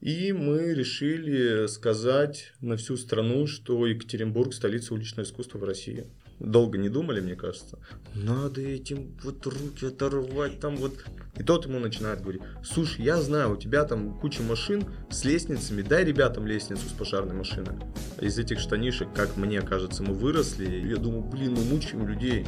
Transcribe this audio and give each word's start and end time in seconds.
И 0.00 0.32
мы 0.32 0.74
решили 0.74 1.66
сказать 1.66 2.52
на 2.60 2.76
всю 2.76 2.96
страну, 2.96 3.48
что 3.48 3.84
Екатеринбург– 3.84 4.52
столица 4.54 4.94
уличного 4.94 5.26
искусства 5.26 5.58
в 5.58 5.64
России. 5.64 6.06
Долго 6.38 6.78
не 6.78 6.88
думали, 6.88 7.20
мне 7.20 7.34
кажется. 7.34 7.80
Надо 8.14 8.60
этим 8.60 9.18
вот 9.24 9.44
руки 9.44 9.86
оторвать, 9.86 10.60
там 10.60 10.76
вот. 10.76 11.04
И 11.36 11.42
тот 11.42 11.66
ему 11.66 11.80
начинает 11.80 12.20
говорить, 12.20 12.42
слушай, 12.62 13.04
я 13.04 13.20
знаю, 13.20 13.54
у 13.54 13.56
тебя 13.56 13.84
там 13.84 14.18
куча 14.20 14.42
машин 14.42 14.84
с 15.10 15.24
лестницами, 15.24 15.82
дай 15.82 16.04
ребятам 16.04 16.46
лестницу 16.46 16.88
с 16.88 16.92
пожарной 16.92 17.34
машины. 17.34 17.80
Из 18.20 18.38
этих 18.38 18.60
штанишек, 18.60 19.12
как 19.12 19.36
мне 19.36 19.62
кажется, 19.62 20.04
мы 20.04 20.14
выросли. 20.14 20.88
Я 20.88 20.96
думаю, 20.96 21.22
блин, 21.22 21.54
мы 21.54 21.64
мучаем 21.64 22.06
людей. 22.06 22.46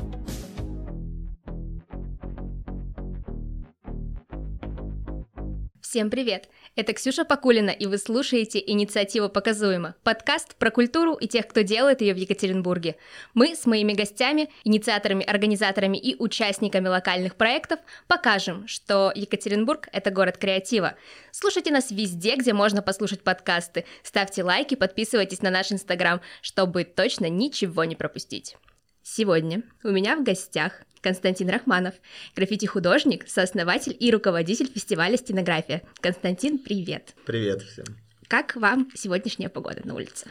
Всем 5.90 6.08
привет! 6.08 6.48
Это 6.76 6.92
Ксюша 6.92 7.24
Покулина, 7.24 7.70
и 7.70 7.86
вы 7.86 7.98
слушаете 7.98 8.62
«Инициатива 8.64 9.26
показуема»– 9.26 9.96
подкаст 10.04 10.54
про 10.54 10.70
культуру 10.70 11.14
и 11.14 11.26
тех, 11.26 11.48
кто 11.48 11.62
делает 11.62 12.00
ее 12.00 12.14
в 12.14 12.16
Екатеринбурге. 12.16 12.94
Мы 13.34 13.56
с 13.56 13.66
моими 13.66 13.92
гостями, 13.92 14.50
инициаторами, 14.62 15.24
организаторами 15.24 15.96
и 15.96 16.14
участниками 16.16 16.86
локальных 16.86 17.34
проектов 17.34 17.80
покажем, 18.06 18.68
что 18.68 19.10
Екатеринбург– 19.12 19.88
это 19.92 20.12
город 20.12 20.38
креатива. 20.38 20.94
Слушайте 21.32 21.72
нас 21.72 21.90
везде, 21.90 22.36
где 22.36 22.52
можно 22.52 22.82
послушать 22.82 23.24
подкасты. 23.24 23.84
Ставьте 24.04 24.44
лайки, 24.44 24.76
подписывайтесь 24.76 25.42
на 25.42 25.50
наш 25.50 25.72
Инстаграм, 25.72 26.20
чтобы 26.40 26.84
точно 26.84 27.28
ничего 27.28 27.82
не 27.82 27.96
пропустить. 27.96 28.56
Сегодня 29.02 29.62
у 29.82 29.90
меня 29.90 30.16
в 30.16 30.22
гостях 30.22 30.82
Константин 31.00 31.48
Рахманов, 31.48 31.94
граффити-художник, 32.36 33.26
сооснователь 33.28 33.96
и 33.98 34.10
руководитель 34.10 34.70
фестиваля 34.70 35.16
«Стенография». 35.16 35.82
Константин, 36.00 36.58
привет! 36.58 37.14
Привет 37.24 37.62
всем! 37.62 37.86
Как 38.28 38.56
вам 38.56 38.90
сегодняшняя 38.94 39.48
погода 39.48 39.80
на 39.84 39.94
улице? 39.94 40.30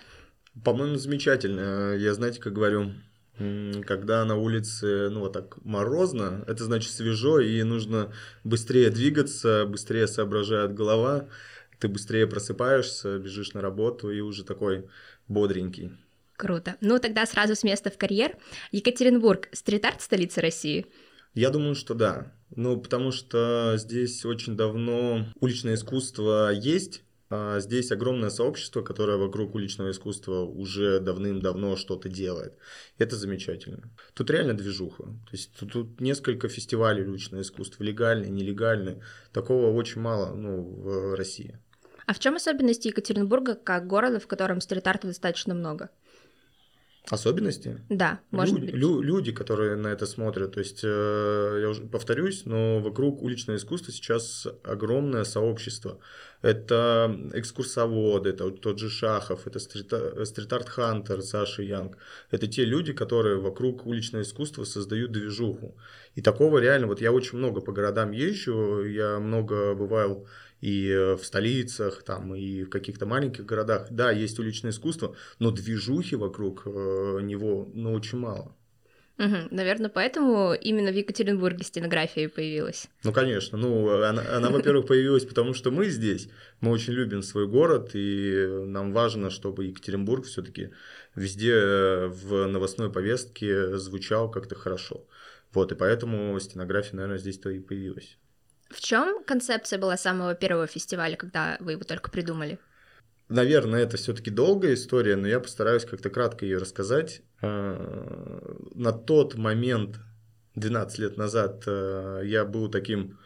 По-моему, 0.63 0.97
замечательно. 0.97 1.95
Я, 1.95 2.13
знаете, 2.13 2.39
как 2.39 2.53
говорю, 2.53 2.93
когда 3.85 4.23
на 4.25 4.35
улице, 4.35 5.09
ну, 5.09 5.21
вот 5.21 5.33
так 5.33 5.63
морозно, 5.65 6.45
это 6.47 6.63
значит 6.63 6.91
свежо, 6.91 7.39
и 7.39 7.63
нужно 7.63 8.13
быстрее 8.43 8.91
двигаться, 8.91 9.65
быстрее 9.65 10.07
соображает 10.07 10.75
голова, 10.75 11.27
ты 11.79 11.87
быстрее 11.87 12.27
просыпаешься, 12.27 13.17
бежишь 13.17 13.53
на 13.53 13.61
работу 13.61 14.11
и 14.11 14.19
уже 14.19 14.43
такой 14.43 14.87
бодренький. 15.27 15.97
Круто. 16.39 16.77
Ну, 16.79 16.99
тогда 16.99 17.25
сразу 17.25 17.53
с 17.53 17.65
места 17.65 17.91
в 17.91 17.97
карьер. 17.97 18.37
Екатеринбург– 18.71 19.49
стрит-арт 19.51 20.01
столица 20.01 20.39
России? 20.39 20.85
Я 21.33 21.49
думаю, 21.49 21.75
что 21.75 21.93
да. 21.93 22.31
Ну, 22.55 22.79
потому 22.79 23.11
что 23.11 23.73
здесь 23.75 24.23
очень 24.23 24.55
давно 24.55 25.25
уличное 25.41 25.75
искусство 25.75 26.49
есть, 26.53 27.03
а 27.29 27.59
здесь 27.59 27.91
огромное 27.91 28.29
сообщество, 28.29 28.81
которое 28.81 29.17
вокруг 29.17 29.53
уличного 29.53 29.91
искусства 29.91 30.45
уже 30.45 31.01
давным-давно 31.01 31.75
что-то 31.75 32.07
делает. 32.07 32.53
Это 32.97 33.17
замечательно. 33.17 33.91
Тут 34.13 34.29
реально 34.29 34.53
движуха. 34.53 35.03
То 35.03 35.31
есть 35.33 35.51
тут, 35.59 35.73
тут 35.73 35.99
несколько 35.99 36.47
фестивалей 36.47 37.03
уличного 37.03 37.41
искусства, 37.41 37.83
легальные, 37.83 38.31
нелегальные. 38.31 39.01
Такого 39.33 39.75
очень 39.75 39.99
мало 39.99 40.33
ну, 40.33 40.61
в 40.61 41.17
России. 41.17 41.59
А 42.05 42.13
в 42.13 42.19
чем 42.19 42.37
особенности 42.37 42.87
Екатеринбурга 42.87 43.55
как 43.55 43.87
города, 43.87 44.21
в 44.21 44.27
котором 44.27 44.61
стрит-арта 44.61 45.07
достаточно 45.07 45.53
много? 45.53 45.89
Особенности? 47.09 47.81
Да, 47.89 48.19
люди, 48.31 48.59
быть. 48.59 48.73
Лю, 48.73 49.01
люди, 49.01 49.31
которые 49.31 49.75
на 49.75 49.87
это 49.87 50.05
смотрят. 50.05 50.53
То 50.53 50.59
есть, 50.59 50.81
э, 50.83 51.59
я 51.61 51.69
уже 51.69 51.81
повторюсь, 51.81 52.45
но 52.45 52.79
вокруг 52.79 53.23
уличного 53.23 53.57
искусства 53.57 53.91
сейчас 53.91 54.47
огромное 54.63 55.23
сообщество. 55.23 55.99
Это 56.41 57.17
экскурсоводы, 57.33 58.29
это 58.29 58.51
тот 58.51 58.79
же 58.79 58.89
Шахов, 58.89 59.47
это 59.47 59.59
стрит-арт 59.59 60.69
Хантер, 60.69 61.21
Саша 61.21 61.63
Янг. 61.63 61.97
Это 62.31 62.47
те 62.47 62.63
люди, 62.63 62.93
которые 62.93 63.37
вокруг 63.37 63.85
уличного 63.85 64.21
искусства 64.21 64.63
создают 64.63 65.11
движуху. 65.11 65.75
И 66.15 66.21
такого 66.21 66.59
реально, 66.59 66.87
вот 66.87 67.01
я 67.01 67.11
очень 67.11 67.39
много 67.39 67.61
по 67.61 67.71
городам 67.71 68.11
езжу, 68.11 68.85
я 68.85 69.19
много 69.19 69.73
бывал 69.73 70.27
и 70.61 70.89
э, 70.89 71.15
в 71.15 71.25
столицах, 71.25 72.03
там, 72.03 72.35
и 72.35 72.63
в 72.63 72.69
каких-то 72.69 73.05
маленьких 73.05 73.45
городах. 73.45 73.87
Да, 73.89 74.11
есть 74.11 74.39
уличное 74.39 74.71
искусство, 74.71 75.15
но 75.39 75.51
движухи 75.51 76.15
вокруг 76.15 76.63
э, 76.65 77.19
него, 77.21 77.69
ну, 77.73 77.93
очень 77.93 78.19
мало. 78.19 78.55
Угу. 79.19 79.49
Наверное, 79.51 79.89
поэтому 79.89 80.53
именно 80.53 80.91
в 80.91 80.95
Екатеринбурге 80.95 81.65
стенография 81.65 82.29
появилась. 82.29 82.87
Ну, 83.03 83.11
конечно. 83.11 83.57
Ну, 83.57 84.01
она, 84.01 84.23
она 84.33 84.49
во-первых, 84.51 84.87
появилась 84.87 85.25
потому, 85.25 85.53
что 85.53 85.71
мы 85.71 85.89
здесь. 85.89 86.29
Мы 86.61 86.71
очень 86.71 86.93
любим 86.93 87.21
свой 87.21 87.45
город, 87.45 87.91
и 87.93 88.47
нам 88.65 88.93
важно, 88.93 89.29
чтобы 89.29 89.65
Екатеринбург 89.65 90.25
все-таки 90.25 90.71
везде 91.15 92.07
в 92.07 92.47
новостной 92.47 92.89
повестке 92.89 93.77
звучал 93.77 94.31
как-то 94.31 94.55
хорошо. 94.55 95.05
Вот, 95.51 95.73
и 95.73 95.75
поэтому 95.75 96.39
стенография, 96.39 96.95
наверное, 96.95 97.17
здесь-то 97.17 97.49
и 97.49 97.59
появилась. 97.59 98.17
В 98.69 98.81
чем 98.81 99.23
концепция 99.23 99.79
была 99.79 99.97
самого 99.97 100.35
первого 100.35 100.67
фестиваля, 100.67 101.15
когда 101.15 101.57
вы 101.59 101.71
его 101.73 101.83
только 101.83 102.11
придумали? 102.11 102.59
Наверное, 103.27 103.83
это 103.83 103.97
все-таки 103.97 104.31
долгая 104.31 104.73
история, 104.73 105.15
но 105.15 105.27
я 105.27 105.39
постараюсь 105.39 105.85
как-то 105.85 106.09
кратко 106.09 106.45
ее 106.45 106.57
рассказать. 106.57 107.21
Э, 107.41 108.55
на 108.73 108.91
тот 108.91 109.35
момент, 109.35 109.99
12 110.55 110.99
лет 110.99 111.17
назад, 111.17 111.63
э, 111.67 112.21
я 112.25 112.43
был 112.45 112.69
таким 112.69 113.19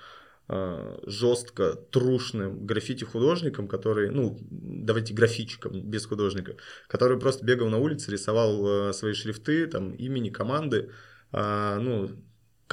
э, 0.49 0.97
жестко 1.05 1.75
трушным 1.75 2.65
граффити-художником, 2.65 3.69
который, 3.69 4.09
ну, 4.09 4.37
давайте 4.49 5.13
графичиком, 5.13 5.81
без 5.81 6.05
художника, 6.05 6.57
который 6.87 7.17
просто 7.17 7.45
бегал 7.45 7.69
на 7.69 7.77
улице, 7.77 8.11
рисовал 8.11 8.93
свои 8.93 9.13
шрифты, 9.13 9.67
там, 9.67 9.93
имени 9.93 10.29
команды, 10.29 10.91
ну, 11.31 12.09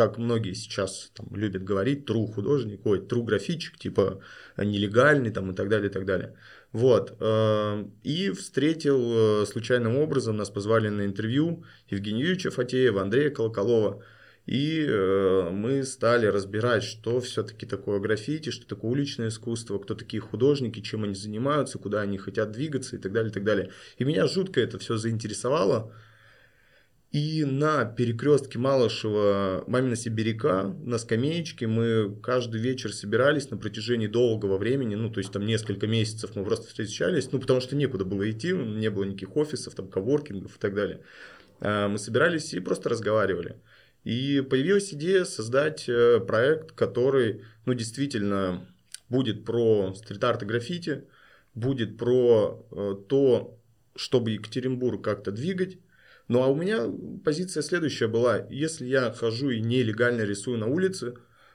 как 0.00 0.16
многие 0.16 0.55
сейчас 0.55 1.11
там, 1.15 1.27
любят 1.37 1.62
говорить, 1.62 2.09
true 2.09 2.27
художник, 2.33 2.87
ой, 2.87 3.00
true 3.00 3.22
графичик, 3.22 3.77
типа 3.77 4.22
нелегальный 4.56 5.31
там 5.31 5.50
и 5.50 5.55
так 5.55 5.69
далее, 5.69 5.91
и 5.91 5.93
так 5.93 6.06
далее. 6.06 6.38
Вот. 6.72 7.19
Э, 7.21 7.84
и 8.03 8.31
встретил 8.31 9.43
э, 9.43 9.47
случайным 9.47 9.99
образом, 9.99 10.38
нас 10.38 10.49
позвали 10.49 10.88
на 10.88 11.05
интервью 11.05 11.65
Евгения 11.91 12.21
Юрьевича 12.21 12.50
Фатеева, 12.50 13.03
Андрея 13.03 13.28
Колоколова. 13.28 14.03
И 14.47 14.87
э, 14.88 15.50
мы 15.50 15.84
стали 15.84 16.25
разбирать, 16.25 16.82
что 16.82 17.21
все-таки 17.21 17.67
такое 17.67 18.00
граффити, 18.00 18.49
что 18.49 18.67
такое 18.67 18.93
уличное 18.93 19.28
искусство, 19.28 19.78
кто 19.78 19.94
такие 19.94 20.22
художники, 20.22 20.81
чем 20.81 21.05
они 21.05 21.15
занимаются, 21.15 21.78
куда 21.78 22.00
они 22.00 22.17
хотят 22.17 22.53
двигаться 22.53 22.97
и 22.97 22.99
так 22.99 23.12
далее, 23.12 23.31
и 23.31 23.34
так 23.34 23.44
далее. 23.44 23.71
И 23.99 24.05
меня 24.05 24.27
жутко 24.27 24.62
это 24.62 24.78
все 24.78 24.97
заинтересовало. 24.97 25.93
И 27.12 27.44
на 27.44 27.84
перекрестке 27.84 28.60
Малышева 28.60 29.65
Мамина 29.66 29.97
Сибиряка 29.97 30.72
на 30.84 30.97
скамеечке 30.97 31.66
мы 31.66 32.16
каждый 32.22 32.60
вечер 32.60 32.93
собирались 32.93 33.50
на 33.50 33.56
протяжении 33.56 34.06
долгого 34.06 34.59
времени, 34.59 34.94
ну, 34.94 35.10
то 35.10 35.19
есть 35.19 35.32
там 35.32 35.44
несколько 35.44 35.88
месяцев 35.88 36.37
мы 36.37 36.44
просто 36.44 36.69
встречались, 36.69 37.32
ну, 37.32 37.41
потому 37.41 37.60
что 37.60 37.75
некуда 37.75 38.04
было 38.04 38.31
идти, 38.31 38.53
не 38.53 38.91
было 38.91 39.03
никаких 39.03 39.37
офисов, 39.37 39.75
там, 39.75 39.88
коворкингов 39.88 40.54
и 40.54 40.59
так 40.60 40.72
далее. 40.72 41.00
А, 41.60 41.88
мы 41.88 41.99
собирались 41.99 42.54
и 42.54 42.60
просто 42.60 42.88
разговаривали. 42.88 43.56
И 44.04 44.41
появилась 44.49 44.94
идея 44.94 45.25
создать 45.25 45.88
э, 45.88 46.20
проект, 46.20 46.72
который, 46.72 47.43
ну, 47.66 47.75
действительно 47.75 48.66
будет 49.09 49.44
про 49.44 49.93
стрит-арт 49.94 50.44
и 50.44 50.47
граффити, 50.47 51.04
будет 51.54 51.99
про 51.99 52.66
э, 52.70 52.94
то, 53.09 53.59
чтобы 53.97 54.31
Екатеринбург 54.31 55.03
как-то 55.03 55.32
двигать, 55.32 55.78
ну 56.31 56.45
а 56.45 56.47
у 56.47 56.55
меня 56.55 56.89
позиция 57.25 57.61
следующая 57.61 58.07
была. 58.07 58.47
Если 58.51 58.87
я 58.87 59.11
хожу 59.11 59.51
и 59.51 59.61
нелегально 59.61 60.21
рисую 60.21 60.59
на 60.59 60.69
улице, 60.69 61.15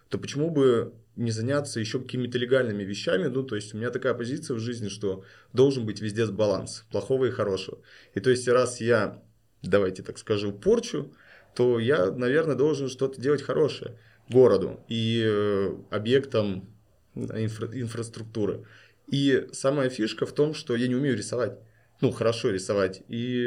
то 0.10 0.18
почему 0.18 0.50
бы 0.50 0.94
не 1.16 1.32
заняться 1.32 1.80
еще 1.80 2.02
какими-то 2.02 2.38
легальными 2.38 2.84
вещами? 2.84 3.28
Ну, 3.28 3.44
то 3.44 3.56
есть 3.56 3.74
у 3.74 3.78
меня 3.78 3.90
такая 3.90 4.14
позиция 4.14 4.54
в 4.56 4.60
жизни, 4.60 4.90
что 4.90 5.24
должен 5.54 5.86
быть 5.86 6.02
везде 6.02 6.26
баланс 6.26 6.86
плохого 6.92 7.24
и 7.24 7.32
хорошего. 7.32 7.80
И 8.16 8.20
то 8.20 8.30
есть 8.30 8.50
раз 8.50 8.82
я, 8.82 9.24
давайте 9.62 10.04
так 10.04 10.18
скажу, 10.18 10.52
порчу, 10.52 11.14
то 11.56 11.80
я, 11.80 12.12
наверное, 12.12 12.56
должен 12.56 12.90
что-то 12.90 13.22
делать 13.22 13.44
хорошее 13.44 13.98
городу 14.28 14.82
и 14.90 15.24
э, 15.26 15.74
объектам 15.90 16.68
инфра- 17.16 17.72
инфраструктуры. 17.74 18.66
И 19.08 19.48
самая 19.54 19.90
фишка 19.90 20.26
в 20.26 20.34
том, 20.34 20.54
что 20.54 20.76
я 20.76 20.90
не 20.90 20.96
умею 20.96 21.16
рисовать 21.16 21.60
ну, 22.02 22.12
хорошо 22.12 22.50
рисовать, 22.50 23.04
и, 23.08 23.46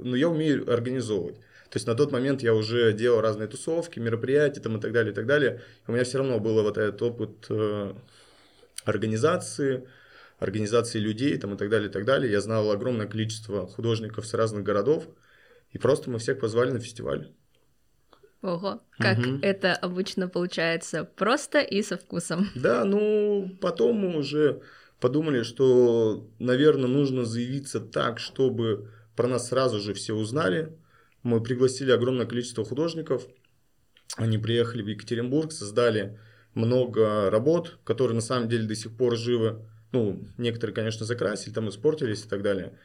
ну, 0.00 0.14
я 0.14 0.28
умею 0.28 0.72
организовывать. 0.72 1.36
То 1.70 1.78
есть 1.78 1.86
на 1.86 1.94
тот 1.94 2.12
момент 2.12 2.42
я 2.42 2.54
уже 2.54 2.92
делал 2.92 3.20
разные 3.20 3.48
тусовки, 3.48 3.98
мероприятия 3.98 4.60
там, 4.60 4.76
и 4.76 4.80
так 4.80 4.92
далее, 4.92 5.12
и 5.12 5.14
так 5.14 5.26
далее. 5.26 5.60
И 5.86 5.90
у 5.90 5.94
меня 5.94 6.04
все 6.04 6.18
равно 6.18 6.38
был 6.38 6.62
вот 6.62 6.78
этот 6.78 7.02
опыт 7.02 7.46
э, 7.50 7.92
организации, 8.84 9.86
организации 10.38 10.98
людей 10.98 11.36
там, 11.38 11.54
и 11.54 11.56
так 11.58 11.68
далее, 11.68 11.88
и 11.88 11.92
так 11.92 12.04
далее. 12.04 12.30
Я 12.30 12.40
знал 12.40 12.70
огромное 12.70 13.06
количество 13.06 13.66
художников 13.66 14.26
с 14.26 14.34
разных 14.34 14.62
городов, 14.62 15.08
и 15.72 15.78
просто 15.78 16.08
мы 16.08 16.18
всех 16.18 16.38
позвали 16.38 16.70
на 16.70 16.80
фестиваль. 16.80 17.32
Ого, 18.42 18.80
как 18.98 19.18
угу. 19.18 19.38
это 19.42 19.74
обычно 19.74 20.28
получается, 20.28 21.04
просто 21.04 21.60
и 21.60 21.82
со 21.82 21.96
вкусом. 21.96 22.48
Да, 22.54 22.84
ну 22.84 23.50
потом 23.60 23.96
мы 23.96 24.16
уже 24.18 24.62
подумали, 25.00 25.42
что, 25.42 26.28
наверное, 26.38 26.88
нужно 26.88 27.24
заявиться 27.24 27.80
так, 27.80 28.18
чтобы 28.18 28.90
про 29.14 29.28
нас 29.28 29.48
сразу 29.48 29.80
же 29.80 29.94
все 29.94 30.14
узнали. 30.14 30.76
Мы 31.22 31.42
пригласили 31.42 31.90
огромное 31.90 32.26
количество 32.26 32.64
художников. 32.64 33.26
Они 34.16 34.38
приехали 34.38 34.82
в 34.82 34.86
Екатеринбург, 34.86 35.52
создали 35.52 36.18
много 36.54 37.30
работ, 37.30 37.78
которые 37.84 38.14
на 38.14 38.20
самом 38.22 38.48
деле 38.48 38.66
до 38.66 38.74
сих 38.74 38.96
пор 38.96 39.16
живы. 39.16 39.66
Ну, 39.92 40.26
некоторые, 40.38 40.74
конечно, 40.74 41.04
закрасили, 41.04 41.52
там 41.52 41.68
испортились 41.68 42.24
и 42.24 42.28
так 42.28 42.42
далее. 42.42 42.78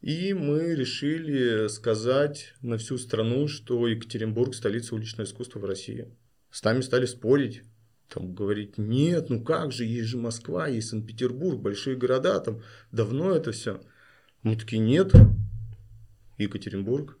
И 0.00 0.34
мы 0.34 0.74
решили 0.74 1.68
сказать 1.68 2.54
на 2.60 2.76
всю 2.76 2.98
страну, 2.98 3.48
что 3.48 3.86
Екатеринбург– 3.88 4.54
столица 4.54 4.94
уличного 4.94 5.26
искусства 5.26 5.60
в 5.60 5.64
России. 5.64 6.14
С 6.50 6.62
нами 6.62 6.82
стали 6.82 7.06
спорить, 7.06 7.62
там 8.08 8.34
говорить, 8.34 8.78
нет, 8.78 9.30
ну 9.30 9.42
как 9.42 9.72
же, 9.72 9.84
есть 9.84 10.08
же 10.08 10.18
Москва, 10.18 10.68
есть 10.68 10.88
Санкт-Петербург, 10.88 11.60
большие 11.60 11.96
города, 11.96 12.38
там 12.40 12.62
давно 12.92 13.34
это 13.34 13.52
все. 13.52 13.80
Мы 14.42 14.56
такие, 14.56 14.80
нет, 14.80 15.12
Екатеринбург. 16.38 17.18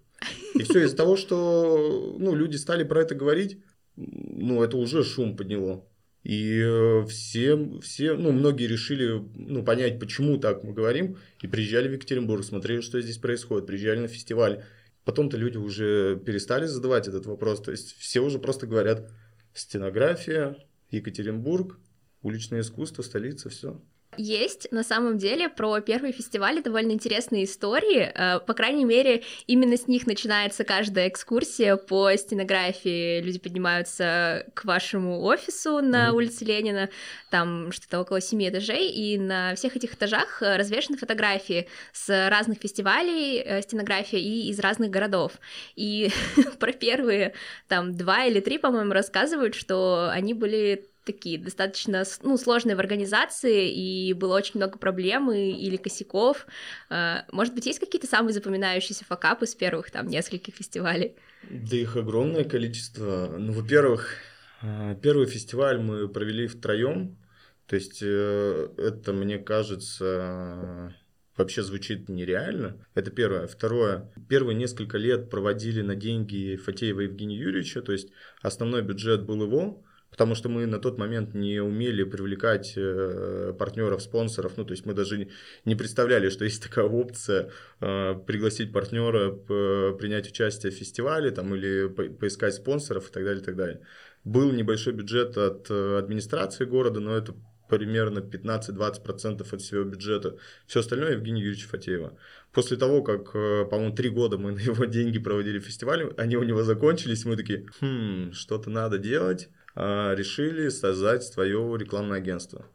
И 0.54 0.62
все 0.62 0.84
из-за 0.84 0.96
того, 0.96 1.16
что 1.16 2.16
ну, 2.18 2.34
люди 2.34 2.56
стали 2.56 2.84
про 2.84 3.02
это 3.02 3.14
говорить, 3.14 3.62
ну, 3.96 4.62
это 4.62 4.76
уже 4.76 5.04
шум 5.04 5.36
подняло. 5.36 5.84
И 6.22 6.58
э, 6.58 7.04
все, 7.06 7.80
все, 7.80 8.14
ну, 8.14 8.32
многие 8.32 8.66
решили, 8.66 9.22
ну, 9.34 9.62
понять, 9.62 10.00
почему 10.00 10.38
так 10.38 10.64
мы 10.64 10.72
говорим, 10.72 11.18
и 11.42 11.46
приезжали 11.46 11.88
в 11.88 11.92
Екатеринбург, 11.92 12.44
смотрели, 12.44 12.80
что 12.80 13.00
здесь 13.00 13.18
происходит, 13.18 13.66
приезжали 13.66 14.00
на 14.00 14.08
фестиваль. 14.08 14.64
Потом-то 15.04 15.36
люди 15.36 15.58
уже 15.58 16.18
перестали 16.24 16.64
задавать 16.64 17.08
этот 17.08 17.26
вопрос, 17.26 17.60
то 17.60 17.70
есть 17.70 17.94
все 17.98 18.20
уже 18.20 18.38
просто 18.38 18.66
говорят 18.66 19.10
стенография, 19.52 20.56
Екатеринбург, 20.94 21.78
уличное 22.22 22.60
искусство, 22.60 23.02
столица, 23.02 23.48
все. 23.48 23.80
Есть 24.16 24.70
на 24.70 24.82
самом 24.82 25.18
деле 25.18 25.48
про 25.48 25.80
первые 25.80 26.12
фестивали 26.12 26.60
довольно 26.60 26.92
интересные 26.92 27.44
истории. 27.44 28.12
Э, 28.14 28.40
по 28.40 28.54
крайней 28.54 28.84
мере, 28.84 29.22
именно 29.46 29.76
с 29.76 29.86
них 29.88 30.06
начинается 30.06 30.64
каждая 30.64 31.08
экскурсия 31.08 31.76
по 31.76 32.14
стенографии. 32.16 33.20
Люди 33.20 33.38
поднимаются 33.38 34.46
к 34.54 34.64
вашему 34.64 35.22
офису 35.22 35.80
на 35.80 36.08
mm-hmm. 36.08 36.12
улице 36.12 36.44
Ленина, 36.44 36.90
там 37.30 37.72
что-то 37.72 38.00
около 38.00 38.20
семи 38.20 38.48
этажей, 38.48 38.90
и 38.90 39.18
на 39.18 39.54
всех 39.54 39.76
этих 39.76 39.94
этажах 39.94 40.40
развешаны 40.40 40.96
фотографии 40.96 41.68
с 41.92 42.28
разных 42.28 42.58
фестивалей 42.58 43.38
э, 43.38 43.62
стенография 43.62 44.18
и 44.20 44.48
из 44.50 44.58
разных 44.60 44.90
городов. 44.90 45.32
И 45.76 46.10
про 46.58 46.72
первые 46.72 47.34
там 47.68 47.96
два 47.96 48.24
или 48.24 48.40
три, 48.40 48.58
по-моему, 48.58 48.92
рассказывают, 48.92 49.54
что 49.54 50.08
они 50.10 50.34
были 50.34 50.88
такие 51.04 51.38
достаточно 51.38 52.04
ну, 52.22 52.36
сложные 52.36 52.76
в 52.76 52.80
организации, 52.80 53.70
и 53.70 54.12
было 54.12 54.36
очень 54.36 54.56
много 54.56 54.78
проблем 54.78 55.30
или 55.30 55.76
косяков. 55.76 56.46
А, 56.90 57.24
может 57.30 57.54
быть, 57.54 57.66
есть 57.66 57.78
какие-то 57.78 58.06
самые 58.06 58.32
запоминающиеся 58.32 59.04
факапы 59.04 59.46
с 59.46 59.54
первых 59.54 59.90
там 59.90 60.08
нескольких 60.08 60.54
фестивалей? 60.54 61.14
Да 61.50 61.76
их 61.76 61.96
огромное 61.96 62.44
количество. 62.44 63.34
Ну, 63.38 63.52
во-первых, 63.52 64.16
а, 64.62 64.94
первый 64.94 65.26
фестиваль 65.26 65.78
мы 65.78 66.08
провели 66.08 66.46
втроем. 66.46 67.18
То 67.66 67.76
есть 67.76 68.00
э, 68.02 68.68
это, 68.76 69.14
мне 69.14 69.38
кажется, 69.38 70.94
вообще 71.36 71.62
звучит 71.62 72.08
нереально. 72.08 72.86
Это 72.94 73.10
первое. 73.10 73.46
Второе. 73.46 74.12
Первые 74.28 74.54
несколько 74.54 74.98
лет 74.98 75.30
проводили 75.30 75.80
на 75.80 75.94
деньги 75.94 76.56
Фатеева 76.56 77.00
Евгения 77.00 77.36
Юрьевича, 77.36 77.82
то 77.82 77.92
есть 77.92 78.10
основной 78.42 78.82
бюджет 78.82 79.24
был 79.24 79.42
его, 79.42 79.82
потому 80.14 80.36
что 80.36 80.48
мы 80.48 80.66
на 80.66 80.78
тот 80.78 80.96
момент 80.96 81.34
не 81.34 81.60
умели 81.60 82.04
привлекать 82.04 82.74
э, 82.76 83.52
партнеров, 83.58 84.00
спонсоров, 84.00 84.52
ну, 84.56 84.64
то 84.64 84.70
есть 84.70 84.86
мы 84.86 84.94
даже 84.94 85.28
не 85.64 85.74
представляли, 85.74 86.28
что 86.28 86.44
есть 86.44 86.62
такая 86.62 86.84
опция 86.84 87.50
э, 87.80 88.14
пригласить 88.24 88.72
партнера, 88.72 89.32
принять 89.32 90.28
участие 90.28 90.70
в 90.70 90.76
фестивале 90.76 91.32
там, 91.32 91.52
или 91.56 91.88
поискать 91.88 92.54
спонсоров 92.54 93.10
и 93.10 93.12
так 93.12 93.24
далее, 93.24 93.42
и 93.42 93.44
так 93.44 93.56
далее. 93.56 93.80
Был 94.22 94.52
небольшой 94.52 94.92
бюджет 94.92 95.36
от 95.36 95.66
э, 95.68 95.98
администрации 95.98 96.64
города, 96.64 97.00
но 97.00 97.16
это 97.16 97.34
примерно 97.68 98.20
15-20% 98.20 99.52
от 99.52 99.60
всего 99.60 99.82
бюджета. 99.82 100.36
Все 100.68 100.78
остальное 100.78 101.14
Евгений 101.14 101.40
Юрьевич 101.40 101.66
Фатеева. 101.66 102.16
После 102.52 102.76
того, 102.76 103.02
как, 103.02 103.32
по-моему, 103.32 103.96
три 103.96 104.10
года 104.10 104.38
мы 104.38 104.52
на 104.52 104.60
его 104.60 104.84
деньги 104.84 105.18
проводили 105.18 105.58
фестиваль, 105.58 106.12
они 106.16 106.36
у 106.36 106.44
него 106.44 106.62
закончились, 106.62 107.24
мы 107.24 107.36
такие, 107.36 107.66
хм, 107.80 108.30
что-то 108.32 108.70
надо 108.70 108.98
делать. 108.98 109.48
А, 109.74 110.14
решили 110.14 110.68
создать 110.68 111.24
свое 111.24 111.76
рекламное 111.78 112.18
агентство. 112.18 112.66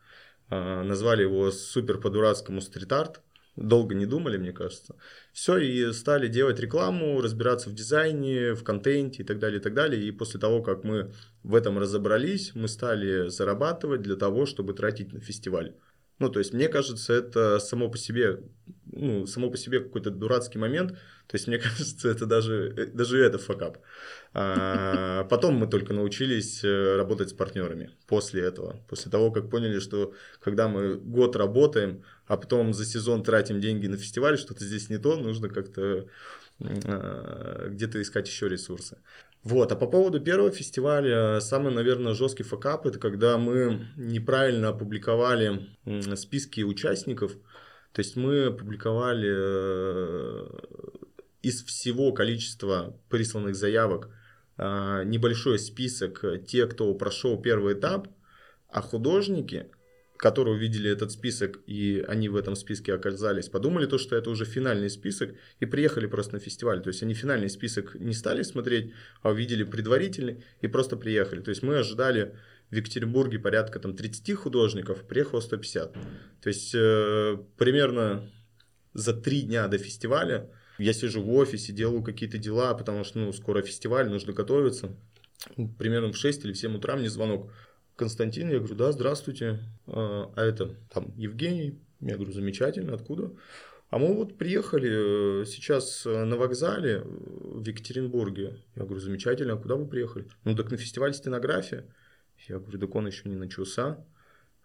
А, 0.50 0.84
назвали 0.84 1.24
его 1.24 1.52
супер 1.52 2.00
по-дурацкому 2.00 2.62
стрит-арт. 2.62 3.22
Долго 3.56 3.94
не 3.94 4.06
думали, 4.06 4.38
мне 4.38 4.54
кажется. 4.54 4.96
Все, 5.34 5.58
и 5.58 5.92
стали 5.92 6.28
делать 6.28 6.60
рекламу, 6.60 7.20
разбираться 7.22 7.70
в 7.70 7.74
дизайне, 7.74 8.54
в 8.54 8.64
контенте 8.64 9.24
и 9.24 9.26
так 9.26 9.40
далее, 9.40 9.60
и 9.60 9.62
так 9.62 9.74
далее. 9.74 10.02
И 10.02 10.12
после 10.12 10.40
того, 10.40 10.62
как 10.62 10.84
мы 10.84 11.12
в 11.44 11.56
этом 11.56 11.78
разобрались, 11.78 12.56
мы 12.56 12.68
стали 12.68 13.28
зарабатывать 13.28 14.02
для 14.02 14.16
того, 14.16 14.46
чтобы 14.46 14.74
тратить 14.74 15.12
на 15.12 15.20
фестиваль. 15.20 15.76
Ну, 16.20 16.30
то 16.30 16.40
есть, 16.40 16.54
мне 16.54 16.68
кажется, 16.70 17.14
это 17.14 17.60
само 17.60 17.90
по 17.90 17.98
себе, 17.98 18.40
ну, 18.92 19.26
само 19.28 19.50
по 19.50 19.58
себе 19.58 19.80
какой-то 19.80 20.12
дурацкий 20.12 20.60
момент. 20.60 20.92
То 21.28 21.36
есть, 21.36 21.48
мне 21.48 21.58
кажется, 21.60 22.10
это 22.10 22.26
даже, 22.26 22.74
э, 22.76 22.86
даже 22.88 23.24
это 23.24 23.38
факап. 23.38 23.78
А 24.34 25.24
потом 25.26 25.56
мы 25.56 25.68
только 25.68 25.94
научились 25.94 26.64
э, 26.64 26.96
работать 26.96 27.30
с 27.30 27.34
партнерами 27.34 27.92
после 28.08 28.44
этого. 28.44 28.80
После 28.88 29.12
того, 29.12 29.32
как 29.32 29.50
поняли, 29.50 29.80
что 29.80 30.14
когда 30.40 30.68
мы 30.68 30.96
год 30.96 31.36
работаем, 31.36 32.04
а 32.28 32.38
потом 32.38 32.74
за 32.74 32.86
сезон 32.86 33.24
тратим 33.24 33.60
деньги 33.60 33.88
на 33.88 33.98
фестиваль, 33.98 34.38
что-то 34.38 34.64
здесь 34.64 34.90
не 34.90 34.98
то, 34.98 35.16
нужно 35.18 35.50
как-то 35.50 36.08
а, 36.62 37.70
где-то 37.70 38.02
искать 38.02 38.28
еще 38.28 38.50
ресурсы. 38.50 38.98
Вот, 39.44 39.72
а 39.72 39.76
по 39.76 39.88
поводу 39.88 40.20
первого 40.20 40.52
фестиваля, 40.52 41.40
самый, 41.40 41.74
наверное, 41.74 42.14
жесткий 42.14 42.44
факап, 42.44 42.86
это 42.86 43.00
когда 43.00 43.38
мы 43.38 43.88
неправильно 43.96 44.70
опубликовали 44.70 45.70
списки 46.16 46.62
участников, 46.62 47.32
то 47.94 48.00
есть 48.00 48.16
мы 48.16 48.46
опубликовали 48.46 49.30
э, 49.32 50.48
из 51.42 51.64
всего 51.64 52.12
количества 52.12 53.00
присланных 53.10 53.56
заявок 53.56 54.10
а, 54.58 55.04
небольшой 55.04 55.58
список 55.58 56.24
тех, 56.46 56.72
кто 56.72 56.94
прошел 56.94 57.42
первый 57.42 57.76
этап, 57.76 58.10
а 58.68 58.82
художники 58.82 59.72
которые 60.20 60.56
увидели 60.56 60.92
этот 60.92 61.14
список, 61.14 61.62
и 61.66 62.04
они 62.06 62.28
в 62.28 62.36
этом 62.36 62.58
списке 62.58 62.94
оказались, 62.94 63.48
подумали 63.48 63.86
то, 63.86 63.98
что 63.98 64.18
это 64.18 64.30
уже 64.30 64.44
финальный 64.44 64.90
список, 64.90 65.34
и 65.62 65.66
приехали 65.66 66.08
просто 66.08 66.34
на 66.34 66.40
фестиваль. 66.40 66.82
То 66.82 66.90
есть 66.90 67.02
они 67.02 67.14
финальный 67.14 67.50
список 67.50 67.96
не 67.96 68.14
стали 68.14 68.44
смотреть, 68.44 68.92
а 69.22 69.30
увидели 69.30 69.64
предварительный 69.64 70.44
и 70.60 70.68
просто 70.68 70.98
приехали. 70.98 71.40
То 71.40 71.52
есть 71.52 71.64
мы 71.64 71.78
ожидали 71.78 72.36
в 72.72 72.76
Екатеринбурге 72.76 73.40
порядка 73.40 73.80
там 73.80 73.96
30 73.96 74.34
художников, 74.36 75.08
приехало 75.08 75.40
150. 75.40 75.94
То 75.94 76.48
есть 76.48 76.74
э, 76.76 77.38
примерно 77.58 78.30
за 78.94 79.14
три 79.14 79.42
дня 79.42 79.68
до 79.68 79.78
фестиваля 79.78 80.50
я 80.78 80.94
сижу 80.94 81.22
в 81.22 81.32
офисе, 81.34 81.74
делаю 81.74 82.04
какие-то 82.04 82.38
дела, 82.38 82.74
потому 82.74 83.04
что 83.04 83.20
ну, 83.20 83.34
скоро 83.34 83.62
фестиваль, 83.62 84.10
нужно 84.10 84.34
готовиться. 84.34 84.96
Примерно 85.78 86.12
в 86.12 86.18
6 86.18 86.46
или 86.46 86.54
в 86.54 86.58
7 86.58 86.78
утра 86.78 86.96
мне 86.96 87.10
звонок. 87.10 87.52
Константин, 87.96 88.50
я 88.50 88.60
говорю, 88.60 88.76
да, 88.76 88.92
здравствуйте. 88.92 89.60
А, 89.88 90.32
а 90.36 90.42
это 90.42 90.76
там 90.94 91.14
Евгений. 91.18 91.80
Я 92.00 92.16
говорю, 92.16 92.32
замечательно, 92.32 92.94
откуда? 92.94 93.32
А 93.90 93.98
мы 93.98 94.14
вот 94.14 94.38
приехали 94.38 95.42
э, 95.42 95.46
сейчас 95.46 96.06
э, 96.06 96.24
на 96.24 96.38
вокзале 96.38 97.02
в 97.04 97.66
Екатеринбурге. 97.66 98.64
Я 98.76 98.84
говорю, 98.84 99.02
замечательно, 99.02 99.54
а 99.54 99.58
куда 99.58 99.76
вы 99.76 99.86
приехали? 99.86 100.28
Ну, 100.46 100.56
так 100.56 100.72
на 100.72 100.78
фестиваль 100.78 101.14
стенография. 101.14 101.86
Я 102.50 102.60
говорю, 102.60 102.80
так 102.80 102.96
он 102.96 103.08
еще 103.08 103.30
не 103.30 103.36
начался. 103.36 104.04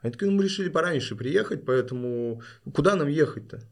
Они 0.01 0.13
такие, 0.13 0.31
ну, 0.31 0.37
мы 0.37 0.45
решили 0.45 0.69
пораньше 0.69 1.17
приехать, 1.17 1.65
поэтому 1.65 2.43
куда 2.73 2.97
нам 2.97 3.09
ехать-то? 3.09 3.63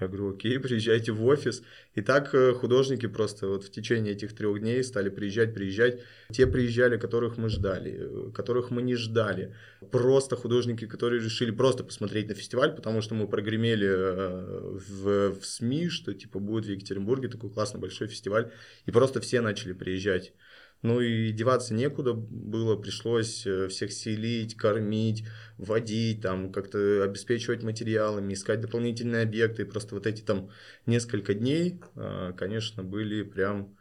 Я 0.00 0.06
говорю, 0.06 0.34
окей, 0.34 0.58
приезжайте 0.60 1.10
в 1.10 1.24
офис. 1.26 1.62
И 1.94 2.02
так 2.02 2.32
э, 2.32 2.52
художники 2.52 3.06
просто 3.06 3.48
вот 3.48 3.64
в 3.64 3.70
течение 3.70 4.12
этих 4.12 4.32
трех 4.32 4.60
дней 4.60 4.84
стали 4.84 5.08
приезжать, 5.08 5.54
приезжать. 5.54 6.00
Те 6.30 6.46
приезжали, 6.46 6.98
которых 6.98 7.36
мы 7.36 7.48
ждали, 7.48 7.96
э, 7.98 8.30
которых 8.32 8.70
мы 8.70 8.82
не 8.82 8.94
ждали. 8.94 9.56
Просто 9.90 10.36
художники, 10.36 10.86
которые 10.86 11.20
решили 11.20 11.50
просто 11.50 11.82
посмотреть 11.82 12.28
на 12.28 12.34
фестиваль, 12.34 12.76
потому 12.76 13.02
что 13.02 13.16
мы 13.16 13.26
прогремели 13.26 13.88
э, 13.88 14.78
в, 14.88 15.40
в 15.40 15.44
СМИ, 15.44 15.88
что 15.88 16.14
типа 16.14 16.38
будет 16.38 16.66
в 16.66 16.70
Екатеринбурге 16.70 17.28
такой 17.28 17.50
классный 17.50 17.80
большой 17.80 18.06
фестиваль. 18.06 18.52
И 18.86 18.92
просто 18.92 19.20
все 19.20 19.40
начали 19.40 19.72
приезжать. 19.72 20.32
Ну 20.82 21.00
и 21.00 21.32
деваться 21.32 21.74
некуда 21.74 22.12
было, 22.14 22.76
пришлось 22.76 23.44
э, 23.46 23.66
всех 23.68 23.92
селить, 23.92 24.56
кормить, 24.56 25.24
водить, 25.56 26.20
там 26.22 26.52
как-то 26.52 27.02
обеспечивать 27.02 27.64
материалами, 27.64 28.34
искать 28.34 28.60
дополнительные 28.60 29.24
объекты. 29.24 29.62
И 29.62 29.64
просто 29.64 29.96
вот 29.96 30.06
эти 30.06 30.22
там 30.22 30.50
несколько 30.86 31.34
дней, 31.34 31.80
а, 31.96 32.32
конечно, 32.32 32.84
были 32.84 33.22
прям 33.22 33.76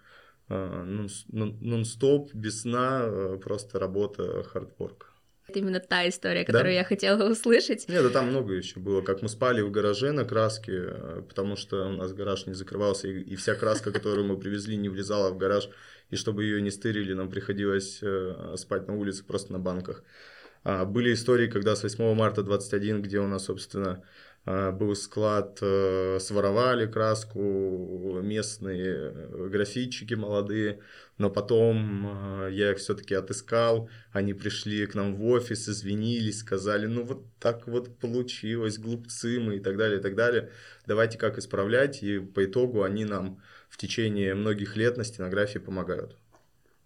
а, 0.49 0.83
нон-стоп, 0.85 2.33
без 2.33 2.61
сна, 2.61 3.01
э, 3.03 3.39
просто 3.43 3.77
работа, 3.79 4.43
хардворк. 4.43 5.13
Это 5.47 5.59
именно 5.59 5.79
та 5.79 6.07
история, 6.09 6.43
которую 6.43 6.73
Да? 6.73 6.79
я 6.79 6.83
хотела 6.83 7.29
услышать. 7.29 7.87
Нет, 7.87 8.03
да 8.03 8.09
там 8.09 8.27
много 8.27 8.53
еще 8.53 8.79
было. 8.79 9.01
Как 9.01 9.21
мы 9.21 9.29
спали 9.29 9.61
в 9.61 9.71
гараже 9.71 10.11
на 10.11 10.25
краске, 10.25 10.73
э, 10.73 11.21
потому 11.27 11.55
что 11.55 11.87
у 11.87 11.91
нас 11.91 12.11
гараж 12.13 12.47
не 12.47 12.53
закрывался, 12.53 13.07
и, 13.07 13.21
и 13.21 13.35
вся 13.35 13.55
краска, 13.55 13.91
которую 13.91 14.27
мы 14.27 14.37
привезли, 14.37 14.75
не 14.75 14.89
влезала 14.89 15.29
в 15.31 15.37
гараж. 15.37 15.69
И 16.09 16.15
чтобы 16.15 16.43
ее 16.43 16.61
не 16.61 16.71
стырили, 16.71 17.13
нам 17.13 17.29
приходилось 17.29 17.99
э, 18.01 18.55
спать 18.57 18.87
на 18.87 18.95
улице 18.95 19.23
просто 19.23 19.53
на 19.53 19.59
банках. 19.59 20.03
А, 20.63 20.85
были 20.85 21.13
истории, 21.13 21.47
когда 21.47 21.75
с 21.75 21.83
8 21.83 22.13
марта 22.13 22.43
21, 22.43 23.01
где 23.01 23.19
у 23.19 23.27
нас, 23.27 23.45
собственно, 23.45 24.03
а, 24.49 24.71
был 24.71 24.95
склад, 24.95 25.59
э, 25.61 26.19
своровали 26.21 26.85
краску 26.87 28.21
местные 28.21 29.13
э, 29.13 29.47
графитчики 29.49 30.13
молодые, 30.13 30.79
но 31.17 31.29
потом 31.29 32.45
э, 32.45 32.49
я 32.53 32.71
их 32.71 32.77
все-таки 32.77 33.13
отыскал, 33.13 33.89
они 34.13 34.33
пришли 34.33 34.85
к 34.85 34.95
нам 34.95 35.15
в 35.15 35.25
офис, 35.25 35.67
извинились, 35.67 36.39
сказали, 36.39 36.85
ну 36.85 37.03
вот 37.03 37.25
так 37.39 37.67
вот 37.67 37.97
получилось, 37.97 38.77
глупцы 38.77 39.37
мы 39.39 39.57
и 39.57 39.59
так 39.59 39.75
далее, 39.75 39.99
и 39.99 40.01
так 40.01 40.15
далее, 40.15 40.49
давайте 40.85 41.17
как 41.17 41.37
исправлять, 41.37 42.01
и 42.01 42.19
по 42.19 42.45
итогу 42.45 42.83
они 42.83 43.03
нам 43.03 43.41
в 43.77 43.79
течение 43.79 44.33
многих 44.33 44.75
лет 44.75 44.97
на 44.97 45.03
стенографии 45.03 45.59
помогают. 45.59 46.17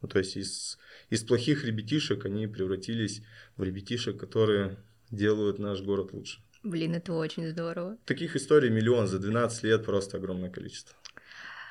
Ну, 0.02 0.10
то 0.10 0.20
есть 0.20 0.36
из, 0.36 0.78
из 1.10 1.24
плохих 1.24 1.64
ребятишек 1.64 2.26
они 2.26 2.48
превратились 2.48 3.22
в 3.56 3.64
ребятишек, 3.64 4.20
которые 4.20 4.76
делают 5.10 5.58
наш 5.58 5.82
город 5.82 6.12
лучше. 6.12 6.42
Блин, 6.64 6.94
это 6.94 7.14
очень 7.14 7.48
здорово. 7.48 7.98
Таких 8.06 8.36
историй 8.36 8.70
миллион, 8.70 9.08
за 9.08 9.20
12 9.20 9.64
лет 9.64 9.86
просто 9.86 10.18
огромное 10.18 10.50
количество. 10.50 10.94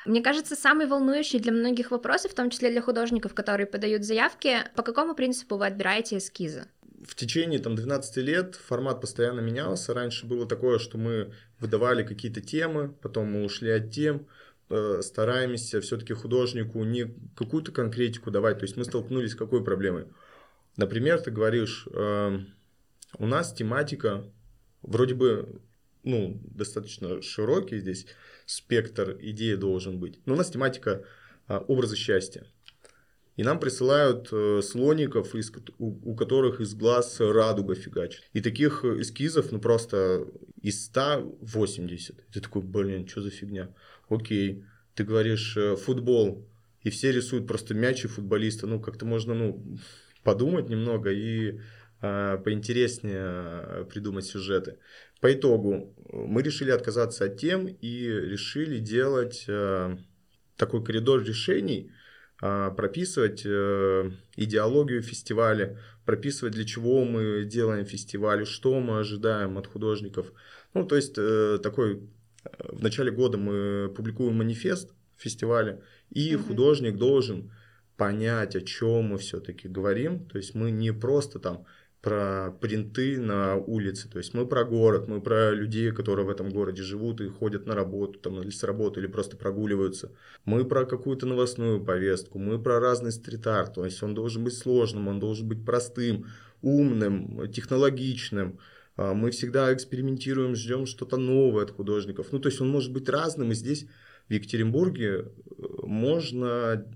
Мне 0.07 0.23
кажется, 0.23 0.57
самый 0.57 0.87
волнующий 0.87 1.39
для 1.39 1.53
многих 1.53 1.91
вопросов, 1.91 2.33
в 2.33 2.35
том 2.35 2.49
числе 2.49 2.71
для 2.71 2.81
художников, 2.81 3.35
которые 3.35 3.67
подают 3.67 4.05
заявки, 4.05 4.65
по 4.75 4.83
какому 4.83 5.15
принципу 5.15 5.59
вы 5.59 5.67
отбираете 5.67 6.17
эскизы? 6.17 6.65
В 7.07 7.15
течение 7.15 7.59
там, 7.59 7.77
12 7.77 8.17
лет 8.19 8.55
формат 8.55 9.03
постоянно 9.03 9.41
менялся. 9.41 9.93
Раньше 9.93 10.25
было 10.25 10.47
такое, 10.47 10.79
что 10.79 10.97
мы 10.97 11.35
выдавали 11.59 12.05
какие-то 12.05 12.41
темы, 12.41 12.95
потом 13.03 13.33
мы 13.33 13.45
ушли 13.45 13.71
от 13.71 13.91
тем, 13.91 14.27
стараемся 15.03 15.81
все-таки 15.81 16.15
художнику 16.15 16.85
не 16.85 17.15
какую-то 17.37 17.73
конкретику 17.73 18.31
давать. 18.31 18.59
То 18.59 18.65
есть 18.65 18.77
мы 18.77 18.85
столкнулись 18.85 19.33
с 19.33 19.37
какой 19.37 19.65
проблемой? 19.65 20.07
Например, 20.77 21.21
ты 21.21 21.31
говоришь, 21.31 21.89
э, 21.93 22.39
у 23.19 23.27
нас 23.27 23.53
тематика 23.53 24.25
вроде 24.83 25.15
бы 25.15 25.61
ну, 26.03 26.41
достаточно 26.45 27.21
широкий 27.23 27.79
здесь 27.79 28.07
спектр 28.47 29.17
идеи 29.21 29.55
должен 29.55 29.99
быть. 29.99 30.21
Но 30.27 30.35
у 30.35 30.37
нас 30.37 30.51
тематика 30.51 31.05
а, 31.47 31.59
образа 31.59 31.97
счастья. 31.97 32.47
И 33.37 33.43
нам 33.43 33.59
присылают 33.59 34.29
э, 34.33 34.61
слоников, 34.63 35.35
у, 35.79 36.15
которых 36.15 36.61
из 36.61 36.75
глаз 36.75 37.21
радуга 37.21 37.75
фигачит. 37.75 38.29
И 38.33 38.41
таких 38.41 38.85
эскизов, 38.85 39.51
ну 39.51 39.61
просто 39.61 40.27
из 40.61 40.85
180. 40.87 42.19
И 42.19 42.33
ты 42.33 42.41
такой, 42.41 42.63
блин, 42.63 43.09
что 43.09 43.23
за 43.23 43.31
фигня? 43.31 43.75
Окей. 44.11 44.65
Ты 44.95 45.05
говоришь 45.05 45.57
э, 45.57 45.77
футбол, 45.77 46.47
и 46.83 46.91
все 46.91 47.13
рисуют 47.13 47.47
просто 47.47 47.75
мяч 47.75 48.05
и 48.05 48.09
футболиста. 48.09 48.67
Ну, 48.67 48.81
как-то 48.81 49.07
можно, 49.07 49.35
ну, 49.35 49.65
подумать 50.25 50.69
немного 50.69 51.11
и 51.11 51.61
э, 52.03 52.39
поинтереснее 52.45 53.87
придумать 53.87 54.27
сюжеты. 54.27 54.79
По 55.21 55.33
итогу 55.33 55.95
мы 56.13 56.43
решили 56.43 56.71
отказаться 56.71 57.27
от 57.27 57.39
тем 57.39 57.67
и 57.67 58.07
решили 58.07 58.79
делать 58.79 59.45
э, 59.49 59.97
такой 60.57 60.85
коридор 60.85 61.23
решений, 61.23 61.93
э, 62.43 62.71
прописывать 62.77 63.43
э, 63.47 64.11
идеологию 64.37 65.03
фестиваля, 65.03 65.79
прописывать, 66.05 66.55
для 66.55 66.65
чего 66.65 67.05
мы 67.05 67.45
делаем 67.45 67.87
фестиваль, 67.87 68.45
что 68.45 68.81
мы 68.81 68.99
ожидаем 68.99 69.57
от 69.57 69.69
художников. 69.69 70.33
Ну, 70.75 70.85
то 70.85 70.97
есть 70.97 71.15
э, 71.17 71.59
такой 71.63 72.11
в 72.69 72.83
начале 72.83 73.11
года 73.11 73.39
мы 73.39 73.93
публикуем 73.95 74.37
манифест 74.37 74.95
фестиваля, 75.17 75.83
и 76.11 76.33
mm-hmm. 76.33 76.47
художник 76.47 76.97
должен 76.97 77.53
понять, 77.97 78.57
о 78.57 78.63
чем 78.63 79.09
мы 79.09 79.19
все-таки 79.19 79.69
говорим. 79.69 80.27
То 80.27 80.39
есть 80.39 80.55
мы 80.55 80.71
не 80.71 80.93
просто 80.93 81.39
там 81.39 81.67
про 82.01 82.51
принты 82.61 83.21
на 83.21 83.57
улице. 83.57 84.09
То 84.09 84.19
есть 84.19 84.33
мы 84.33 84.47
про 84.47 84.65
город, 84.65 85.07
мы 85.07 85.21
про 85.21 85.51
людей, 85.51 85.93
которые 85.93 86.25
в 86.25 86.31
этом 86.31 86.49
городе 86.49 86.83
живут 86.83 87.21
и 87.21 87.29
ходят 87.29 87.67
на 87.67 87.75
работу, 87.75 88.19
там, 88.19 88.41
или 88.41 88.51
с 88.51 88.63
работы, 88.63 89.01
или 89.01 89.07
просто 89.07 89.37
прогуливаются. 89.37 90.11
Мы 90.47 90.65
про 90.65 90.87
какую-то 90.87 91.27
новостную 91.27 91.85
повестку, 91.85 92.39
мы 92.39 92.59
про 92.59 92.81
разный 92.81 93.13
стрит-арт. 93.13 93.75
То 93.75 93.85
есть 93.85 94.03
он 94.03 94.15
должен 94.15 94.45
быть 94.45 94.55
сложным, 94.55 95.09
он 95.09 95.21
должен 95.21 95.47
быть 95.47 95.65
простым, 95.65 96.27
умным, 96.63 97.51
технологичным. 97.53 98.59
Мы 99.01 99.31
всегда 99.31 99.73
экспериментируем, 99.73 100.55
ждем 100.55 100.85
что-то 100.85 101.17
новое 101.17 101.65
от 101.65 101.71
художников. 101.71 102.33
Ну, 102.33 102.39
то 102.39 102.49
есть 102.49 102.61
он 102.61 102.69
может 102.69 102.93
быть 102.93 103.09
разным, 103.09 103.51
и 103.51 103.55
здесь 103.55 103.87
в 104.29 104.33
Екатеринбурге 104.33 105.33
можно 105.83 106.87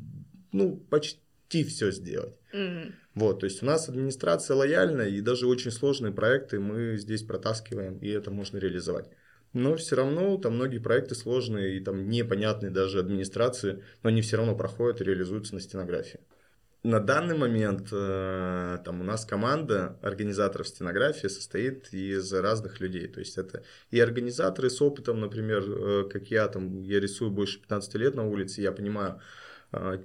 ну, 0.53 0.77
почти 0.91 1.65
все 1.65 1.91
сделать. 1.91 2.39
Mm-hmm. 2.53 2.93
Вот, 3.15 3.41
то 3.41 3.47
есть 3.47 3.63
у 3.63 3.67
нас 3.67 3.89
администрация 3.89 4.55
лояльна, 4.55 5.03
и 5.03 5.21
даже 5.21 5.47
очень 5.47 5.71
сложные 5.71 6.13
проекты 6.13 6.61
мы 6.61 6.97
здесь 6.99 7.23
протаскиваем, 7.23 7.99
и 7.99 8.09
это 8.09 8.31
можно 8.31 8.59
реализовать. 8.59 9.09
Но 9.53 9.77
все 9.77 9.97
равно 9.97 10.37
там 10.37 10.57
многие 10.57 10.79
проекты 10.79 11.15
сложные 11.15 11.77
и 11.77 11.81
там 11.81 12.09
непонятные 12.09 12.71
даже 12.71 12.99
администрации, 12.99 13.83
но 14.03 14.09
они 14.11 14.21
все 14.21 14.37
равно 14.37 14.57
проходят 14.57 15.01
и 15.01 15.05
реализуются 15.05 15.55
на 15.55 15.61
стенографии. 15.61 16.21
На 16.85 17.01
данный 17.01 17.35
момент 17.35 17.89
э, 17.93 18.79
там 18.85 19.01
у 19.01 19.05
нас 19.05 19.25
команда 19.25 19.99
организаторов 20.03 20.69
стенографии 20.69 21.29
состоит 21.29 21.95
из 21.95 22.31
разных 22.31 22.79
людей. 22.79 23.09
То 23.09 23.21
есть 23.21 23.39
это 23.39 23.63
и 23.91 23.99
организаторы 23.99 24.69
с 24.69 24.83
опытом, 24.83 25.19
например, 25.19 25.65
э, 25.67 26.09
как 26.13 26.31
я, 26.31 26.47
там, 26.47 26.83
я 26.83 27.01
рисую 27.01 27.31
больше 27.31 27.59
15 27.61 27.95
лет 27.95 28.15
на 28.15 28.29
улице, 28.29 28.61
я 28.61 28.71
понимаю, 28.71 29.19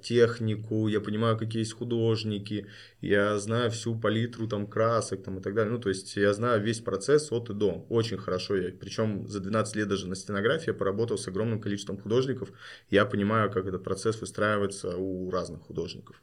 технику, 0.02 0.88
я 0.88 1.02
понимаю, 1.02 1.38
какие 1.38 1.62
есть 1.62 1.74
художники, 1.74 2.68
я 3.02 3.38
знаю 3.40 3.72
всю 3.72 3.96
палитру 3.96 4.48
там 4.48 4.68
красок 4.68 5.24
там, 5.24 5.38
и 5.40 5.42
так 5.42 5.54
далее. 5.54 5.72
Ну, 5.72 5.80
то 5.80 5.90
есть 5.90 6.16
я 6.16 6.34
знаю 6.34 6.62
весь 6.62 6.80
процесс 6.80 7.32
от 7.32 7.50
и 7.50 7.54
до. 7.54 7.86
Очень 7.90 8.18
хорошо. 8.18 8.56
Я, 8.56 8.72
причем 8.72 9.28
за 9.28 9.40
12 9.40 9.76
лет 9.76 9.88
даже 9.88 10.08
на 10.08 10.16
стенографии 10.16 10.70
я 10.70 10.74
поработал 10.74 11.18
с 11.18 11.28
огромным 11.28 11.62
количеством 11.62 11.98
художников. 11.98 12.52
Я 12.90 13.06
понимаю, 13.06 13.52
как 13.52 13.66
этот 13.68 13.84
процесс 13.84 14.20
выстраивается 14.20 14.98
у 14.98 15.30
разных 15.32 15.62
художников. 15.62 16.22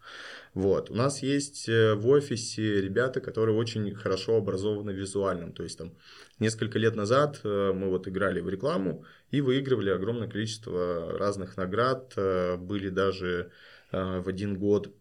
Вот. 0.54 0.90
У 0.90 0.94
нас 0.94 1.22
есть 1.22 1.68
в 1.68 2.08
офисе 2.08 2.80
ребята, 2.80 3.20
которые 3.20 3.56
очень 3.56 3.94
хорошо 3.94 4.36
образованы 4.36 4.90
визуальным. 4.90 5.52
То 5.52 5.62
есть 5.62 5.78
там 5.78 5.92
несколько 6.38 6.78
лет 6.78 6.96
назад 6.96 7.40
мы 7.44 7.88
вот 7.88 8.08
играли 8.08 8.40
в 8.40 8.48
рекламу 8.48 9.04
и 9.30 9.40
выигрывали 9.40 9.90
огромное 9.90 10.28
количество 10.28 11.18
разных 11.18 11.56
наград. 11.56 12.14
Были 12.58 12.88
даже 12.88 13.50
в 13.92 14.28
один 14.28 14.58
год 14.58 14.94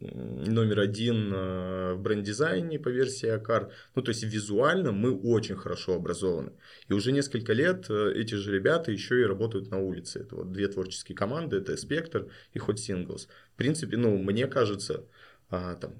номер 0.00 0.80
один 0.80 1.30
в 1.30 1.98
бренд-дизайне 1.98 2.78
по 2.78 2.88
версии 2.88 3.28
Акар. 3.28 3.70
Ну, 3.94 4.02
то 4.02 4.10
есть 4.10 4.22
визуально 4.22 4.92
мы 4.92 5.14
очень 5.14 5.56
хорошо 5.56 5.94
образованы. 5.96 6.52
И 6.88 6.94
уже 6.94 7.12
несколько 7.12 7.52
лет 7.52 7.90
эти 7.90 8.34
же 8.34 8.52
ребята 8.52 8.92
еще 8.92 9.20
и 9.20 9.26
работают 9.26 9.70
на 9.70 9.78
улице. 9.78 10.20
Это 10.20 10.36
вот 10.36 10.52
две 10.52 10.68
творческие 10.68 11.16
команды, 11.16 11.58
это 11.58 11.76
Спектр 11.76 12.28
и 12.54 12.58
Hot 12.58 12.76
Singles. 12.76 13.28
В 13.52 13.56
принципе, 13.56 13.96
ну, 13.98 14.16
мне 14.16 14.46
кажется, 14.46 15.04
там, 15.50 15.94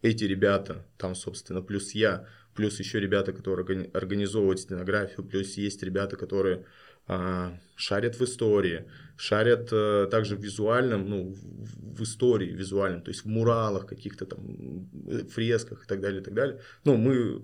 эти 0.00 0.24
ребята, 0.24 0.86
там, 0.96 1.14
собственно, 1.14 1.60
плюс 1.60 1.92
я, 1.92 2.26
плюс 2.54 2.78
еще 2.78 3.00
ребята, 3.00 3.32
которые 3.32 3.90
организовывают 3.92 4.60
стенографию, 4.60 5.26
плюс 5.26 5.54
есть 5.54 5.82
ребята, 5.82 6.16
которые 6.16 6.56
а, 6.56 6.64
шарят 7.06 8.18
в 8.18 8.24
истории, 8.24 8.88
шарят 9.16 9.68
а, 9.72 10.06
также 10.06 10.36
в 10.36 10.40
визуальном, 10.40 11.08
ну, 11.08 11.34
в, 11.34 12.02
истории 12.02 12.50
визуальном, 12.50 13.02
то 13.02 13.10
есть 13.10 13.24
в 13.24 13.28
муралах 13.28 13.86
каких-то 13.86 14.26
там, 14.26 14.88
фресках 15.30 15.84
и 15.84 15.86
так 15.86 16.00
далее, 16.00 16.20
и 16.20 16.24
так 16.24 16.34
далее. 16.34 16.60
Ну, 16.84 16.96
мы 16.96 17.42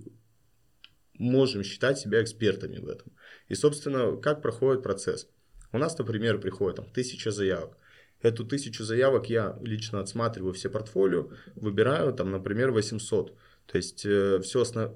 можем 1.18 1.62
считать 1.62 1.98
себя 1.98 2.22
экспертами 2.22 2.78
в 2.78 2.88
этом. 2.88 3.12
И, 3.48 3.54
собственно, 3.54 4.16
как 4.16 4.42
проходит 4.42 4.82
процесс? 4.82 5.28
У 5.72 5.78
нас, 5.78 5.96
например, 5.98 6.40
приходит 6.40 6.76
там 6.76 6.86
тысяча 6.90 7.30
заявок. 7.30 7.76
Эту 8.22 8.44
тысячу 8.44 8.84
заявок 8.84 9.30
я 9.30 9.58
лично 9.62 10.00
отсматриваю 10.00 10.52
все 10.52 10.68
портфолио, 10.68 11.30
выбираю 11.54 12.12
там, 12.12 12.30
например, 12.30 12.70
800. 12.70 13.36
То 13.66 13.76
есть 13.76 14.04
э, 14.04 14.40
все 14.42 14.62
основ... 14.62 14.92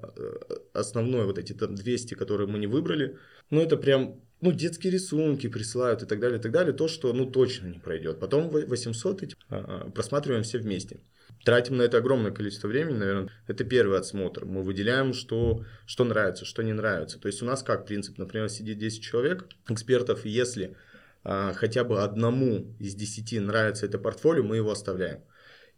основное, 0.73 1.25
вот 1.25 1.37
эти 1.37 1.53
там 1.53 1.75
200, 1.75 2.15
которые 2.15 2.47
мы 2.47 2.59
не 2.59 2.67
выбрали, 2.67 3.17
ну 3.49 3.61
это 3.61 3.77
прям 3.77 4.21
ну, 4.41 4.51
детские 4.51 4.93
рисунки 4.93 5.47
присылают 5.47 6.03
и 6.03 6.05
так 6.05 6.19
далее, 6.19 6.39
и 6.39 6.41
так 6.41 6.51
далее, 6.51 6.73
то, 6.73 6.87
что, 6.87 7.13
ну, 7.13 7.25
точно 7.25 7.67
не 7.67 7.79
пройдет. 7.79 8.19
Потом 8.19 8.49
800 8.49 9.23
эти, 9.23 9.35
а, 9.49 9.89
просматриваем 9.89 10.43
все 10.43 10.59
вместе. 10.59 10.99
Тратим 11.43 11.77
на 11.77 11.83
это 11.83 11.97
огромное 11.97 12.31
количество 12.31 12.67
времени, 12.67 12.97
наверное. 12.97 13.29
Это 13.47 13.63
первый 13.63 13.97
отсмотр. 13.97 14.45
Мы 14.45 14.63
выделяем, 14.63 15.13
что, 15.13 15.63
что 15.85 16.03
нравится, 16.03 16.45
что 16.45 16.61
не 16.63 16.73
нравится. 16.73 17.19
То 17.19 17.27
есть 17.27 17.41
у 17.41 17.45
нас 17.45 17.63
как 17.63 17.85
принцип, 17.85 18.17
например, 18.17 18.49
сидит 18.49 18.77
10 18.77 19.01
человек, 19.01 19.47
экспертов, 19.69 20.25
если 20.25 20.75
а, 21.23 21.53
хотя 21.53 21.83
бы 21.83 22.03
одному 22.03 22.75
из 22.79 22.93
10 22.95 23.41
нравится 23.41 23.85
это 23.85 23.97
портфолио, 23.97 24.43
мы 24.43 24.57
его 24.57 24.71
оставляем. 24.71 25.21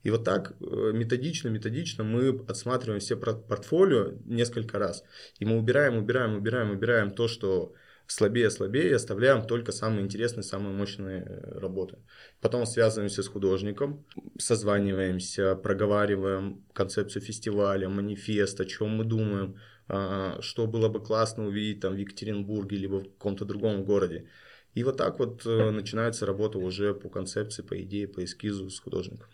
И 0.03 0.09
вот 0.09 0.23
так 0.23 0.53
э, 0.59 0.91
методично, 0.93 1.49
методично 1.49 2.03
мы 2.03 2.29
отсматриваем 2.47 2.99
все 2.99 3.17
портфолио 3.17 4.13
несколько 4.25 4.79
раз. 4.79 5.03
И 5.39 5.45
мы 5.45 5.57
убираем, 5.57 5.97
убираем, 5.97 6.37
убираем, 6.37 6.71
убираем 6.71 7.11
то, 7.11 7.27
что 7.27 7.73
слабее, 8.07 8.49
слабее, 8.49 8.89
и 8.89 8.93
оставляем 8.93 9.45
только 9.45 9.71
самые 9.71 10.03
интересные, 10.03 10.43
самые 10.43 10.73
мощные 10.73 11.23
э, 11.23 11.59
работы. 11.59 11.97
Потом 12.41 12.65
связываемся 12.65 13.21
с 13.21 13.27
художником, 13.27 14.05
созваниваемся, 14.37 15.55
проговариваем 15.55 16.63
концепцию 16.73 17.21
фестиваля, 17.21 17.89
манифест, 17.89 18.59
о 18.61 18.65
чем 18.65 18.97
мы 18.97 19.03
думаем, 19.03 19.57
а, 19.89 20.41
что 20.41 20.67
было 20.67 20.89
бы 20.89 21.01
классно 21.01 21.47
увидеть 21.47 21.81
там 21.81 21.93
в 21.93 21.97
Екатеринбурге, 21.97 22.77
либо 22.77 22.99
в 22.99 23.03
каком-то 23.03 23.45
другом 23.45 23.83
городе. 23.83 24.27
И 24.73 24.83
вот 24.83 24.97
так 24.97 25.19
вот 25.19 25.45
э, 25.45 25.71
начинается 25.71 26.25
работа 26.25 26.59
уже 26.59 26.93
по 26.93 27.09
концепции, 27.09 27.63
по 27.63 27.81
идее, 27.81 28.07
по 28.07 28.23
эскизу 28.23 28.69
с 28.69 28.79
художником. 28.79 29.27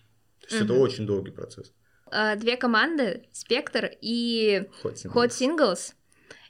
То 0.47 0.55
есть 0.55 0.65
угу. 0.65 0.73
это 0.73 0.81
очень 0.81 1.05
долгий 1.05 1.31
процесс. 1.31 1.73
А, 2.11 2.35
две 2.35 2.57
команды, 2.57 3.23
Спектр 3.31 3.91
и 4.01 4.67
Hot 4.83 5.29
Singles. 5.29 5.93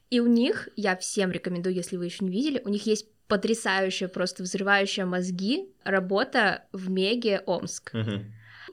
И 0.10 0.20
у 0.20 0.28
них, 0.28 0.70
я 0.76 0.96
всем 0.96 1.32
рекомендую, 1.32 1.74
если 1.74 1.98
вы 1.98 2.06
еще 2.06 2.26
не 2.26 2.32
видели, 2.32 2.62
у 2.66 2.70
них 2.70 2.86
есть 2.86 3.08
потрясающая, 3.28 4.08
просто 4.08 4.44
взрывающая 4.44 5.06
мозги 5.06 5.74
работа 5.84 6.66
в 6.72 6.90
Меге 6.90 7.42
Омск. 7.46 7.92
Угу. 7.94 8.26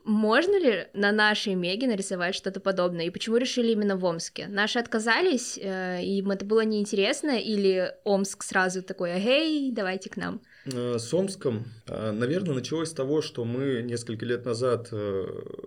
Можно 0.05 0.59
ли 0.59 0.89
на 0.93 1.13
нашей 1.13 1.55
Меге 1.55 1.87
нарисовать 1.87 2.35
что-то 2.35 2.61
подобное? 2.61 3.07
И 3.07 3.11
почему 3.11 3.37
решили 3.37 3.73
именно 3.73 3.97
в 3.97 4.05
Омске? 4.05 4.49
Наши 4.49 4.79
отказались, 4.79 5.59
э, 5.61 6.03
им 6.03 6.31
это 6.31 6.45
было 6.45 6.63
неинтересно, 6.63 7.39
или 7.39 7.95
Омск 8.05 8.43
сразу 8.43 8.83
такой, 8.83 9.11
эй, 9.11 9.71
давайте 9.73 10.11
к 10.11 10.17
нам? 10.17 10.41
Э, 10.67 10.99
с 10.99 11.13
Омском, 11.15 11.65
э, 11.87 12.13
наверное, 12.13 12.55
началось 12.55 12.91
с 12.91 12.95
того, 12.95 13.23
что 13.23 13.45
мы 13.45 13.83
несколько 13.83 14.27
лет 14.27 14.45
назад 14.45 14.91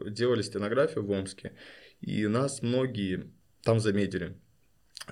делали 0.05 0.41
стенографию 0.41 1.05
в 1.05 1.12
Омске, 1.12 1.53
и 2.01 2.27
нас 2.27 2.62
многие 2.62 3.31
там 3.63 3.79
заметили. 3.79 4.35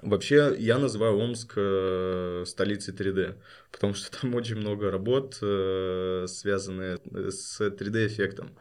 Вообще, 0.01 0.55
я 0.57 0.77
называю 0.77 1.17
Омск 1.17 1.53
э, 1.57 2.43
столицей 2.47 2.93
3D, 2.93 3.35
потому 3.71 3.93
что 3.93 4.09
там 4.21 4.33
очень 4.35 4.55
много 4.55 4.89
работ, 4.89 5.37
э, 5.41 6.25
связанных 6.27 6.99
с 7.13 7.59
3D-эффектом, 7.59 8.55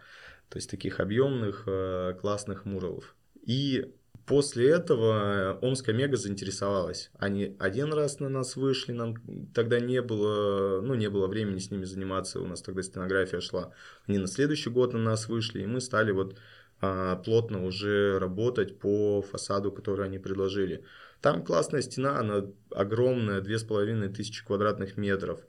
то 0.49 0.57
есть 0.57 0.69
таких 0.69 0.99
объемных, 0.99 1.65
э, 1.67 2.15
классных 2.21 2.65
муралов. 2.65 3.15
И 3.47 3.93
после 4.27 4.71
этого 4.71 5.59
Омская 5.63 5.95
Мега 5.95 6.17
заинтересовалась. 6.17 7.11
Они 7.19 7.57
один 7.59 7.93
раз 7.93 8.21
на 8.21 8.29
нас 8.29 8.57
вышли, 8.57 8.93
нам 8.93 9.15
тогда 9.55 9.81
не 9.81 10.03
было, 10.03 10.81
ну, 10.81 10.95
не 10.95 11.09
было 11.09 11.27
времени 11.27 11.59
с 11.59 11.71
ними 11.71 11.85
заниматься, 11.85 12.41
у 12.41 12.47
нас 12.47 12.63
тогда 12.63 12.83
стенография 12.83 13.41
шла. 13.41 13.73
Они 14.07 14.19
на 14.19 14.27
следующий 14.27 14.71
год 14.71 14.93
на 14.93 14.99
нас 14.99 15.29
вышли, 15.29 15.63
и 15.63 15.67
мы 15.67 15.81
стали 15.81 16.13
вот 16.13 16.37
а, 16.81 17.17
плотно 17.17 17.65
уже 17.65 18.19
работать 18.19 18.79
по 18.79 19.23
фасаду, 19.23 19.71
который 19.71 20.07
они 20.07 20.19
предложили. 20.19 20.85
Там 21.21 21.45
классная 21.45 21.83
стена, 21.83 22.19
она 22.19 22.47
огромная, 22.71 23.41
две 23.41 23.59
с 23.59 23.65
половиной 23.65 24.09
тысячи 24.09 24.45
квадратных 24.45 24.97
метров. 24.97 25.41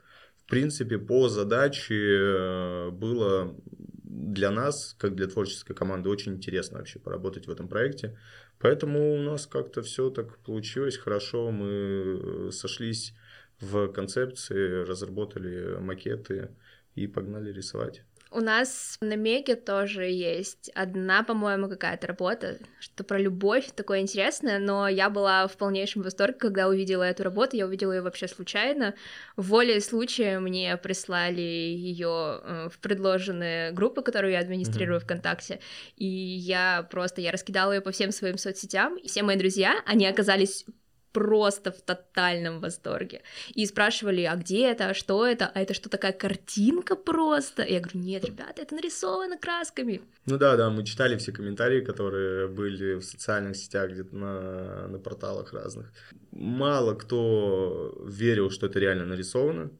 В 0.45 0.49
принципе, 0.49 0.97
по 0.97 1.29
задаче 1.29 1.95
э, 1.95 2.89
было 2.89 3.55
для 4.03 4.51
нас, 4.51 4.95
как 4.99 5.15
для 5.15 5.27
творческой 5.27 5.73
команды, 5.73 6.09
очень 6.09 6.33
интересно 6.33 6.79
вообще 6.79 6.99
поработать 6.99 7.47
в 7.47 7.51
этом 7.51 7.69
проекте. 7.69 8.17
Поэтому 8.61 9.15
у 9.15 9.17
нас 9.17 9.47
как-то 9.47 9.81
все 9.81 10.09
так 10.09 10.37
получилось 10.39 10.97
хорошо. 10.97 11.51
Мы 11.51 11.67
э, 11.69 12.51
сошлись 12.51 13.13
в 13.59 13.87
концепции, 13.87 14.83
разработали 14.83 15.77
макеты 15.79 16.49
и 16.95 17.07
погнали 17.07 17.51
рисовать. 17.51 18.03
У 18.33 18.39
нас 18.39 18.95
на 19.01 19.17
Меге 19.17 19.57
тоже 19.57 20.05
есть 20.05 20.69
одна, 20.73 21.21
по-моему, 21.21 21.67
какая-то 21.67 22.07
работа, 22.07 22.59
что 22.79 23.03
про 23.03 23.19
любовь, 23.19 23.67
такое 23.75 23.99
интересное, 23.99 24.57
но 24.57 24.87
я 24.87 25.09
была 25.09 25.47
в 25.47 25.57
полнейшем 25.57 26.01
восторге, 26.01 26.37
когда 26.37 26.69
увидела 26.69 27.03
эту 27.03 27.23
работу, 27.23 27.57
я 27.57 27.65
увидела 27.65 27.91
ее 27.91 28.01
вообще 28.01 28.29
случайно. 28.29 28.95
В 29.35 29.49
воле 29.49 29.81
случая 29.81 30.39
мне 30.39 30.77
прислали 30.77 31.41
ее 31.41 32.39
э, 32.41 32.69
в 32.71 32.79
предложенные 32.79 33.73
группы, 33.73 34.01
которые 34.01 34.33
я 34.33 34.39
администрирую 34.39 35.01
mm-hmm. 35.01 35.03
ВКонтакте, 35.03 35.59
и 35.97 36.05
я 36.07 36.87
просто, 36.89 37.19
я 37.19 37.33
раскидала 37.33 37.73
ее 37.73 37.81
по 37.81 37.91
всем 37.91 38.13
своим 38.13 38.37
соцсетям, 38.37 38.95
и 38.95 39.09
все 39.09 39.23
мои 39.23 39.35
друзья, 39.35 39.75
они 39.85 40.05
оказались 40.07 40.65
просто 41.11 41.71
в 41.71 41.81
тотальном 41.81 42.59
восторге. 42.59 43.21
И 43.53 43.65
спрашивали, 43.65 44.23
а 44.23 44.35
где 44.35 44.71
это, 44.71 44.89
а 44.89 44.93
что 44.93 45.25
это, 45.25 45.51
а 45.53 45.61
это 45.61 45.73
что, 45.73 45.89
такая 45.89 46.13
картинка 46.13 46.95
просто? 46.95 47.63
И 47.63 47.73
я 47.73 47.79
говорю, 47.79 47.99
нет, 47.99 48.25
ребята, 48.25 48.61
это 48.61 48.75
нарисовано 48.75 49.37
красками. 49.37 50.01
Ну 50.25 50.37
да, 50.37 50.55
да, 50.55 50.69
мы 50.69 50.85
читали 50.85 51.17
все 51.17 51.31
комментарии, 51.31 51.81
которые 51.81 52.47
были 52.47 52.95
в 52.95 53.03
социальных 53.03 53.55
сетях, 53.57 53.91
где-то 53.91 54.15
на, 54.15 54.87
на 54.87 54.99
порталах 54.99 55.53
разных. 55.53 55.91
Мало 56.31 56.95
кто 56.95 57.97
верил, 58.07 58.49
что 58.49 58.67
это 58.67 58.79
реально 58.79 59.05
нарисовано. 59.05 59.71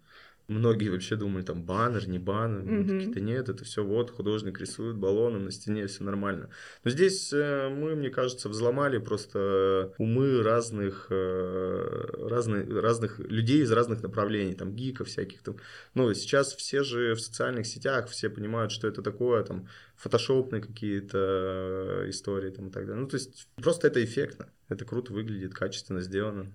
Многие 0.51 0.89
вообще 0.89 1.15
думали, 1.15 1.43
там, 1.43 1.63
баннер, 1.63 2.09
не 2.09 2.19
баннер. 2.19 2.61
Mm-hmm. 2.61 2.83
Какие-то 2.83 3.21
нет, 3.21 3.47
это 3.47 3.63
все 3.63 3.85
вот, 3.85 4.11
художник 4.11 4.59
рисует 4.59 4.97
баллоном 4.97 5.45
на 5.45 5.51
стене, 5.51 5.87
все 5.87 6.03
нормально. 6.03 6.49
Но 6.83 6.91
здесь 6.91 7.31
э, 7.31 7.69
мы, 7.69 7.95
мне 7.95 8.09
кажется, 8.09 8.49
взломали 8.49 8.97
просто 8.97 9.93
умы 9.97 10.43
разных, 10.43 11.07
э, 11.09 12.27
разных, 12.27 12.69
разных 12.69 13.19
людей 13.19 13.61
из 13.61 13.71
разных 13.71 14.03
направлений, 14.03 14.53
там, 14.53 14.75
гиков 14.75 15.07
всяких. 15.07 15.41
Там. 15.41 15.55
Ну, 15.93 16.13
сейчас 16.13 16.53
все 16.53 16.83
же 16.83 17.15
в 17.15 17.21
социальных 17.21 17.65
сетях, 17.65 18.09
все 18.09 18.29
понимают, 18.29 18.73
что 18.73 18.89
это 18.89 19.01
такое, 19.01 19.43
там, 19.43 19.69
фотошопные 19.95 20.61
какие-то 20.61 22.03
э, 22.03 22.09
истории 22.09 22.49
там 22.49 22.67
и 22.67 22.71
так 22.71 22.87
далее. 22.87 23.01
Ну, 23.01 23.07
то 23.07 23.15
есть, 23.15 23.47
просто 23.55 23.87
это 23.87 24.03
эффектно. 24.03 24.49
Это 24.67 24.83
круто 24.83 25.13
выглядит, 25.13 25.53
качественно 25.53 26.01
сделано. 26.01 26.51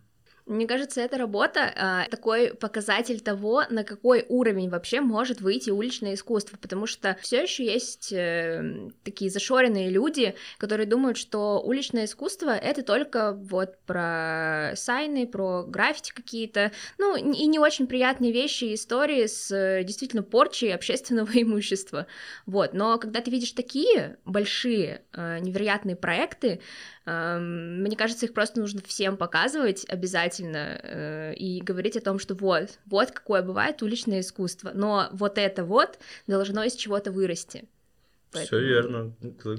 Мне 0.46 0.68
кажется, 0.68 1.00
эта 1.00 1.18
работа 1.18 1.60
э, 1.74 2.08
такой 2.08 2.54
показатель 2.54 3.20
того, 3.20 3.64
на 3.68 3.82
какой 3.82 4.24
уровень 4.28 4.70
вообще 4.70 5.00
может 5.00 5.40
выйти 5.40 5.70
уличное 5.70 6.14
искусство, 6.14 6.56
потому 6.56 6.86
что 6.86 7.16
все 7.20 7.42
еще 7.42 7.64
есть 7.64 8.12
э, 8.12 8.90
такие 9.02 9.28
зашоренные 9.28 9.90
люди, 9.90 10.36
которые 10.58 10.86
думают, 10.86 11.16
что 11.16 11.60
уличное 11.60 12.04
искусство 12.04 12.50
это 12.50 12.84
только 12.84 13.32
вот 13.32 13.76
про 13.86 14.70
сайны, 14.76 15.26
про 15.26 15.64
граффити 15.64 16.12
какие-то, 16.14 16.70
ну 16.96 17.16
и 17.16 17.46
не 17.48 17.58
очень 17.58 17.88
приятные 17.88 18.30
вещи, 18.30 18.72
истории 18.72 19.26
с 19.26 19.50
э, 19.50 19.82
действительно 19.82 20.22
порчей 20.22 20.72
общественного 20.72 21.32
имущества, 21.34 22.06
вот. 22.46 22.72
Но 22.72 22.98
когда 22.98 23.20
ты 23.20 23.32
видишь 23.32 23.50
такие 23.50 24.16
большие 24.24 25.02
э, 25.12 25.40
невероятные 25.40 25.96
проекты, 25.96 26.60
мне 27.08 27.94
кажется, 27.96 28.26
их 28.26 28.34
просто 28.34 28.58
нужно 28.58 28.80
всем 28.84 29.16
показывать 29.16 29.84
обязательно 29.88 30.35
э, 30.44 31.34
и 31.34 31.60
говорить 31.60 31.96
о 31.96 32.00
том, 32.00 32.18
что 32.18 32.34
вот, 32.34 32.78
вот 32.86 33.10
какое 33.10 33.42
бывает 33.42 33.82
уличное 33.82 34.20
искусство, 34.20 34.72
но 34.74 35.08
вот 35.12 35.38
это 35.38 35.64
вот 35.64 35.98
должно 36.26 36.64
из 36.64 36.74
чего-то 36.74 37.12
вырасти. 37.12 37.68
Поэтому... 38.32 38.60
Все 38.60 38.68
верно, 38.68 39.14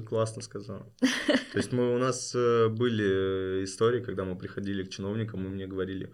классно 0.06 0.42
сказал. 0.42 0.86
То 1.00 1.58
есть 1.58 1.72
мы 1.72 1.94
у 1.94 1.98
нас 1.98 2.32
э, 2.34 2.68
были 2.68 3.64
истории, 3.64 4.02
когда 4.02 4.24
мы 4.24 4.36
приходили 4.36 4.84
к 4.84 4.90
чиновникам, 4.90 5.44
и 5.46 5.48
мне 5.48 5.66
говорили, 5.66 6.12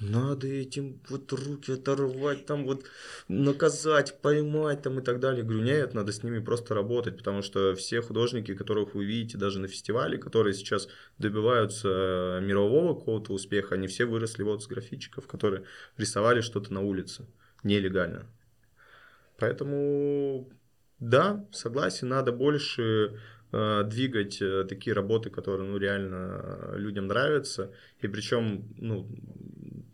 надо 0.00 0.46
этим 0.46 1.00
вот 1.08 1.32
руки 1.32 1.72
оторвать, 1.72 2.46
там 2.46 2.64
вот 2.64 2.84
наказать, 3.28 4.20
поймать 4.20 4.82
там 4.82 4.98
и 4.98 5.02
так 5.02 5.20
далее. 5.20 5.44
Говорю, 5.44 5.62
нет, 5.62 5.94
надо 5.94 6.12
с 6.12 6.22
ними 6.22 6.38
просто 6.38 6.74
работать, 6.74 7.16
потому 7.16 7.42
что 7.42 7.74
все 7.74 8.00
художники, 8.00 8.54
которых 8.54 8.94
вы 8.94 9.04
видите 9.04 9.38
даже 9.38 9.58
на 9.58 9.68
фестивале, 9.68 10.18
которые 10.18 10.54
сейчас 10.54 10.88
добиваются 11.18 12.40
мирового 12.42 12.94
какого-то 12.94 13.32
успеха, 13.32 13.74
они 13.74 13.86
все 13.86 14.04
выросли 14.04 14.42
вот 14.42 14.62
с 14.62 14.66
графичиков, 14.66 15.26
которые 15.26 15.64
рисовали 15.96 16.40
что-то 16.40 16.72
на 16.72 16.80
улице 16.80 17.26
нелегально. 17.62 18.26
Поэтому 19.38 20.50
да, 21.00 21.46
согласен, 21.50 22.08
надо 22.08 22.30
больше 22.30 23.18
э, 23.52 23.84
двигать 23.84 24.40
э, 24.42 24.64
такие 24.68 24.94
работы, 24.94 25.30
которые 25.30 25.66
ну, 25.66 25.78
реально 25.78 26.74
людям 26.74 27.06
нравятся. 27.06 27.72
И 28.00 28.06
причем 28.06 28.68
ну, 28.76 29.08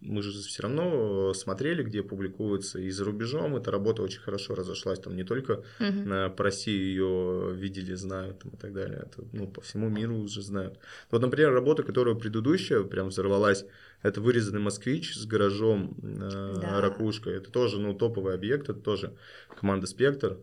мы 0.07 0.23
же 0.23 0.31
все 0.31 0.63
равно 0.63 1.35
смотрели, 1.35 1.83
где 1.83 2.03
публикуется, 2.03 2.79
и 2.79 2.91
за 2.91 3.05
рубежом 3.05 3.57
эта 3.57 3.71
работа 3.71 4.03
очень 4.03 4.21
хорошо 4.21 4.55
разошлась, 4.55 5.01
там 5.01 5.17
не 5.17 5.25
только 5.25 5.65
uh-huh. 5.79 6.31
по 6.35 6.45
России 6.45 6.77
ее 6.77 7.53
видели, 7.55 7.95
знают 7.95 8.41
там, 8.41 8.53
и 8.53 8.57
так 8.57 8.73
далее, 8.73 9.07
это, 9.07 9.25
ну, 9.33 9.49
по 9.49 9.61
всему 9.61 9.89
миру 9.89 10.17
уже 10.17 10.43
знают. 10.43 10.79
Вот, 11.11 11.23
например, 11.23 11.53
работа, 11.53 11.83
которая 11.83 12.15
предыдущая 12.15 12.83
прям 12.83 13.09
взорвалась, 13.09 13.67
это 14.03 14.21
вырезанный 14.21 14.61
москвич 14.61 15.15
с 15.15 15.27
гаражом 15.27 15.97
э, 16.03 16.55
да. 16.61 16.81
ракушкой, 16.81 17.37
это 17.37 17.51
тоже, 17.51 17.79
ну, 17.81 17.95
топовый 17.95 18.35
объект, 18.35 18.69
это 18.69 18.81
тоже 18.81 19.15
команда 19.59 19.87
Спектр. 19.87 20.39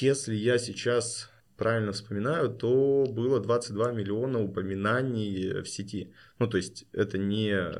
Если 0.00 0.34
я 0.34 0.58
сейчас 0.58 1.30
правильно 1.58 1.92
вспоминаю, 1.92 2.48
то 2.48 3.04
было 3.10 3.40
22 3.40 3.92
миллиона 3.92 4.40
упоминаний 4.40 5.60
в 5.62 5.68
сети. 5.68 6.14
Ну, 6.38 6.46
то 6.46 6.56
есть 6.56 6.86
это 6.92 7.18
не 7.18 7.50
э, 7.50 7.72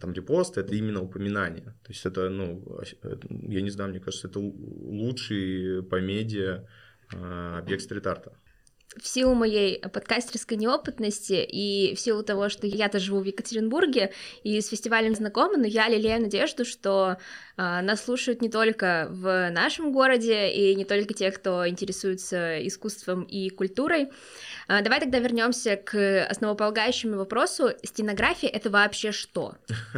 там 0.00 0.12
репост, 0.12 0.56
это 0.56 0.74
именно 0.74 1.02
упоминание. 1.02 1.74
То 1.82 1.90
есть 1.90 2.06
это, 2.06 2.30
ну, 2.30 2.64
я 3.28 3.60
не 3.60 3.70
знаю, 3.70 3.90
мне 3.90 4.00
кажется, 4.00 4.28
это 4.28 4.38
лучший 4.38 5.82
по 5.82 6.00
медиа 6.00 6.64
э, 7.12 7.58
объект 7.58 7.82
стрит-арта 7.82 8.32
в 8.96 9.06
силу 9.06 9.34
моей 9.34 9.80
подкастерской 9.80 10.56
неопытности 10.56 11.44
и 11.48 11.94
в 11.94 12.00
силу 12.00 12.22
того, 12.22 12.48
что 12.48 12.66
я-то 12.66 12.98
живу 12.98 13.20
в 13.20 13.24
Екатеринбурге 13.24 14.12
и 14.42 14.60
с 14.60 14.68
фестивалем 14.68 15.14
знакома, 15.14 15.56
но 15.56 15.66
я 15.66 15.88
лелею 15.88 16.20
надежду, 16.20 16.64
что 16.64 17.16
э, 17.51 17.51
нас 17.56 18.04
слушают 18.04 18.42
не 18.42 18.48
только 18.48 19.08
в 19.10 19.50
нашем 19.50 19.92
городе 19.92 20.50
и 20.50 20.74
не 20.74 20.84
только 20.84 21.14
те, 21.14 21.30
кто 21.30 21.68
интересуется 21.68 22.66
искусством 22.66 23.22
и 23.24 23.50
культурой. 23.50 24.08
Э, 24.68 24.82
давай 24.82 25.00
тогда 25.00 25.18
вернемся 25.18 25.76
к 25.76 26.24
основополагающему 26.24 27.16
вопросу. 27.16 27.70
Стенография— 27.82 28.48
это 28.52 28.70
вообще 28.70 29.12
что? 29.12 29.56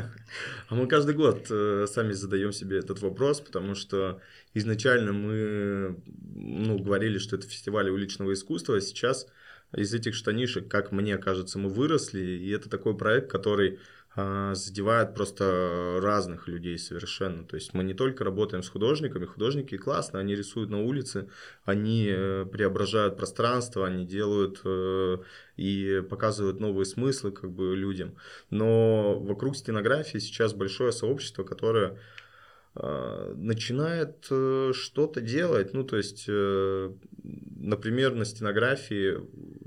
А 0.68 0.74
мы 0.74 0.88
каждый 0.88 1.14
год 1.14 1.46
э, 1.50 1.86
сами 1.88 2.12
задаем 2.12 2.52
себе 2.52 2.78
этот 2.78 3.00
вопрос, 3.00 3.40
потому 3.40 3.76
что 3.76 4.20
изначально 4.52 5.12
мы 5.12 6.02
ну, 6.34 6.78
говорили, 6.78 7.18
что 7.18 7.36
это 7.36 7.46
фестиваль 7.46 7.88
уличного 7.88 8.32
искусства, 8.32 8.76
а 8.76 8.80
сейчас 8.80 9.28
из 9.76 9.94
этих 9.94 10.14
штанишек, 10.14 10.68
как 10.68 10.92
мне 10.92 11.18
кажется, 11.18 11.58
мы 11.58 11.68
выросли, 11.68 12.20
и 12.20 12.50
это 12.50 12.68
такой 12.68 12.96
проект, 12.96 13.30
который 13.30 13.74
а, 13.74 13.78
задевает 14.16 15.14
просто 15.14 15.98
разных 16.00 16.46
людей 16.46 16.78
совершенно. 16.78 17.44
То 17.44 17.56
есть 17.56 17.74
мы 17.74 17.82
не 17.82 17.94
только 17.94 18.22
работаем 18.22 18.62
с 18.62 18.68
художниками, 18.68 19.24
художники 19.24 19.76
классно, 19.76 20.20
они 20.20 20.36
рисуют 20.36 20.70
на 20.70 20.82
улице, 20.82 21.28
они 21.64 22.08
э, 22.08 22.46
преображают 22.46 23.16
пространство, 23.16 23.86
они 23.86 24.06
делают 24.06 24.60
э, 24.64 25.18
и 25.56 26.00
показывают 26.08 26.60
новые 26.60 26.84
смыслы 26.84 27.32
как 27.32 27.50
бы 27.50 27.74
людям. 27.74 28.14
Но 28.50 29.18
вокруг 29.18 29.56
стенографии 29.56 30.18
сейчас 30.18 30.54
большое 30.54 30.92
сообщество, 30.92 31.42
которое 31.42 31.90
а, 31.90 31.98
начинает 32.76 34.26
э, 34.30 34.72
что-то 34.74 35.20
делать. 35.20 35.74
Ну, 35.74 35.84
то 35.84 35.96
есть, 35.96 36.24
э, 36.26 36.92
например, 37.56 38.14
на 38.14 38.24
стенографии 38.24 39.14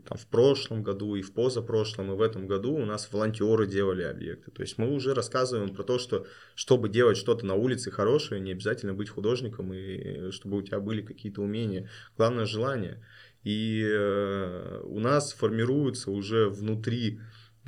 там, 0.08 0.17
в 0.17 0.28
прошлом 0.28 0.84
году 0.84 1.15
и 1.15 1.22
в 1.22 1.34
позапрошлом, 1.34 2.12
и 2.12 2.15
в 2.15 2.22
этом 2.22 2.48
году 2.48 2.74
у 2.74 2.86
нас 2.86 3.10
волонтеры 3.12 3.65
делали 3.65 4.04
объекты. 4.04 4.52
То 4.52 4.62
есть 4.62 4.78
мы 4.78 4.93
уже 4.93 5.13
рассказываем 5.13 5.74
про 5.74 5.84
то, 5.84 6.00
что 6.00 6.28
чтобы 6.56 6.89
делать 6.89 7.17
что-то 7.17 7.46
на 7.46 7.56
улице 7.56 7.91
хорошее, 7.91 8.41
не 8.41 8.52
обязательно 8.52 8.93
быть 8.93 9.10
художником, 9.10 9.74
и 9.74 10.32
чтобы 10.32 10.58
у 10.58 10.62
тебя 10.62 10.82
были 10.82 11.02
какие-то 11.02 11.41
умения. 11.41 11.89
Главное 12.17 12.46
желание. 12.46 13.02
И 13.43 13.88
э, 13.89 14.82
у 14.84 15.00
нас 15.00 15.32
формируются 15.32 16.12
уже 16.12 16.50
внутри 16.50 17.22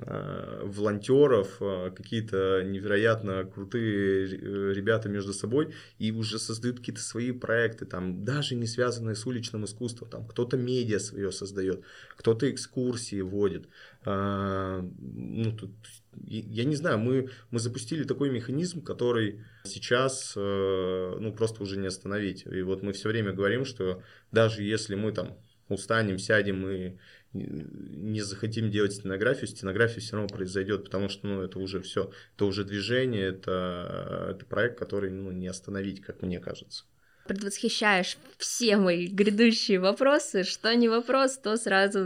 волонтеров, 0.05 1.57
э, 1.59 1.91
какие-то 1.95 2.63
невероятно 2.63 3.43
крутые 3.43 4.27
э, 4.27 4.73
ребята 4.73 5.09
между 5.09 5.33
собой 5.33 5.73
и 5.97 6.12
уже 6.12 6.39
создают 6.39 6.79
какие-то 6.79 7.01
свои 7.01 7.31
проекты, 7.31 7.85
там, 7.85 8.23
даже 8.23 8.55
не 8.55 8.67
связанные 8.67 9.15
с 9.15 9.25
уличным 9.25 9.65
искусством, 9.65 10.09
там, 10.09 10.27
кто-то 10.27 10.57
медиа 10.57 10.99
свое 10.99 11.31
создает, 11.31 11.83
кто-то 12.15 12.49
экскурсии 12.49 13.21
вводит. 13.21 13.67
Ну, 14.05 15.57
тут, 15.57 15.71
я 16.25 16.63
не 16.63 16.75
знаю, 16.75 16.99
мы, 16.99 17.29
мы 17.51 17.59
запустили 17.59 18.03
такой 18.03 18.29
механизм, 18.29 18.81
который 18.81 19.43
сейчас, 19.65 20.33
ну, 20.35 21.33
просто 21.38 21.63
уже 21.63 21.77
не 21.77 21.88
остановить. 21.88 22.45
И 22.45 22.62
вот 22.62 22.81
мы 22.81 22.93
все 22.93 23.09
время 23.09 23.33
говорим, 23.33 23.65
что 23.65 24.01
даже 24.31 24.63
если 24.63 24.95
мы 24.95 25.12
там 25.12 25.38
устанем, 25.69 26.17
сядем 26.17 26.67
и 26.67 26.97
не 27.34 28.22
захотим 28.22 28.72
делать 28.72 28.94
стенографию, 28.94 29.48
стенография 29.48 30.00
все 30.00 30.15
равно 30.15 30.30
произойдет, 30.30 30.86
потому 30.86 31.10
что 31.10 31.28
ну, 31.28 31.42
это 31.42 31.60
уже 31.60 31.80
все, 31.82 32.12
это 32.36 32.46
уже 32.46 32.63
движение, 32.63 33.28
это, 33.28 34.36
это 34.36 34.46
проект, 34.46 34.80
который 34.80 35.12
ну, 35.12 35.32
не 35.32 35.48
остановить, 35.48 36.02
как 36.02 36.22
мне 36.22 36.39
кажется 36.39 36.86
предвосхищаешь 37.30 38.18
все 38.39 38.76
мои 38.76 39.06
грядущие 39.08 39.80
вопросы. 39.80 40.44
Что 40.44 40.74
не 40.74 40.89
вопрос, 40.89 41.38
то 41.38 41.58
сразу 41.58 42.00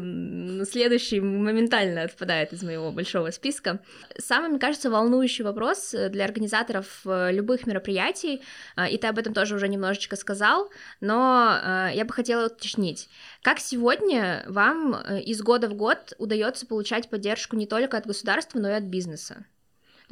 следующий 0.66 1.22
моментально 1.22 2.04
отпадает 2.04 2.52
из 2.52 2.62
моего 2.62 2.92
большого 2.92 3.32
списка. 3.32 3.80
Самый, 4.18 4.50
мне 4.50 4.60
кажется, 4.60 4.90
волнующий 4.90 5.46
вопрос 5.46 5.96
для 6.10 6.26
организаторов 6.26 7.02
э, 7.06 7.32
любых 7.32 7.66
мероприятий, 7.66 8.42
э, 8.76 8.90
и 8.90 8.98
ты 8.98 9.08
об 9.08 9.18
этом 9.18 9.34
тоже 9.34 9.56
уже 9.56 9.70
немножечко 9.70 10.18
сказал, 10.18 10.70
но 11.00 11.58
э, 11.64 11.92
я 11.94 12.04
бы 12.04 12.14
хотела 12.14 12.48
уточнить. 12.48 13.08
Как 13.42 13.60
сегодня 13.60 14.44
вам 14.48 14.96
из 15.22 15.42
года 15.42 15.70
в 15.70 15.74
год 15.74 16.14
удается 16.18 16.66
получать 16.66 17.10
поддержку 17.10 17.56
не 17.56 17.66
только 17.66 17.98
от 17.98 18.06
государства, 18.06 18.60
но 18.60 18.70
и 18.70 18.74
от 18.74 18.84
бизнеса? 18.84 19.46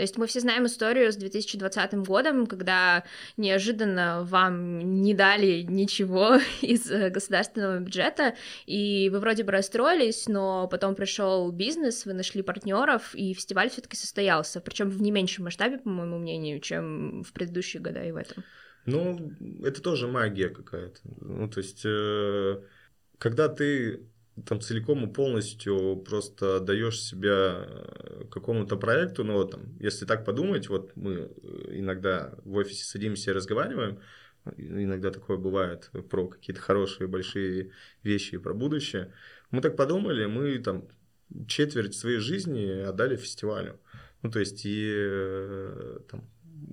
То 0.01 0.03
есть 0.03 0.17
мы 0.17 0.25
все 0.25 0.39
знаем 0.39 0.65
историю 0.65 1.11
с 1.11 1.15
2020 1.15 1.93
годом, 2.07 2.47
когда 2.47 3.03
неожиданно 3.37 4.23
вам 4.23 4.79
не 5.03 5.13
дали 5.13 5.61
ничего 5.61 6.39
из 6.63 6.89
э, 6.89 7.11
государственного 7.11 7.77
бюджета, 7.77 8.33
и 8.65 9.11
вы 9.13 9.19
вроде 9.19 9.43
бы 9.43 9.51
расстроились, 9.51 10.27
но 10.27 10.67
потом 10.67 10.95
пришел 10.95 11.51
бизнес, 11.51 12.07
вы 12.07 12.13
нашли 12.13 12.41
партнеров, 12.41 13.13
и 13.13 13.35
фестиваль 13.35 13.69
все-таки 13.69 13.95
состоялся, 13.95 14.59
причем 14.59 14.89
в 14.89 14.99
не 15.03 15.11
меньшем 15.11 15.43
масштабе, 15.43 15.77
по 15.77 15.89
моему 15.89 16.17
мнению, 16.17 16.61
чем 16.61 17.21
в 17.21 17.31
предыдущие 17.31 17.79
года 17.79 18.03
и 18.03 18.11
в 18.11 18.15
этом. 18.15 18.43
Ну, 18.87 19.33
это 19.63 19.83
тоже 19.83 20.07
магия 20.07 20.49
какая-то. 20.49 20.99
Ну, 21.03 21.47
то 21.47 21.59
есть, 21.59 21.83
э, 21.85 22.59
когда 23.19 23.49
ты 23.49 24.01
там 24.45 24.61
целиком 24.61 25.05
и 25.05 25.13
полностью 25.13 25.97
просто 25.97 26.59
даешь 26.59 27.01
себя 27.01 27.65
э, 27.65 28.23
какому-то 28.31 28.77
проекту, 28.77 29.23
но 29.23 29.43
там, 29.43 29.77
если 29.79 30.05
так 30.05 30.25
подумать, 30.25 30.69
вот 30.69 30.95
мы 30.95 31.13
э, 31.13 31.29
иногда 31.79 32.33
в 32.45 32.55
офисе 32.55 32.85
садимся 32.85 33.31
и 33.31 33.33
разговариваем, 33.33 33.99
иногда 34.57 35.11
такое 35.11 35.37
бывает 35.37 35.91
про 36.09 36.27
какие-то 36.27 36.61
хорошие 36.61 37.07
большие 37.07 37.71
вещи 38.03 38.37
про 38.37 38.53
будущее. 38.53 39.13
Мы 39.51 39.61
так 39.61 39.75
подумали, 39.75 40.25
мы 40.25 40.57
там 40.59 40.87
четверть 41.47 41.95
своей 41.95 42.19
жизни 42.19 42.81
отдали 42.81 43.17
фестивалю. 43.17 43.79
Ну, 44.21 44.29
то 44.29 44.39
есть, 44.39 44.65
и 44.65 44.91
э, 44.93 45.99
там, 46.09 46.23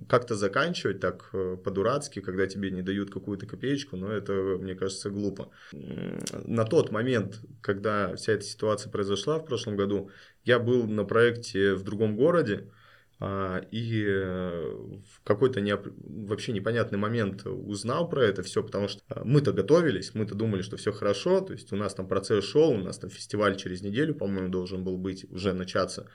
как-то 0.07 0.35
заканчивать 0.35 0.99
так 0.99 1.29
э, 1.33 1.57
по-дурацки, 1.63 2.19
когда 2.19 2.47
тебе 2.47 2.71
не 2.71 2.81
дают 2.81 3.11
какую-то 3.11 3.45
копеечку, 3.45 3.95
но 3.97 4.11
это, 4.11 4.33
мне 4.33 4.75
кажется, 4.75 5.09
глупо. 5.09 5.49
На 5.71 6.65
тот 6.65 6.91
момент, 6.91 7.41
когда 7.61 8.15
вся 8.15 8.33
эта 8.33 8.43
ситуация 8.43 8.91
произошла 8.91 9.39
в 9.39 9.45
прошлом 9.45 9.75
году, 9.75 10.09
я 10.43 10.59
был 10.59 10.87
на 10.87 11.05
проекте 11.05 11.73
в 11.73 11.83
другом 11.83 12.15
городе, 12.15 12.69
а, 13.21 13.65
и 13.71 14.05
э, 14.07 14.75
в 15.13 15.21
какой-то 15.25 15.59
не, 15.59 15.75
вообще 15.75 16.53
непонятный 16.53 16.97
момент 16.97 17.45
узнал 17.45 18.07
про 18.07 18.23
это 18.23 18.43
все, 18.43 18.63
потому 18.63 18.87
что 18.87 19.01
э, 19.09 19.21
мы-то 19.25 19.51
готовились, 19.51 20.15
мы-то 20.15 20.35
думали, 20.35 20.61
что 20.61 20.77
все 20.77 20.93
хорошо, 20.93 21.41
то 21.41 21.51
есть 21.51 21.73
у 21.73 21.75
нас 21.75 21.93
там 21.93 22.07
процесс 22.07 22.45
шел, 22.45 22.69
у 22.69 22.77
нас 22.77 22.97
там 22.97 23.09
фестиваль 23.09 23.57
через 23.57 23.81
неделю, 23.81 24.15
по-моему, 24.15 24.47
должен 24.47 24.85
был 24.85 24.97
быть, 24.97 25.29
уже 25.31 25.51
начаться. 25.51 26.09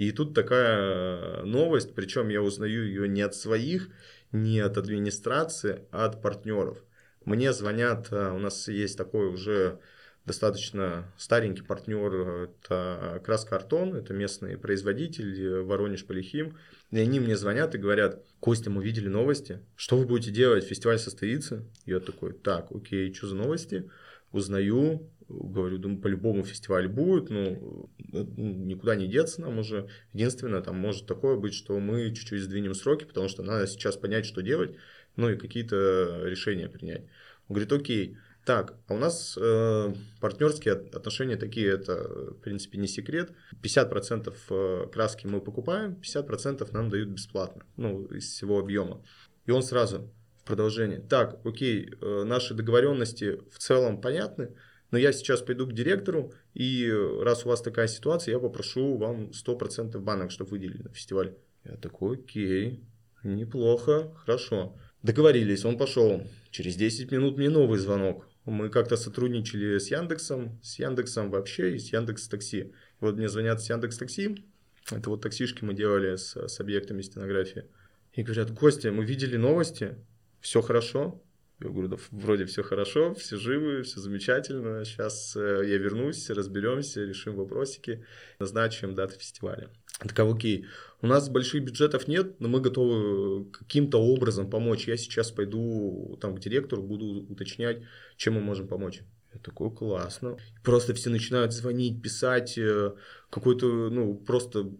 И 0.00 0.12
тут 0.12 0.32
такая 0.32 1.42
новость, 1.42 1.94
причем 1.94 2.30
я 2.30 2.40
узнаю 2.40 2.86
ее 2.86 3.06
не 3.06 3.20
от 3.20 3.34
своих, 3.34 3.90
не 4.32 4.58
от 4.60 4.78
администрации, 4.78 5.84
а 5.90 6.06
от 6.06 6.22
партнеров. 6.22 6.78
Мне 7.26 7.52
звонят, 7.52 8.08
э, 8.10 8.30
у 8.30 8.38
нас 8.38 8.66
есть 8.68 8.96
такой 8.96 9.26
уже 9.26 9.78
достаточно 10.24 11.12
старенький 11.18 11.60
партнер, 11.60 12.48
это 12.48 13.20
Краскартон, 13.26 13.94
это 13.94 14.14
местный 14.14 14.56
производитель, 14.56 15.60
Воронеж 15.64 16.06
Полихим. 16.06 16.56
И 16.90 16.98
они 16.98 17.20
мне 17.20 17.36
звонят 17.36 17.74
и 17.74 17.78
говорят, 17.78 18.24
Костя, 18.40 18.70
мы 18.70 18.82
видели 18.82 19.08
новости, 19.08 19.60
что 19.76 19.98
вы 19.98 20.06
будете 20.06 20.30
делать, 20.30 20.64
фестиваль 20.64 20.98
состоится? 20.98 21.62
Я 21.84 22.00
такой, 22.00 22.32
так, 22.32 22.72
окей, 22.72 23.12
что 23.12 23.26
за 23.26 23.34
новости? 23.34 23.90
Узнаю, 24.32 25.10
говорю, 25.28 25.78
думаю, 25.78 26.00
по-любому 26.00 26.42
фестиваль 26.44 26.88
будет, 26.88 27.30
ну, 27.30 27.90
никуда 27.98 28.94
не 28.94 29.06
деться 29.06 29.40
нам 29.40 29.58
уже. 29.58 29.88
Единственное, 30.12 30.60
там 30.60 30.76
может 30.76 31.06
такое 31.06 31.36
быть, 31.36 31.54
что 31.54 31.78
мы 31.78 32.14
чуть-чуть 32.14 32.42
сдвинем 32.42 32.74
сроки, 32.74 33.04
потому 33.04 33.28
что 33.28 33.42
надо 33.42 33.66
сейчас 33.66 33.96
понять, 33.96 34.26
что 34.26 34.42
делать, 34.42 34.76
ну 35.16 35.30
и 35.30 35.36
какие-то 35.36 36.22
решения 36.24 36.68
принять. 36.68 37.02
Он 37.48 37.54
говорит, 37.54 37.72
окей, 37.72 38.16
так, 38.44 38.74
а 38.88 38.94
у 38.94 38.98
нас 38.98 39.36
э, 39.40 39.94
партнерские 40.20 40.74
отношения 40.74 41.36
такие, 41.36 41.68
это, 41.72 42.32
в 42.32 42.40
принципе, 42.40 42.78
не 42.78 42.86
секрет. 42.86 43.32
50% 43.62 44.34
э, 44.48 44.86
краски 44.90 45.26
мы 45.26 45.40
покупаем, 45.40 46.00
50% 46.00 46.68
нам 46.72 46.88
дают 46.88 47.10
бесплатно, 47.10 47.64
ну, 47.76 48.06
из 48.06 48.30
всего 48.30 48.58
объема. 48.58 49.02
И 49.46 49.50
он 49.50 49.62
сразу 49.62 50.10
продолжение. 50.50 51.00
Так, 51.00 51.38
окей, 51.44 51.88
э, 52.00 52.24
наши 52.24 52.54
договоренности 52.54 53.38
в 53.50 53.58
целом 53.58 54.00
понятны, 54.00 54.50
но 54.90 54.98
я 54.98 55.12
сейчас 55.12 55.40
пойду 55.40 55.66
к 55.66 55.72
директору, 55.72 56.32
и 56.54 56.92
раз 57.22 57.46
у 57.46 57.48
вас 57.48 57.62
такая 57.62 57.86
ситуация, 57.86 58.32
я 58.32 58.40
попрошу 58.40 58.96
вам 58.96 59.30
100% 59.32 60.02
банок, 60.02 60.30
чтобы 60.32 60.50
выделили 60.50 60.82
на 60.82 60.90
фестиваль. 60.90 61.34
Я 61.64 61.76
такой, 61.76 62.18
окей, 62.18 62.80
неплохо, 63.22 64.12
хорошо. 64.16 64.76
Договорились, 65.02 65.64
он 65.64 65.78
пошел. 65.78 66.22
Через 66.50 66.74
10 66.74 67.12
минут 67.12 67.36
мне 67.36 67.48
новый 67.48 67.78
звонок. 67.78 68.26
Мы 68.44 68.68
как-то 68.70 68.96
сотрудничали 68.96 69.78
с 69.78 69.90
Яндексом, 69.90 70.58
с 70.62 70.78
Яндексом 70.80 71.30
вообще 71.30 71.76
и 71.76 71.78
с 71.78 71.92
Яндекс 71.92 72.28
Такси. 72.28 72.72
Вот 72.98 73.16
мне 73.16 73.28
звонят 73.28 73.62
с 73.62 73.70
Яндекс 73.70 73.98
Такси, 73.98 74.44
это 74.90 75.10
вот 75.10 75.22
таксишки 75.22 75.64
мы 75.64 75.74
делали 75.74 76.16
с, 76.16 76.36
с 76.36 76.60
объектами 76.60 77.02
стенографии. 77.02 77.64
И 78.12 78.22
говорят, 78.22 78.50
Костя, 78.50 78.90
мы 78.90 79.04
видели 79.04 79.36
новости, 79.36 79.96
все 80.40 80.62
хорошо, 80.62 81.22
Я 81.62 81.68
говорю, 81.68 81.88
да 81.88 81.96
вроде 82.10 82.46
все 82.46 82.62
хорошо, 82.62 83.14
все 83.14 83.36
живы, 83.36 83.82
все 83.82 84.00
замечательно. 84.00 84.84
Сейчас 84.84 85.36
э, 85.36 85.62
я 85.66 85.76
вернусь, 85.76 86.30
разберемся, 86.30 87.04
решим 87.04 87.36
вопросики, 87.36 88.04
назначим 88.38 88.94
даты 88.94 89.18
фестиваля. 89.18 89.70
Такая, 89.98 90.32
окей, 90.32 90.66
у 91.02 91.06
нас 91.06 91.28
больших 91.28 91.62
бюджетов 91.62 92.08
нет, 92.08 92.40
но 92.40 92.48
мы 92.48 92.60
готовы 92.60 93.44
каким-то 93.50 93.98
образом 93.98 94.48
помочь. 94.48 94.88
Я 94.88 94.96
сейчас 94.96 95.30
пойду 95.30 96.18
там 96.20 96.34
к 96.34 96.40
директору, 96.40 96.82
буду 96.82 97.26
уточнять, 97.28 97.82
чем 98.16 98.34
мы 98.34 98.40
можем 98.40 98.66
помочь. 98.66 99.02
Я 99.34 99.40
такой, 99.40 99.70
классно. 99.70 100.38
Просто 100.64 100.94
все 100.94 101.10
начинают 101.10 101.52
звонить, 101.52 102.02
писать, 102.02 102.56
э, 102.58 102.94
какой-то, 103.28 103.90
ну, 103.90 104.14
просто 104.14 104.70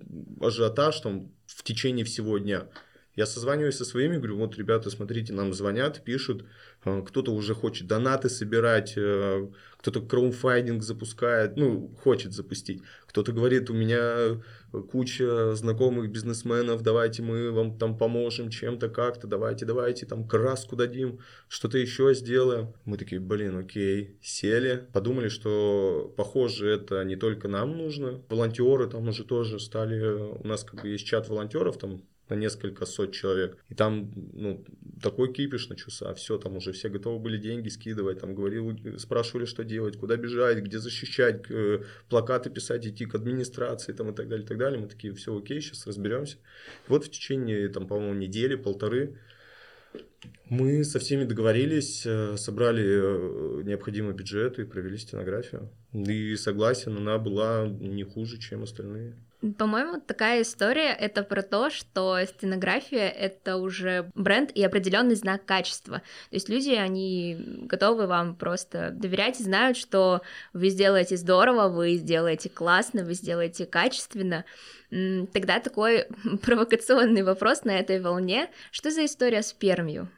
ажиотаж 0.41 1.01
там 1.01 1.33
в 1.47 1.63
течение 1.63 2.05
всего 2.05 2.39
дня. 2.39 2.69
Я 3.17 3.27
созваниваюсь 3.27 3.77
со 3.77 3.85
своими, 3.85 4.17
говорю, 4.17 4.37
вот, 4.37 4.57
ребята, 4.57 4.89
смотрите, 4.89 5.33
нам 5.33 5.53
звонят, 5.53 6.05
пишут, 6.05 6.45
э, 6.85 7.03
кто-то 7.07 7.33
уже 7.33 7.55
хочет 7.55 7.89
донаты 7.89 8.29
собирать, 8.29 8.95
э, 8.97 9.49
кто-то 9.79 10.01
краудфандинг 10.01 10.83
запускает, 10.83 11.57
ну, 11.57 11.89
хочет 12.03 12.33
запустить. 12.33 12.83
Кто-то 13.07 13.33
говорит, 13.33 13.69
у 13.69 13.75
меня 13.75 14.41
куча 14.93 15.55
знакомых 15.55 16.11
бизнесменов, 16.13 16.83
давайте 16.83 17.23
мы 17.23 17.51
вам 17.51 17.77
там 17.79 17.99
поможем 17.99 18.49
чем-то 18.49 18.89
как-то, 18.89 19.27
давайте, 19.27 19.67
давайте, 19.67 20.07
там 20.07 20.29
краску 20.29 20.77
дадим, 20.77 21.19
что-то 21.49 21.79
еще 21.79 22.15
сделаем. 22.15 22.75
Мы 22.85 22.97
такие, 22.97 23.21
блин, 23.21 23.59
окей, 23.59 24.19
сели, 24.23 24.87
подумали, 24.93 25.29
что, 25.29 26.15
похоже, 26.17 26.71
это 26.71 27.03
не 27.05 27.17
только 27.17 27.49
нам 27.49 27.77
нужно. 27.77 28.23
Волонтеры 28.29 28.87
там 28.87 29.09
уже 29.09 29.25
тоже 29.25 29.59
стали, 29.59 30.01
у 30.01 30.47
нас 30.47 30.63
как 30.63 30.83
бы 30.83 30.89
есть 30.89 31.07
чат 31.07 31.29
волонтеров, 31.29 31.77
там 31.77 32.03
на 32.31 32.35
несколько 32.35 32.87
сот 32.87 33.13
человек. 33.13 33.59
И 33.69 33.75
там, 33.75 34.11
ну, 34.33 34.65
такой 35.03 35.33
кипиш 35.33 35.69
начался, 35.69 36.15
все, 36.15 36.39
там 36.39 36.57
уже 36.57 36.73
все 36.73 36.89
готовы 36.89 37.19
были 37.19 37.37
деньги 37.37 37.69
скидывать, 37.69 38.21
там 38.21 38.35
говорил, 38.35 38.79
спрашивали, 38.99 39.45
что 39.45 39.65
делать, 39.65 39.97
куда 39.97 40.17
бежать, 40.17 40.59
где 40.59 40.79
защищать, 40.79 41.51
э, 41.51 41.83
плакаты 42.09 42.51
писать, 42.51 42.87
идти 42.87 43.07
к 43.07 43.15
администрации, 43.15 43.93
там 43.93 44.11
и 44.11 44.15
так 44.15 44.29
далее, 44.29 44.45
и 44.45 44.49
так 44.49 44.59
далее. 44.59 44.81
Мы 44.81 44.89
такие, 44.89 45.13
все 45.15 45.37
окей, 45.37 45.61
сейчас 45.61 45.87
разберемся. 45.87 46.37
И 46.37 46.91
вот 46.91 47.05
в 47.05 47.11
течение, 47.11 47.69
там, 47.69 47.87
по-моему, 47.87 48.15
недели, 48.15 48.55
полторы, 48.55 49.19
мы 50.49 50.85
со 50.85 50.99
всеми 50.99 51.25
договорились, 51.25 52.05
э, 52.05 52.37
собрали 52.37 52.85
э, 52.85 53.63
необходимый 53.65 54.15
бюджет 54.15 54.59
и 54.59 54.65
провели 54.65 54.97
стенографию. 54.99 55.71
И 55.93 56.37
согласен, 56.37 56.97
она 56.97 57.19
была 57.19 57.67
не 57.67 58.05
хуже, 58.05 58.39
чем 58.39 58.63
остальные. 58.63 59.15
По-моему, 59.59 60.01
такая 60.01 60.43
история— 60.43 60.93
это 61.01 61.23
про 61.23 61.43
то, 61.43 61.71
что 61.71 62.19
стенография— 62.27 63.09
это 63.09 63.57
уже 63.57 64.11
бренд 64.15 64.51
и 64.51 64.63
определенный 64.63 65.15
знак 65.15 65.47
качества. 65.47 65.99
То 66.29 66.37
есть 66.37 66.51
люди, 66.51 66.71
они 66.71 67.39
готовы 67.63 68.07
вам 68.07 68.37
просто 68.37 68.91
доверять 68.91 69.41
и 69.41 69.45
знают, 69.45 69.79
что 69.79 70.21
вы 70.53 70.69
сделаете 70.69 71.17
здорово, 71.17 71.69
вы 71.69 71.95
сделаете 71.95 72.51
классно, 72.51 73.03
вы 73.03 73.15
сделаете 73.15 73.65
качественно. 73.65 74.45
Тогда 74.91 75.61
такой 75.61 76.07
провокационный 76.43 77.23
вопрос 77.23 77.65
на 77.65 77.79
этой 77.79 77.99
волне. 77.99 78.51
Что 78.71 78.91
за 78.91 79.07
история 79.07 79.43
с 79.43 79.55
Пермью? 79.55 80.09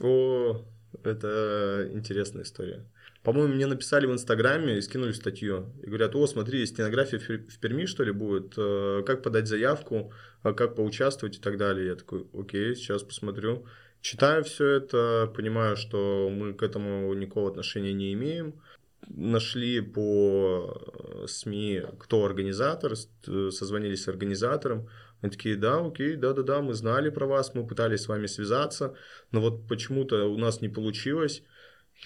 О, 0.00 0.62
это 1.02 1.88
интересная 1.92 2.44
история. 2.44 2.84
По-моему, 3.22 3.54
мне 3.54 3.66
написали 3.66 4.06
в 4.06 4.12
Инстаграме 4.12 4.78
и 4.78 4.80
скинули 4.80 5.12
статью. 5.12 5.72
И 5.82 5.86
говорят, 5.86 6.14
о, 6.14 6.26
смотри, 6.26 6.64
стенография 6.66 7.18
в 7.18 7.58
Перми, 7.58 7.86
что 7.86 8.04
ли, 8.04 8.12
будет, 8.12 8.54
э, 8.56 9.02
как 9.04 9.22
подать 9.22 9.48
заявку, 9.48 10.12
а 10.42 10.52
как 10.52 10.76
поучаствовать 10.76 11.36
и 11.36 11.40
так 11.40 11.58
далее. 11.58 11.88
Я 11.88 11.94
такой, 11.96 12.26
окей, 12.32 12.74
сейчас 12.74 13.02
посмотрю. 13.02 13.66
Читаю 14.00 14.44
все 14.44 14.68
это, 14.68 15.30
понимаю, 15.34 15.76
что 15.76 16.30
мы 16.30 16.54
к 16.54 16.62
этому 16.62 17.12
никакого 17.14 17.50
отношения 17.50 17.92
не 17.92 18.12
имеем. 18.12 18.54
Нашли 19.08 19.80
по 19.80 20.80
э, 21.22 21.26
СМИ, 21.26 21.82
кто 21.98 22.24
организатор, 22.24 22.92
э, 22.92 23.50
созвонились 23.50 24.04
с 24.04 24.08
организатором. 24.08 24.88
Они 25.20 25.32
такие, 25.32 25.56
да, 25.56 25.84
окей, 25.84 26.14
да-да-да, 26.14 26.62
мы 26.62 26.74
знали 26.74 27.10
про 27.10 27.26
вас, 27.26 27.54
мы 27.54 27.66
пытались 27.66 28.02
с 28.02 28.08
вами 28.08 28.26
связаться, 28.26 28.94
но 29.32 29.40
вот 29.40 29.66
почему-то 29.66 30.30
у 30.30 30.38
нас 30.38 30.60
не 30.60 30.68
получилось. 30.68 31.42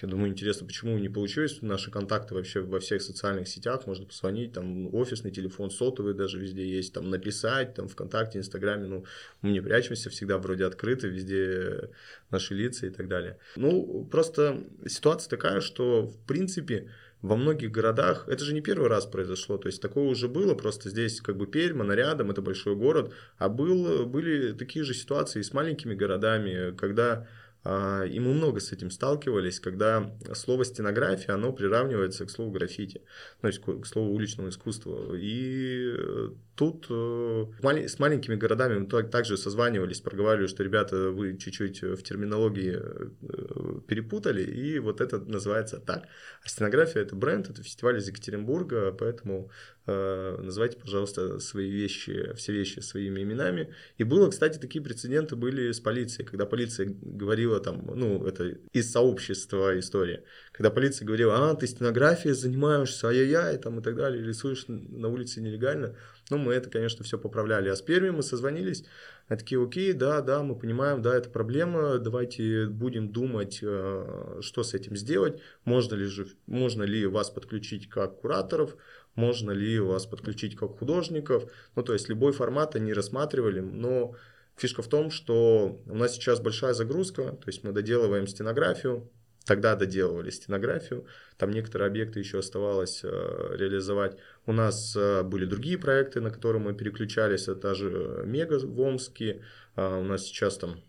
Я 0.01 0.07
думаю, 0.07 0.31
интересно, 0.31 0.65
почему 0.65 0.97
не 0.97 1.09
получилось. 1.09 1.61
Наши 1.61 1.91
контакты 1.91 2.33
вообще 2.33 2.61
во 2.61 2.79
всех 2.79 3.01
социальных 3.01 3.47
сетях. 3.47 3.85
Можно 3.85 4.05
позвонить, 4.05 4.53
там 4.53 4.93
офисный 4.93 5.29
телефон, 5.29 5.69
сотовый 5.69 6.15
даже 6.15 6.39
везде 6.39 6.67
есть. 6.67 6.93
Там 6.93 7.11
написать, 7.11 7.75
там 7.75 7.87
ВКонтакте, 7.87 8.39
Инстаграме. 8.39 8.87
Ну, 8.87 9.05
мы 9.41 9.51
не 9.51 9.61
прячемся, 9.61 10.09
всегда 10.09 10.39
вроде 10.39 10.65
открыты, 10.65 11.09
везде 11.09 11.91
наши 12.31 12.55
лица 12.55 12.87
и 12.87 12.89
так 12.89 13.07
далее. 13.07 13.37
Ну, 13.55 14.07
просто 14.11 14.63
ситуация 14.87 15.29
такая, 15.29 15.61
что, 15.61 16.07
в 16.07 16.17
принципе, 16.25 16.89
во 17.21 17.37
многих 17.37 17.71
городах, 17.71 18.27
это 18.27 18.43
же 18.43 18.53
не 18.53 18.61
первый 18.61 18.89
раз 18.89 19.05
произошло, 19.05 19.57
то 19.57 19.67
есть 19.67 19.81
такое 19.81 20.03
уже 20.03 20.27
было, 20.27 20.55
просто 20.55 20.89
здесь 20.89 21.21
как 21.21 21.37
бы 21.37 21.47
Пермь, 21.47 21.81
она 21.81 21.95
это 21.95 22.41
большой 22.41 22.75
город, 22.75 23.13
а 23.37 23.47
был, 23.47 24.05
были 24.05 24.51
такие 24.51 24.83
же 24.83 24.93
ситуации 24.93 25.41
с 25.41 25.53
маленькими 25.53 25.95
городами, 25.95 26.75
когда 26.75 27.25
и 27.65 28.19
мы 28.19 28.33
много 28.33 28.59
с 28.59 28.73
этим 28.73 28.91
сталкивались, 28.91 29.61
когда 29.61 30.13
слово 30.33 30.65
стенография, 30.65 31.33
оно 31.33 31.53
приравнивается 31.53 32.25
к 32.25 32.29
слову 32.29 32.51
граффити, 32.51 33.01
ну, 33.41 33.41
то 33.41 33.47
есть 33.47 33.61
к 33.61 33.85
слову 33.85 34.13
уличного 34.13 34.49
искусства. 34.49 35.15
И 35.15 35.95
э, 35.97 36.29
тут 36.55 36.87
э, 36.89 37.45
с 37.87 37.99
маленькими 37.99 38.35
городами 38.35 38.79
мы 38.79 39.03
также 39.03 39.37
созванивались, 39.37 40.01
проговаривали, 40.01 40.47
что, 40.47 40.63
ребята, 40.63 41.09
вы 41.09 41.37
чуть-чуть 41.37 41.83
в 41.83 42.03
терминологии 42.03 42.79
э, 42.81 43.79
перепутали, 43.87 44.43
и 44.43 44.79
вот 44.79 44.99
это 44.99 45.19
называется 45.19 45.79
так. 45.79 46.07
А 46.43 46.49
стенография– 46.49 47.01
это 47.03 47.15
бренд, 47.15 47.49
это 47.49 47.63
фестиваль 47.63 47.97
из 47.97 48.07
Екатеринбурга, 48.09 48.91
поэтому 48.91 49.49
называйте, 49.85 50.77
пожалуйста, 50.77 51.39
свои 51.39 51.69
вещи, 51.69 52.33
все 52.35 52.53
вещи 52.53 52.79
своими 52.79 53.21
именами. 53.21 53.73
И 53.97 54.03
было, 54.03 54.29
кстати, 54.29 54.57
такие 54.57 54.83
прецеденты 54.83 55.35
были 55.35 55.71
с 55.71 55.79
полицией, 55.79 56.25
когда 56.25 56.45
полиция 56.45 56.95
говорила 57.01 57.59
там, 57.59 57.83
ну, 57.93 58.25
это 58.25 58.57
из 58.71 58.91
сообщества 58.91 59.77
история, 59.77 60.23
когда 60.51 60.69
полиция 60.69 61.05
говорила, 61.05 61.51
а, 61.51 61.55
ты 61.55 61.67
стенографией 61.67 62.33
занимаешься, 62.33 63.07
ай-яй-яй, 63.07 63.57
там 63.57 63.79
и 63.79 63.83
так 63.83 63.95
далее, 63.95 64.23
рисуешь 64.23 64.65
на 64.67 65.09
улице 65.09 65.41
нелегально. 65.41 65.95
Ну, 66.29 66.37
мы 66.37 66.53
это, 66.53 66.69
конечно, 66.69 67.03
все 67.03 67.17
поправляли. 67.17 67.69
А 67.69 67.75
с 67.75 67.81
первыми 67.81 68.11
мы 68.11 68.23
созвонились, 68.23 68.85
они 69.27 69.39
такие, 69.39 69.61
окей, 69.61 69.93
да, 69.93 70.21
да, 70.21 70.43
мы 70.43 70.57
понимаем, 70.57 71.01
да, 71.01 71.15
это 71.15 71.29
проблема, 71.29 71.97
давайте 71.97 72.67
будем 72.67 73.11
думать, 73.11 73.59
э, 73.61 74.39
что 74.41 74.63
с 74.63 74.73
этим 74.73 74.95
сделать, 74.95 75.41
можно 75.65 75.95
ли, 75.95 76.05
же, 76.05 76.27
можно 76.45 76.83
ли 76.83 77.05
вас 77.05 77.29
подключить 77.29 77.89
как 77.89 78.21
кураторов, 78.21 78.75
можно 79.15 79.51
ли 79.51 79.79
вас 79.79 80.05
подключить 80.05 80.55
как 80.55 80.77
художников. 80.77 81.51
Ну, 81.75 81.83
то 81.83 81.93
есть 81.93 82.09
любой 82.09 82.33
формат 82.33 82.75
они 82.75 82.93
рассматривали, 82.93 83.59
но 83.59 84.15
фишка 84.55 84.81
в 84.81 84.87
том, 84.87 85.11
что 85.11 85.81
у 85.85 85.95
нас 85.95 86.13
сейчас 86.13 86.39
большая 86.39 86.73
загрузка, 86.73 87.23
то 87.31 87.47
есть 87.47 87.63
мы 87.63 87.71
доделываем 87.71 88.27
стенографию, 88.27 89.09
тогда 89.45 89.75
доделывали 89.75 90.29
стенографию, 90.29 91.05
там 91.37 91.51
некоторые 91.51 91.87
объекты 91.87 92.19
еще 92.19 92.39
оставалось 92.39 93.01
э, 93.03 93.55
реализовать. 93.57 94.17
У 94.45 94.53
нас 94.53 94.95
э, 94.95 95.23
были 95.23 95.45
другие 95.45 95.77
проекты, 95.77 96.21
на 96.21 96.31
которые 96.31 96.61
мы 96.61 96.73
переключались, 96.73 97.47
это 97.47 97.75
же 97.75 98.23
Мега 98.25 98.59
в 98.59 98.79
Омске, 98.79 99.43
э, 99.75 99.99
у 99.99 100.03
нас 100.03 100.23
сейчас 100.23 100.57
там 100.57 100.81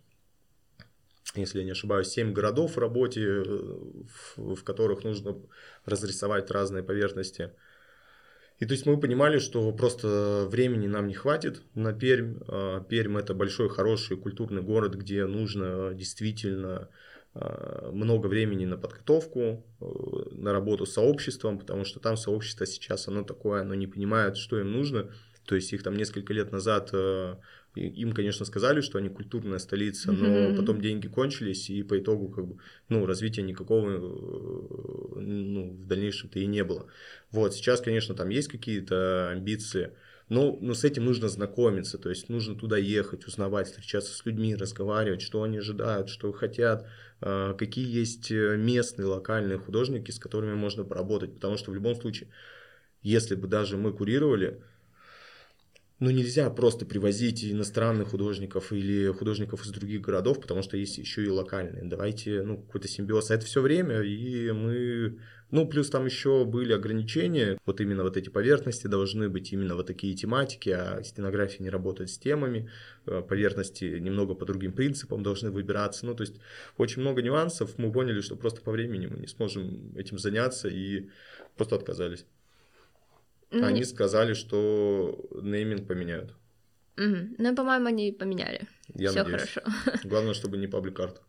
если 1.33 1.59
я 1.59 1.65
не 1.65 1.71
ошибаюсь, 1.71 2.07
7 2.07 2.33
городов 2.33 2.75
в 2.75 2.79
работе, 2.79 3.21
э, 3.21 3.43
в, 3.43 4.55
в 4.55 4.63
которых 4.63 5.03
нужно 5.03 5.37
разрисовать 5.85 6.51
разные 6.51 6.83
поверхности. 6.83 7.51
И 8.59 8.65
то 8.65 8.71
есть 8.71 8.85
мы 8.85 8.97
понимали, 8.97 9.39
что 9.39 9.71
просто 9.73 10.47
времени 10.49 10.87
нам 10.87 11.07
не 11.07 11.13
хватит 11.13 11.61
на 11.73 11.93
Пермь. 11.93 12.37
А, 12.47 12.81
Пермь 12.81 13.17
это 13.17 13.33
большой, 13.33 13.69
хороший 13.69 14.17
культурный 14.17 14.61
город, 14.61 14.95
где 14.95 15.25
нужно 15.25 15.93
действительно 15.93 16.89
а, 17.33 17.91
много 17.91 18.27
времени 18.27 18.65
на 18.65 18.77
подготовку, 18.77 19.65
э, 19.81 19.85
на 20.31 20.53
работу 20.53 20.85
с 20.85 20.93
сообществом, 20.93 21.59
потому 21.59 21.83
что 21.83 21.99
там 21.99 22.15
сообщество 22.15 22.65
сейчас, 22.65 23.09
оно 23.09 23.23
такое, 23.23 23.61
оно 23.61 23.73
не 23.73 23.87
понимает, 23.87 24.37
что 24.37 24.57
им 24.57 24.71
нужно. 24.71 25.11
То 25.45 25.55
есть 25.55 25.73
их 25.73 25.83
там 25.83 25.95
несколько 25.95 26.33
лет 26.33 26.51
назад 26.51 26.91
им, 27.75 28.13
конечно, 28.13 28.45
сказали, 28.45 28.81
что 28.81 28.97
они 28.97 29.09
культурная 29.09 29.59
столица, 29.59 30.11
но 30.11 30.27
mm-hmm. 30.27 30.57
потом 30.57 30.81
деньги 30.81 31.07
кончились, 31.07 31.69
и 31.69 31.83
по 31.83 31.99
итогу 31.99 32.29
как 32.29 32.47
бы, 32.47 32.57
ну, 32.89 33.05
развития 33.05 33.41
никакого 33.41 33.89
э, 33.89 35.19
ну, 35.19 35.71
в 35.71 35.85
дальнейшем-то 35.87 36.39
и 36.39 36.45
не 36.45 36.63
было. 36.63 36.87
Вот, 37.31 37.53
сейчас, 37.53 37.81
конечно, 37.81 38.15
там 38.15 38.29
есть 38.29 38.47
какие-то 38.47 39.29
амбиции, 39.29 39.91
но, 40.29 40.57
но 40.59 40.73
с 40.73 40.83
этим 40.83 41.05
нужно 41.05 41.29
знакомиться, 41.29 41.97
то 41.97 42.09
есть 42.09 42.29
нужно 42.29 42.55
туда 42.55 42.77
ехать, 42.77 43.27
узнавать, 43.27 43.67
встречаться 43.67 44.13
с 44.13 44.25
людьми, 44.25 44.55
разговаривать, 44.55 45.21
что 45.21 45.43
они 45.43 45.59
ожидают, 45.59 46.09
что 46.09 46.31
хотят, 46.31 46.87
э, 47.21 47.53
какие 47.57 47.87
есть 47.87 48.31
э, 48.31 48.57
местные, 48.57 49.05
локальные 49.05 49.59
художники, 49.59 50.11
с 50.11 50.19
которыми 50.19 50.55
можно 50.55 50.83
поработать, 50.83 51.35
потому 51.35 51.57
что 51.57 51.71
в 51.71 51.75
любом 51.75 51.95
случае, 51.95 52.29
если 53.03 53.35
бы 53.35 53.47
даже 53.47 53.77
мы 53.77 53.93
курировали, 53.93 54.63
ну, 55.99 56.09
нельзя 56.09 56.49
просто 56.49 56.85
привозить 56.85 57.45
иностранных 57.45 58.09
художников 58.09 58.73
или 58.73 59.07
художников 59.13 59.65
из 59.65 59.71
других 59.71 60.01
городов, 60.01 60.41
потому 60.41 60.61
что 60.61 60.75
есть 60.75 60.97
еще 60.97 61.23
и 61.23 61.29
локальные. 61.29 61.85
Давайте, 61.85 62.43
ну, 62.43 62.57
какой-то 62.57 62.89
симбиоз. 62.89 63.31
А 63.31 63.35
это 63.35 63.45
все 63.45 63.61
время, 63.61 64.01
и 64.01 64.51
мы... 64.51 65.19
Ну, 65.51 65.65
плюс 65.67 65.89
там 65.89 66.05
еще 66.05 66.43
были 66.43 66.73
ограничения. 66.73 67.57
Вот 67.65 67.79
именно 67.79 68.03
вот 68.03 68.17
эти 68.17 68.27
поверхности 68.27 68.87
должны 68.87 69.29
быть 69.29 69.53
именно 69.53 69.75
вот 69.75 69.87
такие 69.87 70.13
тематики, 70.15 70.69
а 70.69 71.01
стенография 71.01 71.63
не 71.63 71.69
работает 71.69 72.09
с 72.09 72.17
темами. 72.17 72.69
Э, 73.05 73.21
поверхности 73.21 73.85
немного 73.85 74.33
по 74.33 74.45
другим 74.45 74.73
принципам 74.73 75.23
должны 75.23 75.49
выбираться. 75.49 76.05
Ну, 76.05 76.13
то 76.13 76.23
есть 76.23 76.41
очень 76.77 77.03
много 77.03 77.21
нюансов. 77.21 77.77
Мы 77.77 77.89
поняли, 77.91 78.19
что 78.19 78.35
просто 78.35 78.61
по 78.61 78.71
времени 78.71 79.05
мы 79.05 79.17
не 79.19 79.27
сможем 79.27 79.95
этим 79.95 80.17
заняться 80.17 80.67
и 80.67 81.09
просто 81.55 81.75
отказались. 81.75 82.25
Ну, 83.61 83.65
они 83.65 83.83
сказали, 83.83 84.33
что 84.33 85.27
нейминг 85.41 85.87
поменяют. 85.87 86.33
Угу. 86.97 87.35
Ну, 87.37 87.55
по-моему, 87.55 87.87
они 87.87 88.11
поменяли. 88.11 88.61
Я 88.93 89.09
Все 89.09 89.23
хорошо. 89.23 89.61
Главное, 90.03 90.33
чтобы 90.33 90.57
не 90.57 90.67
паблик-арт. 90.67 91.21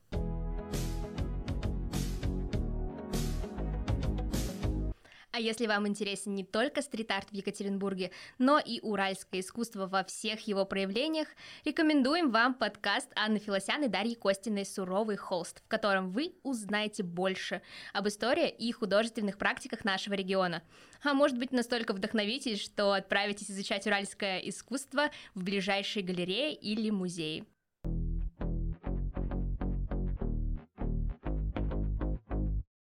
А 5.37 5.39
если 5.39 5.67
вам 5.67 5.87
интересен 5.87 6.35
не 6.35 6.45
только 6.45 6.81
стрит-арт 6.81 7.29
в 7.29 7.35
Екатеринбурге, 7.35 8.11
но 8.39 8.59
и 8.59 8.81
уральское 8.81 9.43
искусство 9.43 9.87
во 9.87 10.03
всех 10.03 10.41
его 10.49 10.65
проявлениях, 10.65 11.29
рекомендуем 11.67 12.31
вам 12.31 12.55
подкаст 12.55 13.11
Анны 13.15 13.39
Филосян 13.39 13.85
и 13.85 13.89
Дарьи 13.89 14.15
Костиной 14.15 14.65
«Суровый 14.65 15.17
холст», 15.17 15.63
в 15.63 15.69
котором 15.69 16.09
вы 16.11 16.37
узнаете 16.43 17.03
больше 17.03 17.61
об 17.93 18.09
истории 18.09 18.49
и 18.49 18.73
художественных 18.73 19.37
практиках 19.37 19.85
нашего 19.85 20.15
региона. 20.15 20.63
А 21.03 21.13
может 21.13 21.37
быть, 21.37 21.53
настолько 21.53 21.93
вдохновитесь, 21.93 22.59
что 22.59 22.93
отправитесь 22.93 23.51
изучать 23.51 23.87
уральское 23.87 24.39
искусство 24.39 25.11
в 25.35 25.43
ближайшие 25.43 26.03
галереи 26.03 26.55
или 26.55 26.89
музеи. 26.89 27.45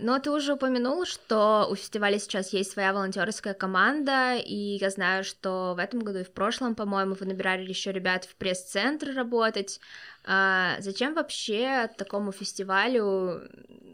Но 0.01 0.21
ты 0.21 0.31
уже 0.31 0.53
упомянул, 0.53 1.05
что 1.07 1.67
у 1.69 1.75
фестиваля 1.75 2.21
сейчас 2.21 2.53
есть 2.53 2.71
своя 2.71 2.93
волонтерская 2.93 3.53
команда, 3.53 4.37
и 4.37 4.79
я 4.81 4.91
знаю, 4.91 5.25
что 5.25 5.75
в 5.77 5.81
этом 5.81 6.01
году 6.01 6.21
и 6.21 6.25
в 6.25 6.31
прошлом, 6.31 6.77
по-моему, 6.77 7.17
вы 7.19 7.27
набирали 7.27 7.69
еще 7.69 7.91
ребят 7.91 8.25
в 8.25 8.37
пресс-центр 8.37 9.13
работать. 9.13 9.81
А 10.25 10.77
зачем 10.79 11.15
вообще 11.15 11.91
такому 11.99 12.31
фестивалю 12.31 13.43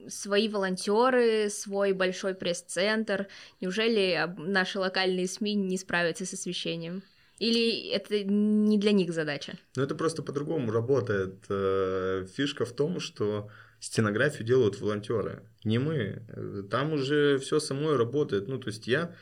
свои 0.09 0.49
волонтеры, 0.49 1.49
свой 1.49 1.95
большой 1.95 2.35
пресс-центр? 2.35 3.27
Неужели 3.63 4.31
наши 4.37 4.79
локальные 4.79 5.27
СМИ 5.27 5.55
не 5.55 5.79
справятся 5.79 6.27
с 6.27 6.35
освещением? 6.35 7.03
Или 7.39 7.89
это 7.89 8.23
не 8.23 8.79
для 8.79 8.93
них 8.93 9.13
задача? 9.13 9.55
Ну, 9.75 9.83
это 9.83 9.95
просто 9.95 10.23
по-другому 10.23 10.71
работает. 10.71 11.45
Э, 11.49 12.27
фишка 12.37 12.67
в 12.67 12.73
том, 12.73 13.01
что 13.01 13.51
стенографию 13.85 14.47
делают 14.47 14.81
волонтеры, 14.81 15.43
не 15.63 15.79
мы. 15.79 16.23
Там 16.71 16.93
уже 16.93 17.39
все 17.39 17.61
самой 17.61 17.97
работает. 17.97 18.49
Ну, 18.49 18.59
то 18.59 18.69
есть 18.69 18.87
я 18.87 19.15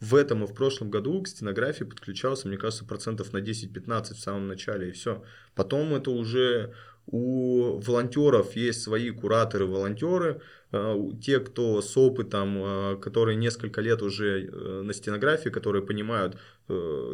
в 0.00 0.14
этом 0.14 0.44
и 0.44 0.46
в 0.46 0.54
прошлом 0.54 0.90
году 0.90 1.22
к 1.22 1.28
стенографии 1.28 1.84
подключался, 1.84 2.48
мне 2.48 2.56
кажется, 2.56 2.84
процентов 2.84 3.32
на 3.32 3.38
10-15 3.38 4.14
в 4.14 4.18
самом 4.18 4.48
начале, 4.48 4.88
и 4.88 4.92
все. 4.92 5.22
Потом 5.54 5.94
это 5.94 6.10
уже 6.10 6.74
у 7.06 7.78
волонтеров 7.78 8.54
есть 8.56 8.82
свои 8.82 9.10
кураторы-волонтеры, 9.10 10.42
Э, 10.67 10.67
те, 10.70 11.40
кто 11.40 11.80
с 11.80 11.96
опытом, 11.96 12.58
э, 12.62 12.96
которые 12.98 13.36
несколько 13.36 13.80
лет 13.80 14.02
уже 14.02 14.44
э, 14.44 14.82
на 14.82 14.92
стенографии, 14.92 15.48
которые 15.48 15.82
понимают, 15.82 16.36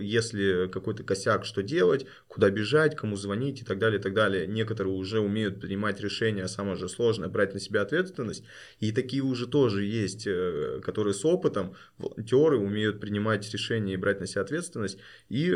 если 0.00 0.66
какой-то 0.66 1.04
косяк, 1.04 1.44
что 1.44 1.62
делать, 1.62 2.06
куда 2.26 2.50
бежать, 2.50 2.96
кому 2.96 3.14
звонить 3.14 3.62
и 3.62 3.64
так 3.64 3.78
далее, 3.78 4.00
и 4.00 4.02
так 4.02 4.12
далее. 4.12 4.48
Некоторые 4.48 4.92
уже 4.92 5.20
умеют 5.20 5.60
принимать 5.60 6.00
решения, 6.00 6.42
а 6.42 6.48
самое 6.48 6.76
же 6.76 6.88
сложное, 6.88 7.28
брать 7.28 7.54
на 7.54 7.60
себя 7.60 7.82
ответственность. 7.82 8.42
И 8.80 8.90
такие 8.90 9.22
уже 9.22 9.46
тоже 9.46 9.84
есть, 9.84 10.26
которые 10.82 11.14
с 11.14 11.24
опытом, 11.24 11.76
волонтеры 11.98 12.56
умеют 12.56 12.98
принимать 12.98 13.48
решения 13.52 13.94
и 13.94 13.96
брать 13.96 14.18
на 14.18 14.26
себя 14.26 14.40
ответственность. 14.40 14.98
И, 15.28 15.48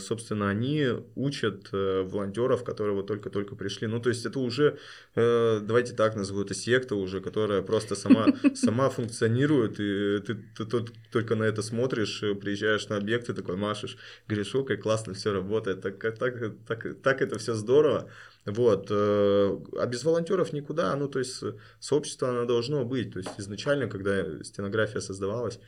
собственно, 0.00 0.50
они 0.50 0.88
учат 1.14 1.68
волонтеров, 1.70 2.64
которые 2.64 2.96
вот 2.96 3.06
только-только 3.06 3.54
пришли. 3.54 3.86
Ну, 3.86 4.00
то 4.00 4.08
есть 4.08 4.26
это 4.26 4.40
уже, 4.40 4.76
давайте 5.14 5.94
так 5.94 6.16
назову, 6.16 6.42
это 6.42 6.54
секта 6.54 6.96
уже, 7.04 7.20
которая 7.20 7.62
просто 7.62 7.94
сама, 7.94 8.26
сама 8.54 8.90
функционирует, 8.90 9.78
и 9.78 10.20
ты, 10.26 10.34
ты 10.56 10.64
тут 10.64 10.92
только 11.12 11.36
на 11.36 11.44
это 11.44 11.62
смотришь, 11.62 12.20
приезжаешь 12.40 12.88
на 12.88 12.96
объект, 12.96 13.26
ты 13.26 13.34
такой 13.34 13.56
машешь, 13.56 13.96
говоришь, 14.26 14.54
о, 14.54 14.64
как 14.64 14.82
классно 14.82 15.14
все 15.14 15.32
работает, 15.32 15.80
так, 15.82 15.98
так, 16.00 16.18
так, 16.66 17.02
так 17.02 17.22
это 17.22 17.38
все 17.38 17.54
здорово. 17.54 18.10
Вот. 18.46 18.88
Э, 18.90 19.58
а 19.78 19.86
без 19.86 20.04
волонтеров 20.04 20.52
никуда, 20.52 20.94
ну, 20.96 21.08
то 21.08 21.18
есть 21.18 21.42
сообщество 21.80 22.28
оно 22.28 22.44
должно 22.44 22.84
быть. 22.84 23.12
То 23.12 23.18
есть 23.20 23.30
изначально, 23.38 23.88
когда 23.88 24.42
стенография 24.42 25.00
создавалась, 25.00 25.60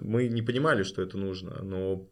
мы 0.00 0.28
не 0.28 0.42
понимали, 0.42 0.82
что 0.82 1.02
это 1.02 1.16
нужно, 1.18 1.62
но 1.62 2.08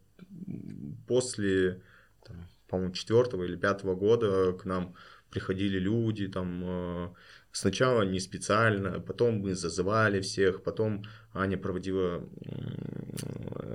после, 1.07 1.81
там, 2.25 2.47
по-моему, 2.67 2.93
четвертого 2.93 3.43
или 3.43 3.55
пятого 3.55 3.95
года 3.95 4.53
к 4.53 4.65
нам 4.65 4.95
приходили 5.29 5.79
люди, 5.79 6.27
там, 6.27 6.63
э, 6.63 7.09
Сначала 7.55 8.01
не 8.01 8.19
специально, 8.19 8.99
потом 8.99 9.39
мы 9.39 9.55
зазывали 9.55 10.19
всех, 10.19 10.61
потом 10.61 11.05
Аня 11.33 11.57
проводила 11.57 12.21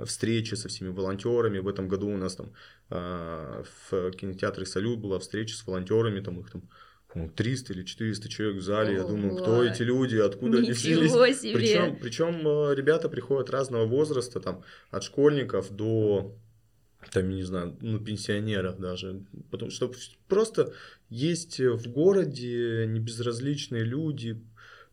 встречи 0.05 0.53
со 0.53 0.69
всеми 0.69 0.89
волонтерами. 0.89 1.57
В 1.57 1.67
этом 1.67 1.87
году 1.87 2.09
у 2.09 2.17
нас 2.17 2.35
там 2.35 2.53
а, 2.91 3.63
в 3.89 4.11
кинотеатре 4.11 4.67
«Салют» 4.67 4.99
была 4.99 5.17
встреча 5.17 5.55
с 5.55 5.65
волонтерами, 5.65 6.19
там 6.19 6.41
их 6.41 6.51
там 6.51 7.29
300 7.29 7.73
или 7.73 7.83
400 7.83 8.29
человек 8.29 8.57
в 8.57 8.61
зале. 8.61 8.97
О, 8.97 9.01
я 9.01 9.03
думаю, 9.03 9.35
кто 9.35 9.63
эти 9.63 9.81
люди, 9.81 10.17
откуда 10.17 10.59
они 10.59 10.73
взялись. 10.73 11.11
Причем, 11.41 11.97
причем 11.99 12.47
э, 12.47 12.75
ребята 12.75 13.09
приходят 13.09 13.49
разного 13.49 13.87
возраста, 13.87 14.39
там, 14.39 14.63
от 14.91 15.03
школьников 15.03 15.75
до 15.75 16.37
там, 17.09 17.29
не 17.29 17.43
знаю, 17.43 17.77
ну, 17.81 17.99
пенсионеров 17.99 18.79
даже. 18.79 19.23
Потому 19.49 19.71
что 19.71 19.91
просто 20.27 20.73
есть 21.09 21.59
в 21.59 21.89
городе 21.89 22.85
небезразличные 22.87 23.83
люди, 23.83 24.41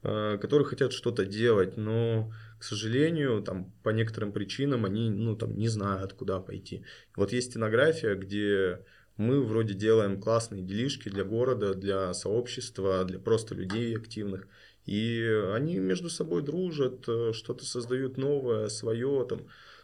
э, 0.03 0.39
которые 0.41 0.67
хотят 0.67 0.93
что-то 0.93 1.25
делать, 1.27 1.77
но, 1.77 2.33
к 2.59 2.65
сожалению, 2.65 3.43
там, 3.43 3.73
по 3.83 3.91
некоторым 3.91 4.33
причинам 4.33 4.85
они, 4.85 5.11
ну, 5.11 5.37
там, 5.37 5.57
не 5.57 5.69
знают, 5.69 6.15
куда 6.15 6.41
пойти. 6.41 6.85
Вот 7.17 7.33
есть 7.33 7.51
стенография, 7.51 8.15
где 8.15 8.81
мы 9.17 9.43
вроде 9.43 9.75
делаем 9.75 10.21
классные 10.21 10.63
делишки 10.63 11.09
для 11.09 11.25
города, 11.25 11.75
для 11.75 12.15
сообщества, 12.15 13.05
для 13.05 13.19
просто 13.19 13.55
людей 13.55 13.97
активных. 13.97 14.47
И 14.87 15.23
они 15.53 15.79
между 15.79 16.09
собой 16.09 16.43
дружат, 16.43 17.05
э, 17.09 17.33
что-то 17.35 17.67
создают 17.67 18.17
новое, 18.17 18.69
свое, 18.69 19.27
там, 19.29 19.41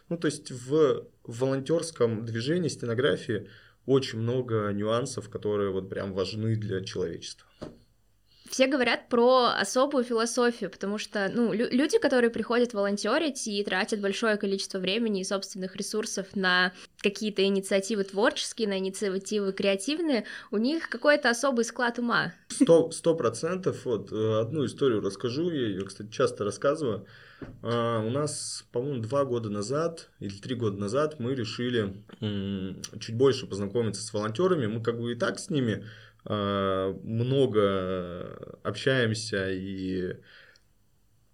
ну, 0.09 0.17
то 0.17 0.27
есть 0.27 0.51
в 0.51 1.07
волонтерском 1.23 2.25
движении 2.25 2.69
стенографии 2.69 3.49
очень 3.85 4.19
много 4.19 4.71
нюансов, 4.71 5.29
которые 5.29 5.71
вот 5.71 5.89
прям 5.89 6.13
важны 6.13 6.55
для 6.55 6.83
человечества. 6.83 7.47
Все 8.49 8.67
говорят 8.67 9.09
про 9.09 9.47
особую 9.59 10.03
философию, 10.03 10.69
потому 10.69 10.97
что, 10.97 11.29
ну, 11.33 11.51
лю- 11.51 11.67
люди, 11.71 11.97
которые 11.97 12.29
приходят 12.29 12.73
волонтерить 12.73 13.47
и 13.47 13.63
тратят 13.63 13.99
большое 14.01 14.37
количество 14.37 14.77
времени 14.77 15.21
и 15.21 15.23
собственных 15.23 15.75
ресурсов 15.75 16.27
на 16.35 16.71
какие-то 16.99 17.43
инициативы 17.43 18.03
творческие, 18.03 18.67
на 18.69 18.77
инициативы 18.77 19.51
креативные, 19.51 20.25
у 20.51 20.57
них 20.57 20.89
какой-то 20.89 21.31
особый 21.31 21.65
склад 21.65 21.97
ума. 21.97 22.33
Сто 22.91 23.15
процентов. 23.15 23.83
Вот 23.83 24.13
э, 24.13 24.39
одну 24.39 24.65
историю 24.65 25.01
расскажу, 25.01 25.49
я 25.49 25.67
ее, 25.67 25.83
кстати, 25.83 26.11
часто 26.11 26.43
рассказываю. 26.43 27.07
А, 27.61 27.99
у 27.99 28.09
нас, 28.09 28.65
по-моему, 28.71 29.01
два 29.01 29.25
года 29.25 29.49
назад 29.49 30.09
или 30.19 30.37
три 30.37 30.55
года 30.55 30.77
назад 30.77 31.19
мы 31.19 31.35
решили 31.35 32.03
чуть 32.99 33.15
больше 33.15 33.47
познакомиться 33.47 34.01
с 34.01 34.13
волонтерами. 34.13 34.67
Мы 34.67 34.81
как 34.81 34.99
бы 34.99 35.11
и 35.11 35.15
так 35.15 35.39
с 35.39 35.49
ними 35.49 35.85
а, 36.25 36.93
много 37.03 38.57
общаемся 38.63 39.51
и 39.51 40.17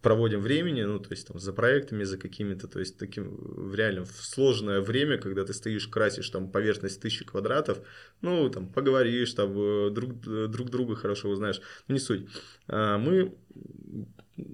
проводим 0.01 0.41
времени, 0.41 0.81
ну, 0.81 0.99
то 0.99 1.11
есть 1.11 1.27
там 1.27 1.39
за 1.39 1.53
проектами, 1.53 2.03
за 2.03 2.17
какими-то, 2.17 2.67
то 2.67 2.79
есть 2.79 2.97
таким 2.97 3.35
в 3.37 3.75
реально 3.75 4.03
в 4.05 4.11
сложное 4.11 4.81
время, 4.81 5.17
когда 5.17 5.45
ты 5.45 5.53
стоишь, 5.53 5.87
красишь 5.87 6.29
там 6.29 6.51
поверхность 6.51 6.99
тысячи 7.01 7.23
квадратов, 7.23 7.79
ну, 8.21 8.49
там 8.49 8.67
поговоришь, 8.67 9.33
там 9.33 9.51
э, 9.55 9.89
друг, 9.91 10.19
друг 10.21 10.69
друга 10.69 10.95
хорошо 10.95 11.29
узнаешь, 11.29 11.61
ну, 11.87 11.93
не 11.93 11.99
суть. 11.99 12.27
А, 12.67 12.97
мы 12.97 13.35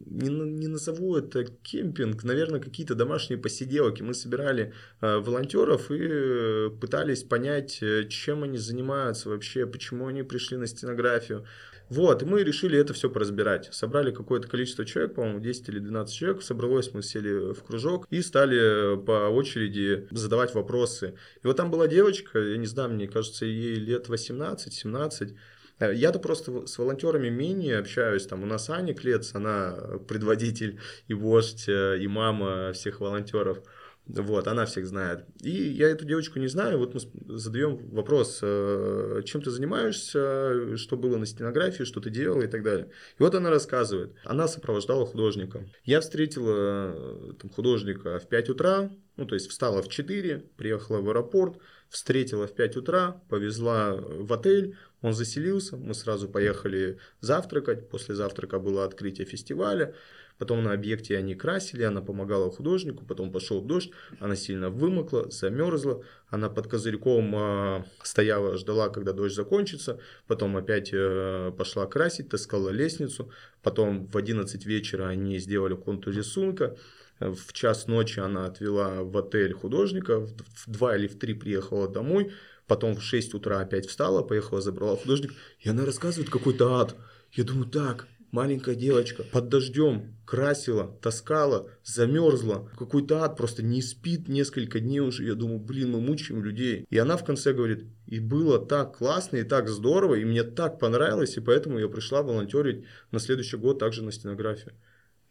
не, 0.06 0.30
не 0.30 0.68
назову 0.68 1.16
это 1.16 1.46
кемпинг, 1.46 2.24
наверное, 2.24 2.60
какие-то 2.60 2.96
домашние 2.96 3.40
посиделки. 3.40 4.02
Мы 4.02 4.14
собирали 4.14 4.74
э, 5.02 5.18
волонтеров 5.18 5.92
и 5.92 6.00
э, 6.00 6.70
пытались 6.82 7.24
понять, 7.24 7.80
э, 7.82 8.08
чем 8.10 8.44
они 8.44 8.58
занимаются 8.58 9.30
вообще, 9.30 9.66
почему 9.66 10.08
они 10.08 10.24
пришли 10.24 10.58
на 10.58 10.68
стенографию. 10.68 11.46
Вот, 11.90 12.22
и 12.22 12.26
мы 12.26 12.44
решили 12.44 12.78
это 12.78 12.94
все 12.94 13.10
поразбирать. 13.10 13.70
Собрали 13.72 14.12
какое-то 14.12 14.48
количество 14.48 14.86
человек, 14.86 15.16
по-моему, 15.16 15.40
10 15.40 15.70
или 15.70 15.80
12 15.80 16.14
человек. 16.14 16.44
Собралось, 16.44 16.94
мы 16.94 17.02
сели 17.02 17.54
в 17.54 17.64
кружок 17.64 18.08
и 18.10 18.22
стали 18.22 18.98
по 18.98 19.30
очереди 19.30 20.06
задавать 20.12 20.54
вопросы. 20.54 21.16
И 21.44 21.48
вот 21.48 21.56
там 21.56 21.72
была 21.72 21.88
девочка, 21.88 22.40
я 22.40 22.58
не 22.58 22.66
знаю, 22.66 22.90
мне 22.90 23.08
кажется, 23.08 23.46
ей 23.46 23.76
лет 23.76 24.10
18-17. 24.10 25.38
Э, 25.80 25.94
я-то 25.94 26.20
просто 26.20 26.66
с 26.66 26.78
волонтерами 26.78 27.30
менее 27.30 27.80
общаюсь. 27.80 28.26
Там 28.26 28.44
у 28.44 28.46
нас 28.46 28.70
Аня 28.70 28.94
Клец, 28.94 29.36
она 29.36 29.76
предводитель 30.08 30.80
и 31.08 31.14
вождь, 31.14 31.68
э, 31.68 31.98
и 32.00 32.08
мама 32.08 32.72
всех 32.74 33.00
волонтеров. 33.00 33.60
Вот, 34.08 34.48
она 34.48 34.66
всех 34.66 34.88
знает. 34.88 35.26
И 35.42 35.52
я 35.52 35.90
эту 35.90 36.06
девочку 36.06 36.40
не 36.40 36.48
знаю. 36.48 36.78
Вот 36.78 36.94
мы 36.94 37.02
задаем 37.38 37.90
вопрос, 37.90 38.40
э, 38.42 39.22
чем 39.26 39.42
ты 39.42 39.52
занимаешься, 39.52 40.78
что 40.78 40.96
было 40.96 41.18
на 41.18 41.26
стенографии, 41.26 41.84
что 41.84 42.00
ты 42.00 42.10
делала 42.10 42.44
и 42.44 42.48
так 42.48 42.64
далее. 42.64 42.90
И 43.20 43.24
вот 43.24 43.36
она 43.36 43.50
рассказывает. 43.50 44.16
Она 44.24 44.48
сопровождала 44.48 45.06
художника. 45.06 45.66
Я 45.84 46.00
встретила 46.00 47.34
там, 47.42 47.50
художника 47.50 48.18
в 48.20 48.30
5 48.30 48.50
утра, 48.50 48.90
ну, 49.18 49.26
то 49.26 49.36
есть 49.36 49.50
встала 49.50 49.82
в 49.82 49.90
4, 49.90 50.46
приехала 50.56 51.02
в 51.02 51.10
аэропорт, 51.10 51.58
встретила 51.90 52.48
в 52.48 52.54
5 52.54 52.78
утра, 52.78 53.22
повезла 53.30 53.96
в 53.96 54.32
отель, 54.34 54.76
он 55.02 55.14
заселился, 55.14 55.78
мы 55.78 55.94
сразу 55.94 56.28
поехали 56.28 56.98
завтракать, 57.22 57.90
после 57.90 58.16
завтрака 58.16 58.60
было 58.60 58.84
открытие 58.84 59.28
фестиваля, 59.28 59.94
потом 60.38 60.64
на 60.64 60.74
объекте 60.74 61.18
они 61.18 61.36
красили, 61.36 61.84
она 61.84 62.02
помогала 62.02 62.52
художнику, 62.52 63.06
потом 63.06 63.32
пошел 63.32 63.62
дождь, 63.62 63.92
она 64.20 64.36
сильно 64.36 64.70
вымокла, 64.70 65.30
замерзла, 65.30 66.04
она 66.30 66.50
под 66.50 66.68
козырьком 66.68 67.36
э, 67.36 67.84
стояла, 68.02 68.58
ждала, 68.58 68.90
когда 68.90 69.14
дождь 69.14 69.36
закончится, 69.36 70.00
потом 70.26 70.58
опять 70.58 70.90
э, 70.94 71.52
пошла 71.58 71.86
красить, 71.86 72.30
таскала 72.30 72.70
лестницу, 72.70 73.32
потом 73.62 74.08
в 74.08 74.18
11 74.18 74.66
вечера 74.66 75.08
они 75.08 75.38
сделали 75.38 75.76
контур 75.76 76.14
рисунка, 76.14 76.76
в 77.20 77.54
час 77.54 77.88
ночи 77.88 78.20
она 78.20 78.46
отвела 78.46 79.04
в 79.04 79.18
отель 79.18 79.54
художника, 79.54 80.20
в 80.20 80.36
2 80.68 80.98
или 80.98 81.08
в 81.08 81.18
3 81.18 81.34
приехала 81.34 81.88
домой, 81.88 82.32
Потом 82.68 82.96
в 82.96 83.02
6 83.02 83.34
утра 83.34 83.62
опять 83.62 83.88
встала, 83.88 84.22
поехала, 84.22 84.62
забрала 84.62 84.98
художник, 84.98 85.34
и 85.60 85.70
она 85.70 85.86
рассказывает 85.86 86.30
какой-то 86.30 86.76
ад. 86.76 86.96
Я 87.32 87.46
думаю, 87.46 87.70
так, 87.70 88.08
маленькая 88.32 88.76
девочка 88.76 89.24
под 89.24 89.48
дождем 89.48 90.18
красила, 90.26 90.98
таскала, 91.02 91.70
замерзла. 91.86 92.70
Какой-то 92.78 93.24
ад 93.24 93.38
просто 93.38 93.64
не 93.64 93.82
спит 93.82 94.28
несколько 94.28 94.82
дней 94.82 95.00
уже. 95.00 95.24
Я 95.24 95.36
думаю, 95.36 95.60
блин, 95.60 95.92
мы 95.92 96.02
мучаем 96.02 96.44
людей. 96.44 96.86
И 96.90 96.98
она 96.98 97.16
в 97.16 97.24
конце 97.24 97.54
говорит, 97.54 97.86
и 98.06 98.20
было 98.20 98.64
так 98.64 98.98
классно, 98.98 99.38
и 99.38 99.44
так 99.44 99.70
здорово, 99.70 100.16
и 100.16 100.26
мне 100.26 100.44
так 100.44 100.78
понравилось, 100.78 101.38
и 101.38 101.42
поэтому 101.42 101.80
я 101.80 101.88
пришла 101.88 102.22
волонтерить 102.22 102.84
на 103.12 103.20
следующий 103.20 103.56
год 103.56 103.80
также 103.80 104.04
на 104.04 104.12
стенографию. 104.12 104.74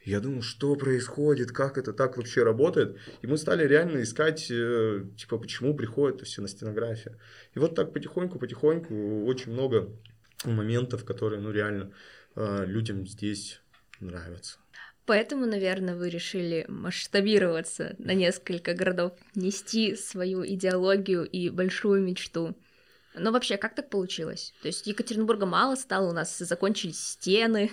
Я 0.06 0.20
думал, 0.20 0.42
что 0.42 0.76
происходит, 0.76 1.50
как 1.50 1.76
это 1.78 1.92
так 1.92 2.16
вообще 2.16 2.44
работает. 2.44 2.96
И 3.22 3.26
мы 3.26 3.36
стали 3.36 3.66
реально 3.66 4.02
искать, 4.02 4.48
э, 4.52 5.04
типа, 5.18 5.36
почему 5.36 5.74
приходит 5.74 6.20
все 6.20 6.42
на 6.42 6.48
стенографию. 6.48 7.18
И 7.56 7.58
вот 7.58 7.74
так 7.74 7.92
потихоньку-потихоньку 7.92 9.24
очень 9.26 9.52
много 9.52 9.90
моментов, 10.44 11.04
которые, 11.04 11.40
ну, 11.40 11.50
реально 11.50 11.92
э, 12.36 12.64
людям 12.66 13.04
здесь 13.04 13.60
нравятся. 13.98 14.58
Поэтому, 15.06 15.44
наверное, 15.44 15.96
вы 15.96 16.08
решили 16.08 16.64
масштабироваться 16.68 17.96
на 17.98 18.14
несколько 18.14 18.74
городов, 18.74 19.12
нести 19.34 19.96
свою 19.96 20.46
идеологию 20.46 21.24
и 21.24 21.50
большую 21.50 22.00
мечту. 22.02 22.56
Но 23.18 23.32
вообще, 23.32 23.56
как 23.56 23.74
так 23.74 23.90
получилось? 23.90 24.54
То 24.62 24.68
есть 24.68 24.86
Екатеринбурга 24.86 25.46
мало 25.46 25.74
стало, 25.74 26.10
у 26.10 26.12
нас 26.12 26.38
закончились 26.38 27.00
стены, 27.00 27.72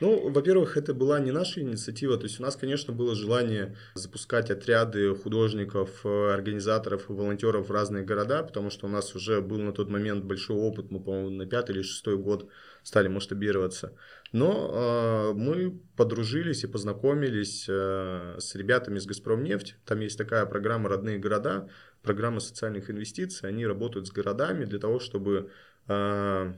ну, 0.00 0.30
во-первых, 0.30 0.76
это 0.76 0.94
была 0.94 1.20
не 1.20 1.32
наша 1.32 1.60
инициатива, 1.60 2.16
то 2.16 2.24
есть 2.24 2.40
у 2.40 2.42
нас, 2.42 2.56
конечно, 2.56 2.92
было 2.92 3.14
желание 3.14 3.76
запускать 3.94 4.50
отряды 4.50 5.14
художников, 5.14 6.04
э, 6.04 6.32
организаторов 6.32 7.08
и 7.08 7.12
волонтеров 7.12 7.68
в 7.68 7.72
разные 7.72 8.04
города, 8.04 8.42
потому 8.42 8.70
что 8.70 8.86
у 8.86 8.88
нас 8.88 9.14
уже 9.14 9.40
был 9.40 9.58
на 9.58 9.72
тот 9.72 9.88
момент 9.88 10.24
большой 10.24 10.56
опыт, 10.56 10.90
мы, 10.90 11.00
по-моему, 11.00 11.30
на 11.30 11.46
пятый 11.46 11.72
или 11.76 11.82
шестой 11.82 12.16
год 12.16 12.48
стали 12.82 13.08
масштабироваться. 13.08 13.92
Но 14.32 15.32
э, 15.32 15.32
мы 15.34 15.80
подружились 15.96 16.64
и 16.64 16.66
познакомились 16.66 17.66
э, 17.68 18.36
с 18.38 18.54
ребятами 18.54 18.98
из 18.98 19.06
«Газпромнефть». 19.06 19.76
Там 19.84 20.00
есть 20.00 20.18
такая 20.18 20.46
программа 20.46 20.88
«Родные 20.88 21.18
города», 21.18 21.68
программа 22.02 22.40
социальных 22.40 22.88
инвестиций. 22.88 23.48
Они 23.48 23.66
работают 23.66 24.06
с 24.06 24.12
городами 24.12 24.64
для 24.64 24.78
того, 24.78 25.00
чтобы 25.00 25.50
э, 25.88 26.52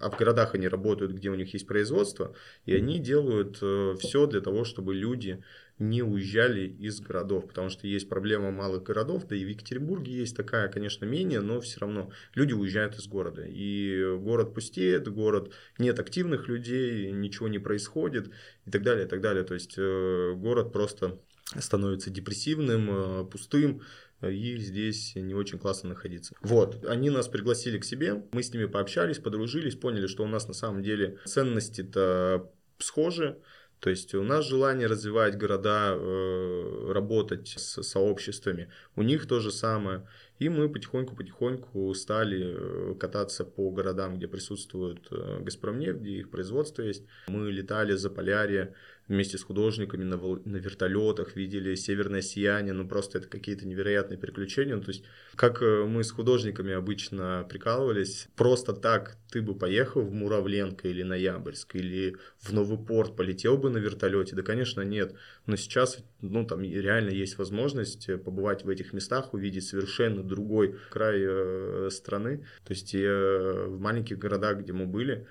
а 0.00 0.10
в 0.10 0.18
городах 0.18 0.54
они 0.54 0.68
работают, 0.68 1.12
где 1.12 1.30
у 1.30 1.34
них 1.34 1.52
есть 1.52 1.66
производство, 1.66 2.34
и 2.64 2.74
они 2.74 2.98
делают 2.98 3.58
э, 3.60 3.94
все 3.98 4.26
для 4.26 4.40
того, 4.40 4.64
чтобы 4.64 4.94
люди 4.94 5.42
не 5.78 6.02
уезжали 6.02 6.66
из 6.66 7.00
городов, 7.00 7.48
потому 7.48 7.68
что 7.68 7.86
есть 7.86 8.08
проблема 8.08 8.50
малых 8.50 8.82
городов, 8.82 9.26
да 9.28 9.36
и 9.36 9.44
в 9.44 9.48
Екатеринбурге 9.48 10.12
есть 10.12 10.34
такая, 10.36 10.68
конечно, 10.68 11.04
менее, 11.04 11.40
но 11.40 11.60
все 11.60 11.80
равно 11.80 12.10
люди 12.34 12.54
уезжают 12.54 12.96
из 12.96 13.06
города, 13.06 13.44
и 13.46 14.16
город 14.18 14.54
пустеет, 14.54 15.08
город 15.08 15.52
нет 15.78 15.98
активных 15.98 16.48
людей, 16.48 17.10
ничего 17.12 17.48
не 17.48 17.58
происходит 17.58 18.30
и 18.64 18.70
так 18.70 18.82
далее, 18.82 19.04
и 19.04 19.08
так 19.08 19.20
далее, 19.20 19.44
то 19.44 19.54
есть 19.54 19.74
э, 19.76 20.32
город 20.34 20.72
просто 20.72 21.18
становится 21.58 22.10
депрессивным, 22.10 22.90
э, 22.90 23.24
пустым, 23.24 23.82
и 24.22 24.56
здесь 24.58 25.14
не 25.14 25.34
очень 25.34 25.58
классно 25.58 25.90
находиться. 25.90 26.34
Вот, 26.40 26.84
они 26.86 27.10
нас 27.10 27.28
пригласили 27.28 27.78
к 27.78 27.84
себе, 27.84 28.22
мы 28.32 28.42
с 28.42 28.52
ними 28.52 28.66
пообщались, 28.66 29.18
подружились, 29.18 29.76
поняли, 29.76 30.06
что 30.06 30.24
у 30.24 30.28
нас 30.28 30.48
на 30.48 30.54
самом 30.54 30.82
деле 30.82 31.18
ценности-то 31.24 32.50
схожи, 32.78 33.38
то 33.80 33.90
есть 33.90 34.14
у 34.14 34.22
нас 34.22 34.46
желание 34.46 34.86
развивать 34.86 35.36
города, 35.36 35.94
э, 35.94 36.92
работать 36.92 37.54
с 37.56 37.82
сообществами, 37.82 38.70
у 38.96 39.02
них 39.02 39.26
то 39.26 39.38
же 39.38 39.50
самое. 39.50 40.08
И 40.38 40.48
мы 40.48 40.68
потихоньку-потихоньку 40.68 41.94
стали 41.94 42.56
э, 42.56 42.94
кататься 42.98 43.44
по 43.44 43.70
городам, 43.70 44.16
где 44.16 44.28
присутствует 44.28 45.06
э, 45.10 45.40
Газпромнефть, 45.40 46.00
где 46.00 46.10
их 46.18 46.30
производство 46.30 46.82
есть. 46.82 47.04
Мы 47.28 47.50
летали 47.50 47.92
за 47.92 48.10
Полярье, 48.10 48.74
вместе 49.08 49.38
с 49.38 49.42
художниками 49.44 50.04
на, 50.04 50.16
на 50.16 50.56
вертолетах, 50.56 51.36
видели 51.36 51.74
северное 51.74 52.22
сияние, 52.22 52.72
ну 52.72 52.88
просто 52.88 53.18
это 53.18 53.28
какие-то 53.28 53.66
невероятные 53.66 54.18
приключения. 54.18 54.74
Ну, 54.74 54.82
то 54.82 54.90
есть, 54.90 55.04
как 55.34 55.62
э, 55.62 55.84
мы 55.84 56.02
с 56.02 56.10
художниками 56.10 56.72
обычно 56.72 57.46
прикалывались, 57.48 58.28
просто 58.36 58.72
так 58.72 59.16
ты 59.30 59.42
бы 59.42 59.54
поехал 59.54 60.02
в 60.02 60.12
Муравленко 60.12 60.88
или 60.88 61.02
Ноябрьск, 61.02 61.76
или 61.76 62.16
в 62.40 62.52
Новый 62.52 62.78
порт 62.78 63.16
полетел 63.16 63.56
бы 63.56 63.70
на 63.70 63.78
вертолете? 63.78 64.34
Да, 64.34 64.42
конечно, 64.42 64.80
нет. 64.80 65.14
Но 65.46 65.56
сейчас, 65.56 65.98
ну, 66.20 66.44
там 66.44 66.62
реально 66.62 67.10
есть 67.10 67.38
возможность 67.38 68.08
э, 68.08 68.18
побывать 68.18 68.64
в 68.64 68.68
этих 68.68 68.92
местах, 68.92 69.34
увидеть 69.34 69.64
совершенно 69.64 70.22
другой 70.22 70.76
край 70.90 71.20
э, 71.20 71.88
страны. 71.92 72.44
То 72.64 72.72
есть, 72.72 72.94
э, 72.94 73.66
в 73.68 73.78
маленьких 73.78 74.18
городах, 74.18 74.58
где 74.58 74.72
мы 74.72 74.86
были, 74.86 75.26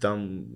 там 0.00 0.46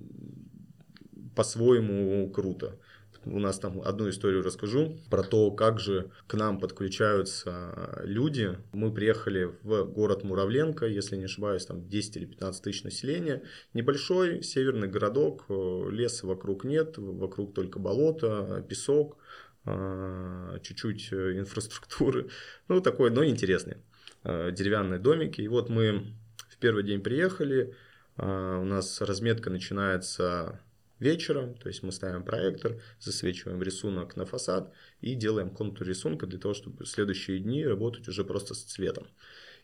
по-своему 1.37 2.28
круто. 2.30 2.78
У 3.26 3.41
нас 3.41 3.59
там 3.59 3.82
одну 3.82 4.09
историю 4.09 4.45
расскажу 4.45 5.01
про 5.11 5.24
то, 5.24 5.51
как 5.51 5.80
же 5.80 6.11
к 6.28 6.34
нам 6.34 6.61
подключаются 6.61 8.01
люди. 8.05 8.57
Мы 8.72 8.93
приехали 8.93 9.51
в 9.62 9.84
город 9.84 10.22
Муравленко, 10.22 10.87
если 10.87 11.16
не 11.16 11.24
ошибаюсь, 11.24 11.66
там 11.66 11.89
10 11.89 12.16
или 12.16 12.24
15 12.24 12.62
тысяч 12.62 12.84
населения. 12.84 13.43
Небольшой 13.74 14.43
северный 14.43 14.87
городок, 14.87 15.45
леса 15.49 16.26
вокруг 16.26 16.64
нет, 16.64 16.99
вокруг 16.99 17.53
только 17.53 17.80
болото, 17.80 18.64
песок, 18.68 19.18
а, 19.64 20.61
чуть-чуть 20.61 21.12
инфраструктуры. 21.12 22.28
Ну, 22.68 22.80
такой, 22.80 23.11
но 23.11 23.24
интересный. 23.24 23.78
Деревянные 24.22 25.01
домики. 25.01 25.41
И 25.41 25.49
вот 25.49 25.68
мы 25.68 26.14
в 26.49 26.59
первый 26.59 26.84
день 26.84 27.01
приехали, 27.01 27.74
у 28.18 28.22
нас 28.64 29.01
разметка 29.03 29.51
начинается 29.51 30.61
вечером, 30.99 31.55
то 31.55 31.68
есть 31.68 31.82
мы 31.82 31.92
ставим 31.92 32.24
проектор, 32.24 32.80
засвечиваем 33.01 33.62
рисунок 33.62 34.16
на 34.16 34.24
фасад 34.24 34.72
и 35.01 35.14
делаем 35.14 35.51
контур 35.51 35.86
рисунка 35.86 36.26
для 36.26 36.38
того, 36.38 36.55
чтобы 36.55 36.84
в 36.84 36.88
следующие 36.88 37.38
дни 37.38 37.64
работать 37.64 38.09
уже 38.09 38.24
просто 38.24 38.55
с 38.55 38.62
цветом. 38.62 39.07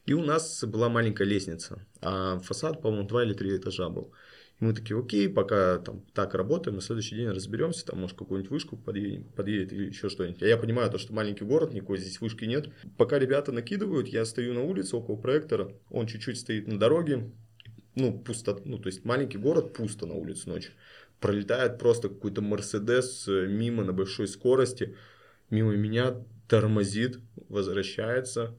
И 0.04 0.14
у 0.14 0.22
нас 0.22 0.64
была 0.64 0.88
маленькая 0.88 1.24
лестница, 1.24 1.86
а 2.00 2.40
фасад, 2.40 2.82
по-моему, 2.82 3.06
два 3.06 3.24
или 3.24 3.34
три 3.34 3.56
этажа 3.56 3.88
был. 3.88 4.12
И 4.60 4.64
мы 4.64 4.74
такие, 4.74 4.98
окей, 4.98 5.28
пока 5.28 5.78
там 5.78 6.04
так 6.12 6.34
работаем, 6.34 6.76
на 6.76 6.82
следующий 6.82 7.14
день 7.14 7.28
разберемся, 7.28 7.86
там, 7.86 8.00
может, 8.00 8.18
какую-нибудь 8.18 8.50
вышку 8.50 8.76
подъедет, 8.76 9.32
подъедет 9.34 9.72
или 9.72 9.86
еще 9.86 10.08
что-нибудь. 10.08 10.42
А 10.42 10.46
я 10.46 10.56
понимаю, 10.56 10.90
то, 10.90 10.98
что 10.98 11.12
маленький 11.12 11.44
город, 11.44 11.72
никакой 11.72 11.98
здесь 11.98 12.20
вышки 12.20 12.44
нет. 12.44 12.68
Пока 12.96 13.18
ребята 13.18 13.52
накидывают, 13.52 14.08
я 14.08 14.24
стою 14.24 14.54
на 14.54 14.62
улице 14.62 14.96
около 14.96 15.16
проектора, 15.16 15.72
он 15.88 16.06
чуть-чуть 16.06 16.38
стоит 16.38 16.66
на 16.66 16.78
дороге, 16.78 17.30
ну, 17.94 18.18
пусто, 18.18 18.60
ну, 18.64 18.78
то 18.78 18.88
есть 18.88 19.04
маленький 19.04 19.38
город, 19.38 19.72
пусто 19.72 20.06
на 20.06 20.14
улице 20.14 20.48
ночью 20.48 20.72
пролетает 21.22 21.78
просто 21.78 22.08
какой-то 22.08 22.42
Мерседес 22.42 23.26
э, 23.28 23.46
мимо 23.46 23.84
на 23.84 23.92
большой 23.92 24.28
скорости, 24.28 24.96
мимо 25.48 25.74
меня 25.74 26.16
тормозит, 26.48 27.20
возвращается. 27.48 28.54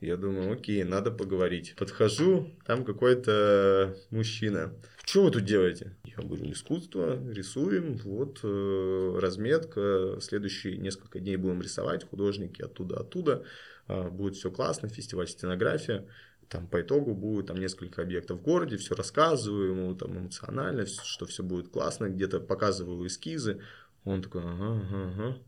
Я 0.00 0.18
думаю, 0.18 0.52
окей, 0.52 0.84
надо 0.84 1.10
поговорить. 1.10 1.74
Подхожу, 1.78 2.50
там 2.66 2.84
какой-то 2.84 3.96
мужчина. 4.10 4.74
Что 5.06 5.24
вы 5.24 5.30
тут 5.30 5.44
делаете? 5.44 5.96
Я 6.04 6.22
говорю, 6.22 6.52
искусство, 6.52 7.18
рисуем, 7.32 7.96
вот 8.04 8.40
э, 8.42 9.18
разметка, 9.18 10.18
следующие 10.20 10.76
несколько 10.76 11.18
дней 11.18 11.36
будем 11.36 11.62
рисовать, 11.62 12.06
художники 12.06 12.60
оттуда-оттуда, 12.60 13.44
э, 13.88 14.10
будет 14.10 14.36
все 14.36 14.50
классно, 14.50 14.90
фестиваль 14.90 15.28
стенография 15.28 16.06
там 16.48 16.66
по 16.66 16.80
итогу 16.80 17.14
будет 17.14 17.46
там 17.46 17.58
несколько 17.58 18.02
объектов 18.02 18.38
в 18.38 18.42
городе, 18.42 18.76
все 18.76 18.94
рассказываю 18.94 19.70
ему 19.70 19.94
там 19.94 20.18
эмоционально, 20.18 20.86
что 20.86 21.26
все 21.26 21.42
будет 21.42 21.68
классно, 21.68 22.08
где-то 22.08 22.40
показываю 22.40 23.06
эскизы. 23.06 23.60
Он 24.04 24.22
такой, 24.22 24.42
ага, 24.42 24.80
ага, 24.80 25.10
ага, 25.10 25.38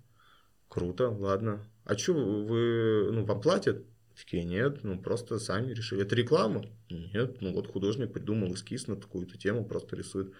круто, 0.69 1.11
ладно. 1.11 1.65
А 1.85 1.97
что 1.97 2.15
вы, 2.15 3.11
ну, 3.13 3.25
вам 3.25 3.41
платят? 3.41 3.85
Такие, 4.17 4.43
нет, 4.43 4.83
ну, 4.83 4.99
просто 4.99 5.39
сами 5.39 5.73
решили. 5.73 6.03
Это 6.03 6.17
реклама? 6.17 6.65
Нет, 6.91 7.41
ну, 7.41 7.53
вот 7.53 7.69
художник 7.69 8.13
придумал 8.13 8.53
эскиз 8.53 8.89
на 8.89 8.97
такую-то 8.97 9.39
тему, 9.39 9.65
просто 9.65 9.95
рисует. 9.95 10.33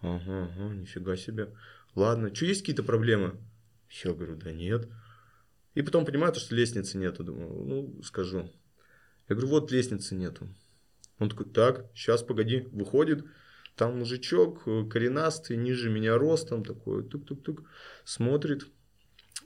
Ага, 0.00 0.50
ага, 0.52 0.74
нифига 0.74 1.16
себе. 1.16 1.54
Ладно, 1.94 2.34
что, 2.34 2.46
есть 2.46 2.62
какие-то 2.62 2.82
проблемы? 2.82 3.38
Я 4.04 4.12
говорю, 4.12 4.36
да 4.36 4.50
нет. 4.52 4.88
И 5.74 5.82
потом 5.82 6.04
понимаю, 6.04 6.34
что 6.34 6.54
лестницы 6.54 6.98
нету. 6.98 7.22
Думаю, 7.22 7.64
ну, 7.64 8.02
скажу. 8.02 8.50
Я 9.30 9.36
говорю, 9.36 9.52
вот 9.52 9.70
лестницы 9.70 10.16
нету. 10.16 10.48
Он 11.20 11.30
такой, 11.30 11.46
так, 11.46 11.86
сейчас, 11.94 12.24
погоди, 12.24 12.68
выходит, 12.72 13.24
там 13.76 14.00
мужичок 14.00 14.66
э, 14.66 14.84
коренастый, 14.90 15.56
ниже 15.56 15.88
меня 15.88 16.18
ростом, 16.18 16.64
такой, 16.64 17.04
тук-тук-тук, 17.04 17.62
смотрит. 18.04 18.66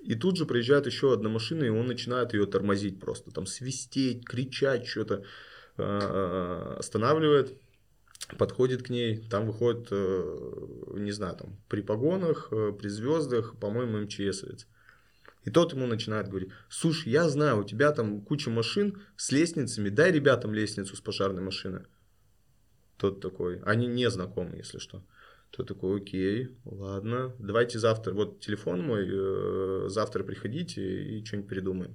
И 0.03 0.15
тут 0.15 0.39
же 0.39 0.47
приезжает 0.47 0.87
еще 0.87 1.13
одна 1.13 1.29
машина, 1.29 1.65
и 1.65 1.69
он 1.69 1.87
начинает 1.87 2.33
ее 2.33 2.47
тормозить 2.47 2.99
просто, 2.99 3.31
там 3.31 3.45
свистеть, 3.45 4.25
кричать, 4.27 4.87
что-то 4.87 5.23
э, 5.77 6.77
останавливает, 6.79 7.53
подходит 8.39 8.85
к 8.85 8.89
ней, 8.89 9.19
там 9.29 9.47
выходит, 9.47 9.89
э, 9.91 10.95
не 10.95 11.13
знаю, 11.13 11.37
там 11.37 11.59
при 11.69 11.83
погонах, 11.83 12.49
при 12.49 12.89
звездах, 12.89 13.59
по-моему, 13.59 13.99
МЧСовец. 13.99 14.67
И 15.45 15.51
тот 15.51 15.73
ему 15.73 15.87
начинает 15.87 16.29
говорить, 16.29 16.51
слушай, 16.69 17.13
я 17.13 17.29
знаю, 17.29 17.61
у 17.61 17.65
тебя 17.65 17.93
там 17.93 18.23
куча 18.23 18.51
машин 18.51 19.03
с 19.17 19.31
лестницами, 19.31 19.91
дай 19.91 20.11
ребятам 20.11 20.55
лестницу 20.55 20.97
с 20.97 21.01
пожарной 21.01 21.43
машины. 21.43 21.87
Тот 22.97 23.21
такой, 23.21 23.61
они 23.61 23.87
не 23.87 24.09
знакомы, 24.11 24.57
если 24.57 24.79
что. 24.79 25.05
Тот 25.51 25.69
такой, 25.69 26.01
окей, 26.01 26.49
ладно, 26.65 27.35
давайте 27.39 27.79
завтра, 27.79 28.13
вот 28.13 28.41
телефон 28.41 28.83
мой, 28.83 29.07
э, 29.07 29.89
завтра 29.89 30.25
приходите 30.25 30.83
и 30.83 31.25
что-нибудь 31.25 31.49
придумаем. 31.49 31.95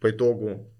По 0.00 0.10
итогу 0.10 0.74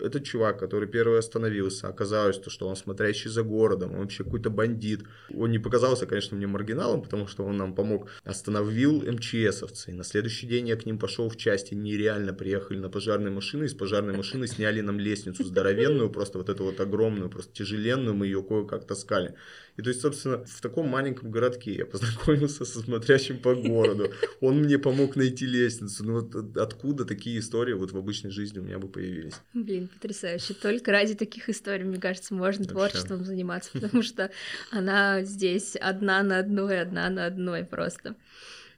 этот 0.00 0.24
чувак, 0.24 0.58
который 0.58 0.88
первый 0.88 1.18
остановился, 1.18 1.88
оказалось, 1.88 2.38
то, 2.38 2.50
что 2.50 2.68
он 2.68 2.76
смотрящий 2.76 3.30
за 3.30 3.42
городом, 3.42 3.92
он 3.92 4.00
вообще 4.00 4.24
какой-то 4.24 4.50
бандит. 4.50 5.04
Он 5.34 5.50
не 5.50 5.58
показался, 5.58 6.06
конечно, 6.06 6.36
мне 6.36 6.46
маргиналом, 6.46 7.02
потому 7.02 7.26
что 7.26 7.44
он 7.44 7.56
нам 7.56 7.74
помог. 7.74 8.08
Остановил 8.24 9.02
МЧСовцы. 9.02 9.90
И 9.90 9.94
на 9.94 10.04
следующий 10.04 10.46
день 10.46 10.68
я 10.68 10.76
к 10.76 10.86
ним 10.86 10.98
пошел 10.98 11.28
в 11.28 11.36
части, 11.36 11.74
нереально 11.74 12.32
приехали 12.32 12.78
на 12.78 12.88
пожарной 12.88 13.30
машине, 13.30 13.66
из 13.66 13.74
пожарной 13.74 14.16
машины 14.16 14.46
сняли 14.46 14.80
нам 14.80 14.98
лестницу 14.98 15.44
здоровенную, 15.44 16.10
просто 16.10 16.38
вот 16.38 16.48
эту 16.48 16.64
вот 16.64 16.80
огромную, 16.80 17.30
просто 17.30 17.52
тяжеленную, 17.52 18.14
мы 18.14 18.26
ее 18.26 18.42
кое-как 18.42 18.86
таскали. 18.86 19.34
И 19.76 19.82
то 19.82 19.88
есть, 19.88 20.00
собственно, 20.00 20.44
в 20.44 20.60
таком 20.60 20.88
маленьком 20.88 21.30
городке 21.30 21.72
я 21.74 21.86
познакомился 21.86 22.64
со 22.64 22.80
смотрящим 22.80 23.38
по 23.38 23.54
городу. 23.54 24.12
Он 24.40 24.58
мне 24.58 24.78
помог 24.78 25.16
найти 25.16 25.46
лестницу. 25.46 26.04
Ну 26.04 26.20
вот 26.20 26.56
откуда 26.56 27.04
такие 27.04 27.38
истории 27.38 27.72
вот 27.72 27.92
в 27.92 27.96
обычной 27.96 28.30
жизни 28.30 28.58
у 28.58 28.62
меня 28.62 28.78
бы 28.78 28.88
появились? 28.88 29.34
Блин, 29.54 29.88
потрясающе. 29.88 30.54
Только 30.54 30.90
ради 30.92 31.14
таких 31.14 31.48
историй, 31.48 31.84
мне 31.84 31.98
кажется, 31.98 32.34
можно 32.34 32.64
Вообще. 32.64 32.74
творчеством 32.74 33.24
заниматься, 33.24 33.70
потому 33.72 34.02
что 34.02 34.30
она 34.70 35.22
здесь 35.22 35.76
одна 35.76 36.22
на 36.22 36.38
одной, 36.38 36.80
одна 36.80 37.08
на 37.10 37.26
одной 37.26 37.64
просто. 37.64 38.16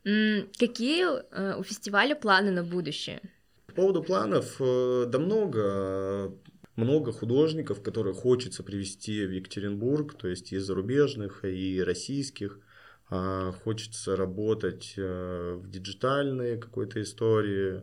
Какие 0.02 1.04
э, 1.04 1.56
у 1.58 1.62
фестиваля 1.62 2.14
планы 2.14 2.50
на 2.50 2.64
будущее? 2.64 3.20
По 3.66 3.74
поводу 3.74 4.02
планов, 4.02 4.56
э, 4.58 5.06
да 5.08 5.18
много 5.18 6.32
много 6.76 7.12
художников, 7.12 7.82
которые 7.82 8.14
хочется 8.14 8.62
привести 8.62 9.26
в 9.26 9.30
Екатеринбург, 9.30 10.14
то 10.14 10.28
есть 10.28 10.52
и 10.52 10.58
зарубежных, 10.58 11.44
и 11.44 11.82
российских. 11.82 12.60
А, 13.10 13.52
хочется 13.52 14.16
работать 14.16 14.94
э, 14.96 15.54
в 15.60 15.68
диджитальной 15.68 16.58
какой-то 16.58 17.02
истории. 17.02 17.82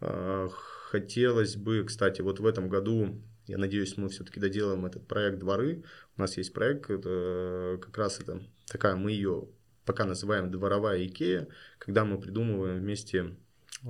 А, 0.00 0.48
хотелось 0.50 1.56
бы, 1.56 1.82
кстати, 1.84 2.20
вот 2.20 2.40
в 2.40 2.46
этом 2.46 2.68
году, 2.68 3.22
я 3.46 3.56
надеюсь, 3.56 3.96
мы 3.96 4.10
все-таки 4.10 4.38
доделаем 4.38 4.84
этот 4.84 5.06
проект 5.08 5.38
«Дворы». 5.38 5.84
У 6.16 6.20
нас 6.20 6.36
есть 6.36 6.52
проект, 6.52 6.90
это 6.90 7.78
как 7.80 7.96
раз 7.96 8.20
это 8.20 8.42
такая, 8.66 8.96
мы 8.96 9.12
ее 9.12 9.48
пока 9.86 10.04
называем 10.04 10.50
«Дворовая 10.50 11.06
Икея», 11.06 11.48
когда 11.78 12.04
мы 12.04 12.20
придумываем 12.20 12.78
вместе 12.78 13.36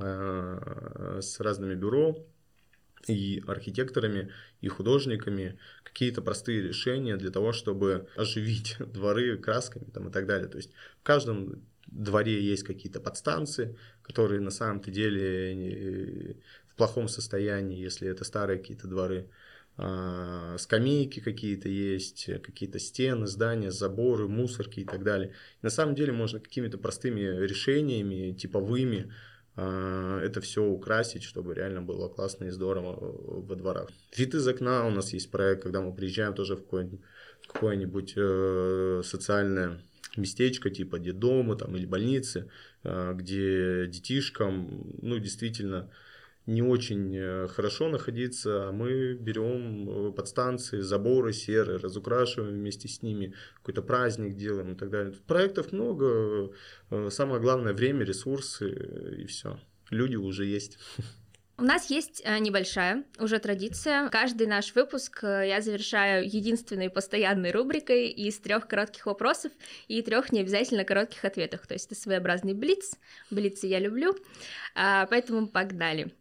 э, 0.01 1.19
с 1.21 1.41
разными 1.41 1.75
бюро 1.75 2.25
и 3.09 3.43
архитекторами, 3.47 4.33
и 4.61 4.69
художниками 4.69 5.59
какие-то 5.83 6.23
простые 6.23 6.63
решения 6.63 7.17
для 7.17 7.31
того, 7.31 7.53
чтобы 7.53 8.09
оживить 8.17 8.77
дворы 8.93 9.39
красками 9.39 9.85
там, 9.93 10.09
и 10.09 10.13
так 10.13 10.27
далее. 10.27 10.49
То 10.49 10.59
есть 10.59 10.73
в 11.01 11.03
каждом 11.03 11.63
дворе 11.87 12.43
есть 12.43 12.65
какие-то 12.65 13.01
подстанции, 13.01 13.77
которые 14.03 14.41
на 14.41 14.51
самом-то 14.51 14.91
деле 14.91 16.37
в 16.69 16.75
плохом 16.77 17.09
состоянии, 17.09 17.81
если 17.81 18.09
это 18.09 18.25
старые 18.25 18.59
какие-то 18.59 18.89
дворы. 18.89 19.29
А, 19.79 20.57
скамейки 20.59 21.21
какие-то 21.21 21.69
есть, 21.69 22.31
какие-то 22.43 22.79
стены, 22.79 23.27
здания, 23.27 23.71
заборы, 23.71 24.27
мусорки 24.27 24.81
и 24.81 24.85
так 24.85 25.05
далее. 25.05 25.35
на 25.61 25.69
самом 25.69 25.95
деле 25.95 26.13
можно 26.13 26.41
какими-то 26.41 26.79
простыми 26.79 27.21
решениями, 27.21 28.33
типовыми, 28.33 29.13
это 29.57 30.41
все 30.43 30.63
украсить, 30.63 31.23
чтобы 31.23 31.55
реально 31.55 31.81
было 31.81 32.09
классно 32.09 32.45
и 32.45 32.51
здорово 32.51 32.97
во 33.01 33.55
дворах. 33.55 33.89
Вид 34.15 34.35
из 34.35 34.47
окна 34.47 34.87
у 34.87 34.91
нас 34.91 35.15
есть 35.15 35.31
проект, 35.31 35.63
когда 35.63 35.81
мы 35.81 35.95
приезжаем 35.95 36.35
тоже 36.35 36.57
в 36.57 36.67
какое-нибудь, 37.47 38.13
э, 38.17 39.03
социальное 39.05 39.81
местечко 40.17 40.71
типа 40.71 40.99
детдома 40.99 41.57
там, 41.57 41.77
или 41.77 41.87
больницы, 41.87 42.51
э, 42.85 43.15
где 43.15 43.87
детишкам 43.87 44.95
ну, 45.01 45.19
действительно 45.19 45.91
не 46.47 46.63
очень 46.63 47.15
э, 47.15 47.49
хорошо 47.49 47.89
находиться, 47.89 48.69
а 48.69 48.73
мы 48.73 49.15
берем 49.15 49.89
э, 49.89 50.13
подстанции, 50.13 50.81
заборы 50.81 51.33
серые, 51.33 51.79
разукрашиваем 51.79 52.55
вместе 52.55 52.89
с 52.89 53.03
ними, 53.03 53.35
какой-то 53.57 53.83
праздник 53.83 54.37
делаем 54.37 54.73
и 54.73 54.77
так 54.77 54.91
далее. 54.91 55.15
Проектов 55.27 55.73
много, 55.73 56.53
э, 56.91 57.09
самое 57.11 57.41
главное 57.41 57.75
время, 57.75 58.05
ресурсы 58.05 58.71
и 59.23 59.27
все. 59.27 59.59
Люди 59.91 60.17
уже 60.17 60.47
есть. 60.47 60.79
У 61.59 61.63
нас 61.63 61.89
есть 61.89 62.23
небольшая 62.23 63.05
уже 63.19 63.39
традиция. 63.39 64.11
Каждый 64.11 64.47
наш 64.47 64.75
выпуск 64.75 65.23
я 65.23 65.63
завершаю 65.63 66.27
единственной 66.27 66.91
постоянной 66.91 67.51
рубрикой 67.51 68.09
из 68.09 68.39
трех 68.39 68.69
коротких 68.69 69.07
вопросов 69.07 69.53
и 69.89 70.03
трех 70.03 70.33
не 70.33 70.41
обязательно 70.41 70.85
коротких 70.85 71.25
ответов. 71.25 71.67
То 71.67 71.73
есть 71.73 71.87
это 71.87 71.95
своеобразный 71.95 72.53
блиц. 72.53 72.99
Блицы 73.31 73.69
я 73.69 73.79
люблю. 73.79 74.15
А, 74.75 75.07
поэтому 75.07 75.49
погнали. 75.49 76.13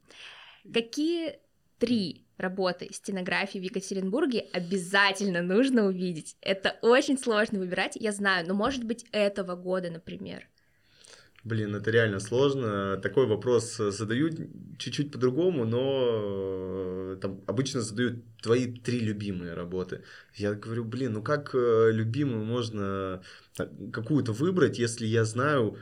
Какие 0.74 1.39
три 1.80 2.26
работы 2.38 2.89
стенографии 2.91 3.59
в 3.59 3.63
Екатеринбурге 3.63 4.47
обязательно 4.51 5.41
нужно 5.41 5.86
увидеть? 5.86 6.36
Это 6.41 6.76
очень 6.82 7.18
сложно 7.18 7.59
выбирать, 7.59 7.95
я 7.95 8.11
знаю, 8.11 8.47
но 8.47 8.53
может 8.53 8.84
быть 8.84 9.05
этого 9.11 9.55
года, 9.55 9.89
например. 9.91 10.47
Блин, 11.45 11.76
это 11.76 11.91
реально 11.91 12.20
сложно. 12.20 12.97
Такой 12.97 13.28
вопрос 13.28 13.76
задают 13.78 14.34
чуть-чуть 14.80 15.11
по-другому, 15.11 15.63
но 15.63 17.13
э, 17.13 17.18
там 17.22 17.43
обычно 17.45 17.82
задают 17.82 18.16
твои 18.41 18.66
три 18.66 18.99
любимые 18.99 19.53
работы. 19.53 20.01
Я 20.34 20.55
говорю, 20.55 20.86
блин, 20.86 21.13
ну 21.13 21.22
как 21.22 21.53
э, 21.53 21.91
любимую 21.91 22.45
можно 22.45 23.22
э, 23.59 23.68
какую-то 23.93 24.32
выбрать, 24.32 24.80
если 24.80 25.05
я 25.05 25.24
знаю 25.24 25.78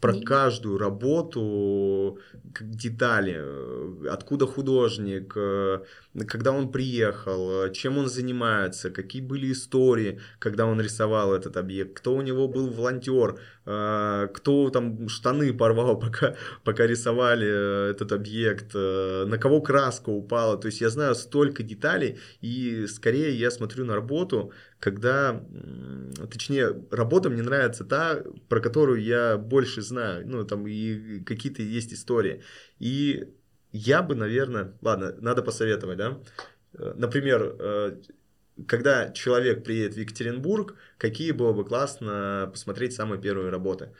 про 0.00 0.14
каждую 0.20 0.78
работу, 0.78 2.18
детали, 2.60 3.36
э, 3.38 4.08
откуда 4.10 4.46
художник, 4.46 5.32
э, 5.36 5.80
когда 6.24 6.52
он 6.52 6.70
приехал, 6.72 7.64
э, 7.64 7.72
чем 7.72 7.98
он 7.98 8.08
занимается, 8.08 8.90
какие 8.90 9.22
были 9.22 9.52
истории, 9.52 10.20
когда 10.38 10.66
он 10.66 10.80
рисовал 10.80 11.34
этот 11.34 11.56
объект, 11.56 11.98
кто 11.98 12.14
у 12.14 12.22
него 12.22 12.48
был 12.48 12.70
волонтер, 12.70 13.38
кто 13.64 14.70
там 14.72 15.08
штаны 15.08 15.52
порвал, 15.52 15.98
пока, 16.00 16.36
пока 16.62 16.86
рисовали 16.86 17.90
этот 17.90 18.12
объект, 18.12 18.74
на 18.74 19.38
кого 19.38 19.60
краска 19.60 20.10
упала. 20.10 20.56
То 20.56 20.66
есть 20.66 20.80
я 20.80 20.88
знаю 20.88 21.16
столько 21.16 21.64
деталей, 21.64 22.18
и 22.40 22.86
скорее 22.86 23.36
я 23.36 23.50
смотрю 23.50 23.84
на 23.84 23.96
работу, 23.96 24.52
когда, 24.78 25.42
точнее, 26.30 26.84
работа 26.90 27.30
мне 27.30 27.42
нравится 27.42 27.84
та, 27.84 28.22
про 28.48 28.60
которую 28.60 29.02
я 29.02 29.36
больше 29.36 29.82
знаю, 29.82 30.28
ну, 30.28 30.44
там 30.44 30.66
и 30.66 31.20
какие-то 31.20 31.62
есть 31.62 31.92
истории. 31.92 32.42
И 32.78 33.24
я 33.76 34.02
бы, 34.02 34.14
наверное, 34.14 34.72
ладно, 34.80 35.14
надо 35.20 35.42
посоветовать, 35.42 35.98
да, 35.98 36.18
например, 36.72 37.56
э, 37.58 38.00
когда 38.66 39.10
человек 39.10 39.64
приедет 39.64 39.94
в 39.94 39.98
Екатеринбург, 39.98 40.76
какие 40.98 41.32
было 41.32 41.52
бы 41.52 41.64
классно 41.64 42.48
посмотреть 42.50 42.94
самые 42.94 43.20
первые 43.20 43.50
работы. 43.50 43.90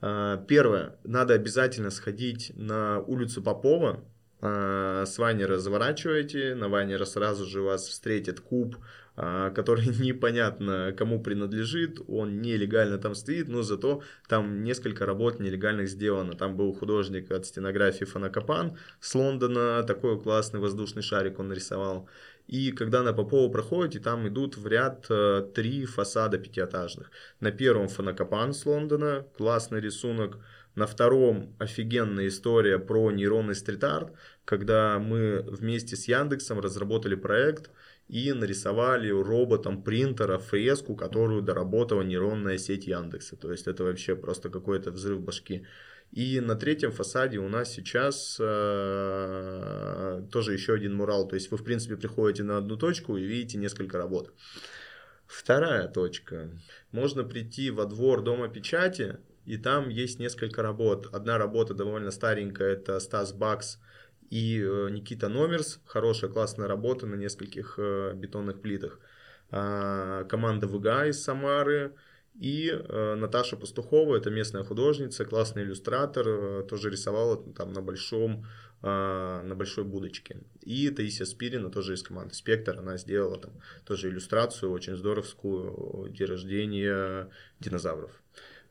Э, 0.00 0.42
первое, 0.48 0.96
надо 1.04 1.34
обязательно 1.34 1.90
сходить 1.90 2.52
на 2.56 3.00
улицу 3.00 3.42
Попова, 3.42 4.00
э, 4.00 4.15
с 4.40 5.18
Вайнера 5.18 5.58
заворачиваете, 5.58 6.54
на 6.54 6.68
Вайнера 6.68 7.04
сразу 7.04 7.46
же 7.46 7.62
вас 7.62 7.88
встретит 7.88 8.40
куб 8.40 8.76
а, 9.18 9.50
который 9.50 9.86
непонятно 10.00 10.94
кому 10.96 11.20
принадлежит, 11.20 12.00
он 12.06 12.42
нелегально 12.42 12.98
там 12.98 13.14
стоит, 13.14 13.48
но 13.48 13.62
зато 13.62 14.02
там 14.28 14.62
несколько 14.62 15.06
работ 15.06 15.40
нелегальных 15.40 15.88
сделано. 15.88 16.34
Там 16.34 16.56
был 16.56 16.74
художник 16.74 17.30
от 17.32 17.46
стенографии 17.46 18.04
Фанакапан 18.04 18.76
с 19.00 19.14
Лондона, 19.14 19.82
такой 19.84 20.20
классный 20.20 20.60
воздушный 20.60 21.02
шарик 21.02 21.38
он 21.38 21.48
нарисовал. 21.48 22.08
И 22.46 22.70
когда 22.72 23.02
на 23.02 23.12
Попову 23.12 23.50
проходите, 23.50 23.98
там 24.00 24.28
идут 24.28 24.56
в 24.56 24.66
ряд 24.68 25.06
э, 25.08 25.48
три 25.54 25.84
фасада 25.84 26.38
пятиэтажных. 26.38 27.10
На 27.40 27.50
первом 27.50 27.88
Фанакапан 27.88 28.52
с 28.52 28.66
Лондона, 28.66 29.26
классный 29.36 29.80
рисунок. 29.80 30.38
На 30.76 30.86
втором 30.86 31.56
офигенная 31.58 32.28
история 32.28 32.78
про 32.78 33.10
нейронный 33.10 33.56
стрит-арт, 33.56 34.12
когда 34.44 35.00
мы 35.00 35.42
вместе 35.42 35.96
с 35.96 36.06
Яндексом 36.06 36.60
разработали 36.60 37.16
проект– 37.16 37.70
и 38.08 38.32
нарисовали 38.32 39.10
роботом 39.10 39.82
принтера 39.82 40.38
фреску, 40.38 40.94
которую 40.94 41.42
доработала 41.42 42.02
нейронная 42.02 42.58
сеть 42.58 42.86
Яндекса. 42.86 43.36
То 43.36 43.50
есть 43.50 43.66
это 43.66 43.84
вообще 43.84 44.14
просто 44.14 44.48
какой-то 44.48 44.92
взрыв 44.92 45.20
башки. 45.20 45.66
И 46.12 46.40
на 46.40 46.54
третьем 46.54 46.92
фасаде 46.92 47.38
у 47.38 47.48
нас 47.48 47.72
сейчас 47.72 48.36
э, 48.38 50.22
тоже 50.30 50.52
еще 50.52 50.74
один 50.74 50.94
мурал. 50.94 51.26
То 51.26 51.34
есть 51.34 51.50
вы, 51.50 51.56
в 51.56 51.64
принципе, 51.64 51.96
приходите 51.96 52.44
на 52.44 52.58
одну 52.58 52.76
точку 52.76 53.16
и 53.16 53.24
видите 53.24 53.58
несколько 53.58 53.98
работ. 53.98 54.32
Вторая 55.26 55.88
точка. 55.88 56.48
Можно 56.92 57.24
прийти 57.24 57.72
во 57.72 57.86
двор 57.86 58.22
Дома 58.22 58.46
печати, 58.46 59.18
и 59.46 59.56
там 59.56 59.88
есть 59.88 60.18
несколько 60.18 60.62
работ. 60.62 61.08
Одна 61.12 61.38
работа 61.38 61.74
довольно 61.74 62.10
старенькая, 62.10 62.74
это 62.74 63.00
Стас 63.00 63.32
Бакс– 63.32 63.78
и 64.30 64.60
э, 64.60 64.88
Никита 64.90 65.28
Номерс, 65.28 65.80
хорошая 65.84 66.30
классная 66.30 66.68
работа 66.68 67.06
на 67.06 67.14
нескольких 67.14 67.74
э, 67.78 68.12
бетонных 68.14 68.60
плитах. 68.60 68.98
А, 69.50 70.24
команда 70.24 70.66
ВГА 70.66 71.06
из 71.06 71.22
Самары 71.22 71.94
и 72.34 72.68
э, 72.68 73.14
Наташа 73.14 73.56
Пастухова, 73.56 74.16
это 74.16 74.30
местная 74.30 74.64
художница, 74.64 75.24
классный 75.24 75.62
иллюстратор, 75.62 76.64
тоже 76.64 76.90
рисовала 76.90 77.36
там 77.54 77.72
на 77.72 77.80
большом 77.80 78.44
а, 78.82 79.42
на 79.42 79.54
большой 79.54 79.84
будочке. 79.84 80.40
И 80.62 80.90
Таисия 80.90 81.26
Спирина 81.26 81.70
тоже 81.70 81.94
из 81.94 82.02
команды 82.02 82.34
Спектр, 82.34 82.76
она 82.78 82.96
сделала 82.96 83.38
там 83.38 83.52
тоже 83.84 84.08
иллюстрацию 84.08 84.72
очень 84.72 84.96
здоровскую, 84.96 86.08
день 86.10 86.26
рождения 86.26 87.30
динозавров. 87.60 88.10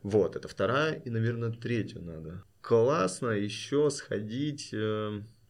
Вот, 0.06 0.36
это 0.36 0.46
вторая 0.46 0.94
и, 0.94 1.10
наверное, 1.10 1.50
третью 1.50 2.02
надо. 2.02 2.44
Классно 2.60 3.30
еще 3.30 3.90
сходить 3.90 4.72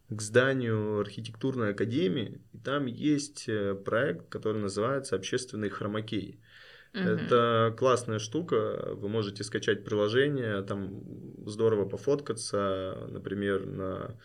к 0.09 0.23
зданию 0.23 1.01
архитектурной 1.01 1.73
академии, 1.73 2.41
и 2.53 2.59
там 2.59 2.87
есть 2.87 3.49
э, 3.49 3.75
проект, 3.75 4.29
который 4.29 4.63
называется 4.63 5.17
«Общественный 5.17 5.69
хромакей». 5.69 6.41
Угу. 6.95 7.03
Это 7.03 7.75
классная 7.77 8.19
штука, 8.19 8.95
вы 8.95 9.09
можете 9.09 9.45
скачать 9.45 9.85
приложение, 9.85 10.63
там 10.63 11.03
здорово 11.45 11.87
пофоткаться, 11.87 13.07
например, 13.11 13.67
на 13.67 14.19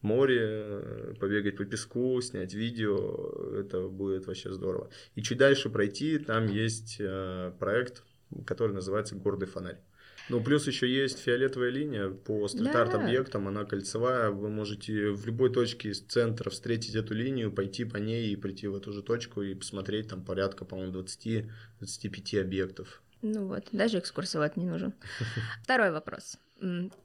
море, 0.00 1.14
побегать 1.20 1.56
по 1.56 1.64
песку, 1.64 2.20
снять 2.22 2.54
видео, 2.54 3.58
это 3.58 3.88
будет 3.88 4.26
вообще 4.26 4.52
здорово. 4.52 4.88
И 5.14 5.22
чуть 5.22 5.38
дальше 5.38 5.68
пройти, 5.68 6.18
там 6.18 6.46
есть 6.46 6.96
э, 6.98 7.52
проект, 7.58 8.02
который 8.46 8.72
называется 8.72 9.14
«Гордый 9.14 9.48
фонарь». 9.48 9.80
Ну, 10.28 10.42
плюс 10.42 10.66
еще 10.66 10.92
есть 10.92 11.20
фиолетовая 11.20 11.70
линия 11.70 12.10
по 12.10 12.48
стрит-арт-объектам, 12.48 13.46
она 13.46 13.64
кольцевая, 13.64 14.30
вы 14.30 14.48
можете 14.48 15.10
в 15.10 15.24
любой 15.26 15.52
точке 15.52 15.90
из 15.90 16.00
центра 16.00 16.50
встретить 16.50 16.96
эту 16.96 17.14
линию, 17.14 17.52
пойти 17.52 17.84
по 17.84 17.96
ней 17.98 18.32
и 18.32 18.36
прийти 18.36 18.66
в 18.66 18.74
эту 18.74 18.92
же 18.92 19.02
точку 19.02 19.42
и 19.42 19.54
посмотреть 19.54 20.08
там 20.08 20.24
порядка, 20.24 20.64
по-моему, 20.64 20.92
20-25 21.00 22.40
объектов. 22.40 23.02
Ну 23.22 23.46
вот, 23.46 23.68
даже 23.72 23.98
экскурсовод 23.98 24.56
не 24.56 24.66
нужен. 24.66 24.94
Второй 25.62 25.92
вопрос. 25.92 26.38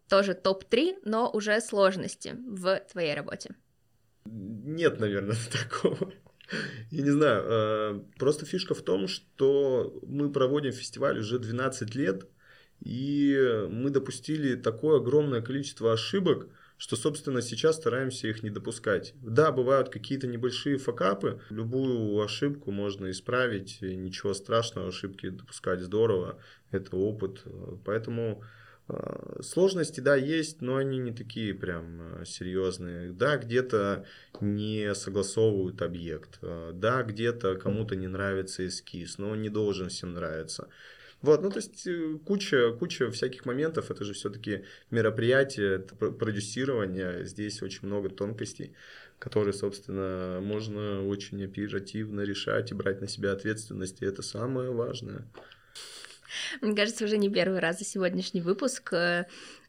Тоже 0.09 0.33
топ-3, 0.33 1.01
но 1.05 1.29
уже 1.29 1.59
сложности 1.61 2.35
в 2.35 2.81
твоей 2.91 3.13
работе. 3.13 3.55
Нет, 4.25 4.99
наверное, 4.99 5.37
такого. 5.51 6.11
Я 6.89 7.03
не 7.03 7.11
знаю, 7.11 7.43
э, 7.45 8.01
просто 8.17 8.45
фишка 8.45 8.73
в 8.73 8.81
том, 8.81 9.07
что 9.07 9.99
мы 10.05 10.31
проводим 10.31 10.71
фестиваль 10.71 11.19
уже 11.19 11.39
12 11.39 11.95
лет, 11.95 12.27
и 12.79 13.67
мы 13.69 13.89
допустили 13.89 14.55
такое 14.55 14.97
огромное 14.97 15.41
количество 15.41 15.93
ошибок, 15.93 16.47
что, 16.77 16.95
собственно, 16.95 17.43
сейчас 17.43 17.75
стараемся 17.75 18.27
их 18.27 18.41
не 18.41 18.49
допускать. 18.49 19.13
Да, 19.21 19.51
бывают 19.51 19.89
какие-то 19.89 20.25
небольшие 20.25 20.79
факапы, 20.79 21.39
любую 21.51 22.19
ошибку 22.23 22.71
можно 22.71 23.11
исправить, 23.11 23.77
ничего 23.81 24.33
страшного, 24.33 24.87
ошибки 24.87 25.29
допускать 25.29 25.81
здорово, 25.81 26.39
это 26.71 26.95
опыт. 26.97 27.43
Поэтому 27.85 28.43
Сложности, 29.41 30.01
да, 30.01 30.15
есть, 30.15 30.61
но 30.61 30.77
они 30.77 30.97
не 30.97 31.11
такие 31.11 31.53
прям 31.53 32.21
э, 32.21 32.25
серьезные. 32.25 33.11
Да, 33.11 33.37
где-то 33.37 34.05
не 34.39 34.93
согласовывают 34.95 35.81
объект. 35.81 36.39
Э, 36.41 36.71
да, 36.73 37.03
где-то 37.03 37.55
кому-то 37.55 37.95
не 37.95 38.07
нравится 38.07 38.65
эскиз, 38.65 39.17
но 39.17 39.29
он 39.29 39.41
не 39.41 39.49
должен 39.49 39.89
всем 39.89 40.13
нравиться. 40.13 40.67
Вот, 41.21 41.41
ну 41.41 41.49
то 41.49 41.57
есть 41.57 41.85
э, 41.85 42.17
куча, 42.25 42.71
куча 42.71 43.11
всяких 43.11 43.45
моментов, 43.45 43.91
это 43.91 44.03
же 44.03 44.13
все-таки 44.13 44.65
мероприятие, 44.89 45.75
это 45.75 45.95
продюсирование, 45.95 47.25
здесь 47.25 47.61
очень 47.61 47.87
много 47.87 48.09
тонкостей, 48.09 48.73
которые, 49.19 49.53
собственно, 49.53 50.39
можно 50.41 51.05
очень 51.05 51.43
оперативно 51.43 52.21
решать 52.21 52.71
и 52.71 52.75
брать 52.75 53.01
на 53.01 53.07
себя 53.07 53.33
ответственность, 53.33 54.01
и 54.01 54.05
это 54.05 54.23
самое 54.23 54.71
важное. 54.71 55.27
Мне 56.61 56.75
кажется, 56.75 57.05
уже 57.05 57.17
не 57.17 57.29
первый 57.29 57.59
раз 57.59 57.79
за 57.79 57.85
сегодняшний 57.85 58.41
выпуск 58.41 58.93
э, 58.93 59.25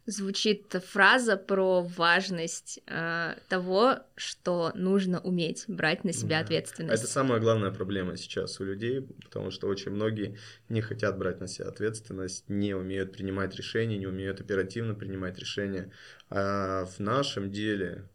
звучит 0.06 0.72
фраза 0.84 1.36
про 1.36 1.82
важность 1.82 2.80
э, 2.86 3.34
того, 3.48 3.98
что 4.16 4.72
нужно 4.74 5.20
уметь 5.20 5.64
брать 5.68 6.04
на 6.04 6.12
себя 6.12 6.38
да. 6.38 6.44
ответственность. 6.44 7.02
Это 7.02 7.10
самая 7.10 7.40
главная 7.40 7.70
проблема 7.70 8.16
сейчас 8.16 8.60
у 8.60 8.64
людей, 8.64 9.02
потому 9.22 9.50
что 9.50 9.68
очень 9.68 9.92
многие 9.92 10.38
не 10.68 10.80
хотят 10.80 11.18
брать 11.18 11.40
на 11.40 11.46
себя 11.46 11.68
ответственность, 11.68 12.48
не 12.48 12.74
умеют 12.74 13.12
принимать 13.12 13.54
решения, 13.54 13.98
не 13.98 14.06
умеют 14.06 14.40
оперативно 14.40 14.94
принимать 14.94 15.38
решения. 15.38 15.92
А 16.30 16.84
в 16.86 16.98
нашем 16.98 17.52
деле 17.52 18.08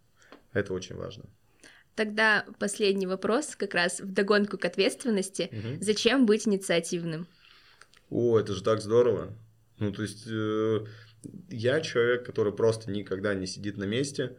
это 0.53 0.73
очень 0.73 0.95
важно. 0.95 1.25
Тогда 1.95 2.45
последний 2.59 3.07
вопрос, 3.07 3.55
как 3.55 3.73
раз 3.73 4.01
в 4.01 4.13
догонку 4.13 4.57
к 4.57 4.65
ответственности. 4.65 5.49
Угу. 5.51 5.81
Зачем 5.81 6.25
быть 6.27 6.47
инициативным? 6.47 7.27
О, 8.09 8.39
это 8.39 8.53
же 8.53 8.63
так 8.63 8.81
здорово. 8.81 9.37
Ну, 9.79 9.91
то 9.91 10.01
есть 10.01 10.25
э, 10.27 10.85
я 11.49 11.81
человек, 11.81 12.25
который 12.25 12.53
просто 12.53 12.89
никогда 12.89 13.33
не 13.33 13.47
сидит 13.47 13.77
на 13.77 13.83
месте, 13.83 14.37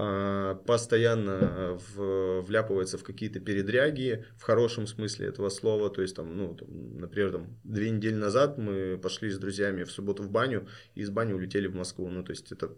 а, 0.00 0.54
постоянно 0.54 1.76
в, 1.96 2.42
вляпывается 2.42 2.98
в 2.98 3.02
какие-то 3.02 3.40
передряги, 3.40 4.24
в 4.36 4.42
хорошем 4.44 4.86
смысле 4.86 5.26
этого 5.26 5.48
слова, 5.48 5.90
то 5.90 6.02
есть 6.02 6.14
там, 6.14 6.36
ну, 6.36 6.54
там, 6.54 7.00
например, 7.00 7.32
там, 7.32 7.58
две 7.64 7.90
недели 7.90 8.14
назад 8.14 8.58
мы 8.58 8.96
пошли 8.96 9.28
с 9.28 9.38
друзьями 9.38 9.82
в 9.82 9.90
субботу 9.90 10.22
в 10.22 10.30
баню, 10.30 10.68
и 10.94 11.00
из 11.00 11.10
бани 11.10 11.32
улетели 11.32 11.66
в 11.66 11.74
Москву, 11.74 12.08
ну, 12.08 12.22
то 12.22 12.30
есть 12.30 12.52
это... 12.52 12.76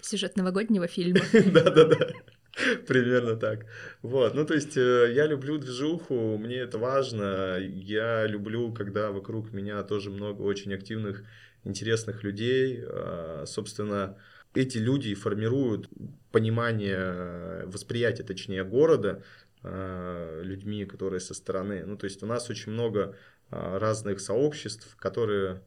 Сюжет 0.00 0.36
новогоднего 0.36 0.86
фильма. 0.86 1.20
Да-да-да. 1.32 2.12
Примерно 2.86 3.36
так. 3.36 3.66
Вот, 4.02 4.34
ну 4.34 4.44
то 4.44 4.54
есть 4.54 4.76
э, 4.76 5.12
я 5.14 5.26
люблю 5.26 5.58
движуху, 5.58 6.36
мне 6.36 6.56
это 6.56 6.78
важно. 6.78 7.58
Я 7.58 8.26
люблю, 8.26 8.72
когда 8.72 9.10
вокруг 9.10 9.52
меня 9.52 9.82
тоже 9.82 10.10
много 10.10 10.42
очень 10.42 10.74
активных, 10.74 11.24
интересных 11.64 12.22
людей. 12.22 12.80
А, 12.84 13.44
собственно, 13.46 14.18
эти 14.54 14.76
люди 14.76 15.14
формируют 15.14 15.88
понимание, 16.30 17.64
восприятие, 17.66 18.26
точнее, 18.26 18.64
города 18.64 19.22
а, 19.62 20.42
людьми, 20.42 20.84
которые 20.84 21.20
со 21.20 21.32
стороны. 21.34 21.84
Ну 21.86 21.96
то 21.96 22.04
есть 22.04 22.22
у 22.22 22.26
нас 22.26 22.50
очень 22.50 22.72
много 22.72 23.16
а, 23.50 23.78
разных 23.78 24.20
сообществ, 24.20 24.94
которые 24.96 25.62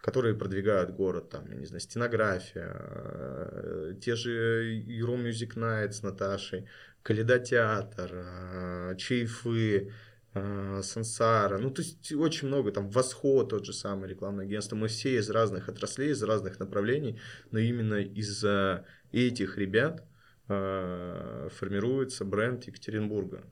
которые 0.00 0.34
продвигают 0.34 0.90
город, 0.90 1.30
там, 1.30 1.50
я 1.50 1.56
не 1.56 1.66
знаю, 1.66 1.80
стенография, 1.80 2.74
э, 2.74 3.94
те 4.00 4.16
же 4.16 4.80
Euro 4.86 5.16
Music 5.16 5.56
Night 5.56 5.92
с 5.92 6.02
Наташей, 6.02 6.66
Каледа 7.02 7.38
театр, 7.38 8.10
э, 8.12 8.94
Чайфы, 8.96 9.92
э, 10.34 10.80
Сансара, 10.82 11.58
ну, 11.58 11.70
то 11.70 11.82
есть 11.82 12.12
очень 12.12 12.48
много, 12.48 12.72
там, 12.72 12.88
Восход, 12.88 13.50
тот 13.50 13.66
же 13.66 13.72
самый 13.72 14.08
рекламное 14.08 14.46
агентство, 14.46 14.74
мы 14.74 14.88
все 14.88 15.16
из 15.16 15.28
разных 15.28 15.68
отраслей, 15.68 16.12
из 16.12 16.22
разных 16.22 16.58
направлений, 16.58 17.20
но 17.50 17.58
именно 17.58 18.00
из-за 18.00 18.86
этих 19.12 19.58
ребят 19.58 20.04
формируется 20.46 22.24
бренд 22.24 22.64
Екатеринбурга. 22.64 23.44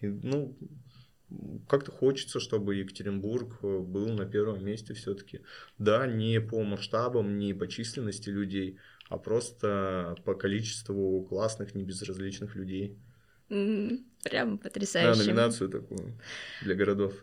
И, 0.00 0.06
ну, 0.06 0.56
как-то 1.68 1.92
хочется, 1.92 2.40
чтобы 2.40 2.76
Екатеринбург 2.76 3.58
э, 3.62 3.78
был 3.78 4.08
на 4.08 4.26
первом 4.26 4.64
месте 4.64 4.94
все-таки. 4.94 5.40
Да, 5.78 6.06
не 6.06 6.40
по 6.40 6.62
масштабам, 6.62 7.38
не 7.38 7.54
по 7.54 7.66
численности 7.68 8.28
людей, 8.28 8.78
а 9.08 9.18
просто 9.18 10.16
по 10.24 10.34
количеству 10.34 11.22
классных, 11.24 11.74
небезразличных 11.74 12.54
людей. 12.56 12.98
Прям 13.50 14.58
потрясающе. 14.58 15.18
Да, 15.18 15.24
номинацию 15.24 15.70
такую 15.70 16.12
для 16.62 16.74
городов. 16.74 17.14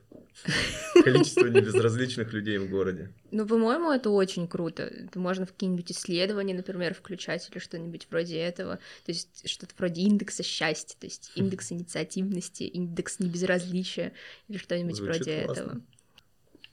Количество 1.04 1.46
небезразличных 1.46 2.34
людей 2.34 2.58
в 2.58 2.70
городе. 2.70 3.14
Ну, 3.32 3.48
по-моему, 3.48 3.92
это 3.92 4.10
очень 4.10 4.48
круто. 4.48 4.84
Это 4.84 5.20
можно 5.20 5.46
в 5.46 5.54
какие-нибудь 5.54 5.92
исследования, 5.92 6.54
например, 6.54 6.94
включать 6.94 7.48
или 7.50 7.60
что-нибудь 7.60 8.08
вроде 8.10 8.38
этого. 8.38 8.76
То 9.06 9.12
есть 9.12 9.48
что-то 9.50 9.74
вроде 9.78 10.02
индекса 10.02 10.44
счастья, 10.44 10.98
то 11.00 11.06
есть 11.06 11.32
индекс 11.36 11.72
инициативности, 11.72 12.64
индекс 12.64 13.20
небезразличия 13.20 14.14
или 14.50 14.58
что-нибудь 14.58 15.00
вроде 15.00 15.44
классно. 15.44 15.62
этого. 15.62 15.82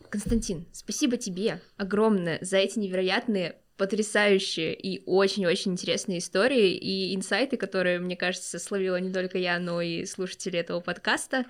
Константин, 0.09 0.67
спасибо 0.73 1.17
тебе 1.17 1.61
огромное 1.77 2.39
за 2.41 2.59
эти 2.59 2.79
невероятные 2.79 3.57
потрясающие 3.77 4.75
и 4.75 5.03
очень-очень 5.07 5.73
интересные 5.73 6.19
истории 6.19 6.75
и 6.75 7.15
инсайты, 7.15 7.57
которые, 7.57 7.99
мне 7.99 8.17
кажется, 8.17 8.59
словила 8.59 8.97
не 8.97 9.13
только 9.13 9.39
я, 9.39 9.59
но 9.59 9.81
и 9.81 10.05
слушатели 10.05 10.59
этого 10.59 10.81
подкаста. 10.81 11.45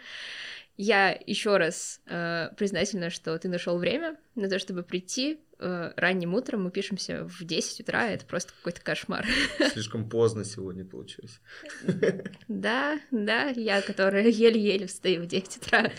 Я 0.77 1.17
еще 1.27 1.57
раз 1.57 2.01
э, 2.07 2.49
признательна, 2.57 3.11
что 3.11 3.39
ты 3.39 3.49
нашел 3.49 3.79
время 3.79 4.17
на 4.35 4.49
то, 4.49 4.59
чтобы 4.59 4.83
прийти, 4.83 5.39
Э, 5.67 5.93
ранним 5.97 6.35
утром 6.35 6.65
мы 6.65 6.71
пишемся 6.71 7.25
в 7.25 7.43
10 7.43 7.81
утра, 7.81 8.07
это 8.09 8.27
просто 8.27 8.53
какой-то 8.53 8.83
кошмар. 8.83 9.25
Слишком 9.73 10.11
поздно 10.11 10.45
сегодня 10.45 10.85
получилось. 10.85 11.41
Да, 12.49 12.99
да, 13.11 13.49
я, 13.49 13.81
которая 13.81 14.29
еле-еле 14.29 14.87
встаю 14.87 15.23
в 15.23 15.27
10 15.27 15.57
утра. 15.57 15.91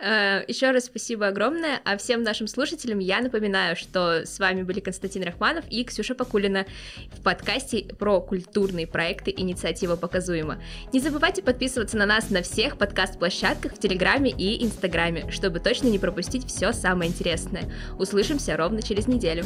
Э, 0.00 0.44
Еще 0.46 0.70
раз 0.70 0.84
спасибо 0.84 1.26
огромное, 1.26 1.80
а 1.84 1.96
всем 1.96 2.22
нашим 2.22 2.46
слушателям 2.46 3.00
я 3.00 3.20
напоминаю, 3.20 3.74
что 3.74 4.24
с 4.24 4.38
вами 4.38 4.62
были 4.62 4.78
Константин 4.80 5.24
Рахманов 5.24 5.64
и 5.68 5.84
Ксюша 5.84 6.14
Покулина 6.14 6.66
в 7.12 7.22
подкасте 7.22 7.92
про 7.98 8.20
культурные 8.20 8.86
проекты 8.86 9.34
«Инициатива 9.36 9.96
показуема». 9.96 10.62
Не 10.92 11.00
забывайте 11.00 11.42
подписываться 11.42 11.96
на 11.96 12.06
нас 12.06 12.30
на 12.30 12.42
всех 12.42 12.78
подкаст-площадках 12.78 13.74
в 13.74 13.78
Телеграме 13.78 14.30
и 14.30 14.64
Инстаграме, 14.64 15.30
чтобы 15.32 15.58
точно 15.58 15.88
не 15.88 15.98
пропустить 15.98 16.46
все 16.46 16.72
самое 16.72 17.10
интересное. 17.10 17.64
Услышимся 17.98 18.56
ровно 18.56 18.82
через 18.82 18.99
через 19.00 19.08
неделю. 19.08 19.44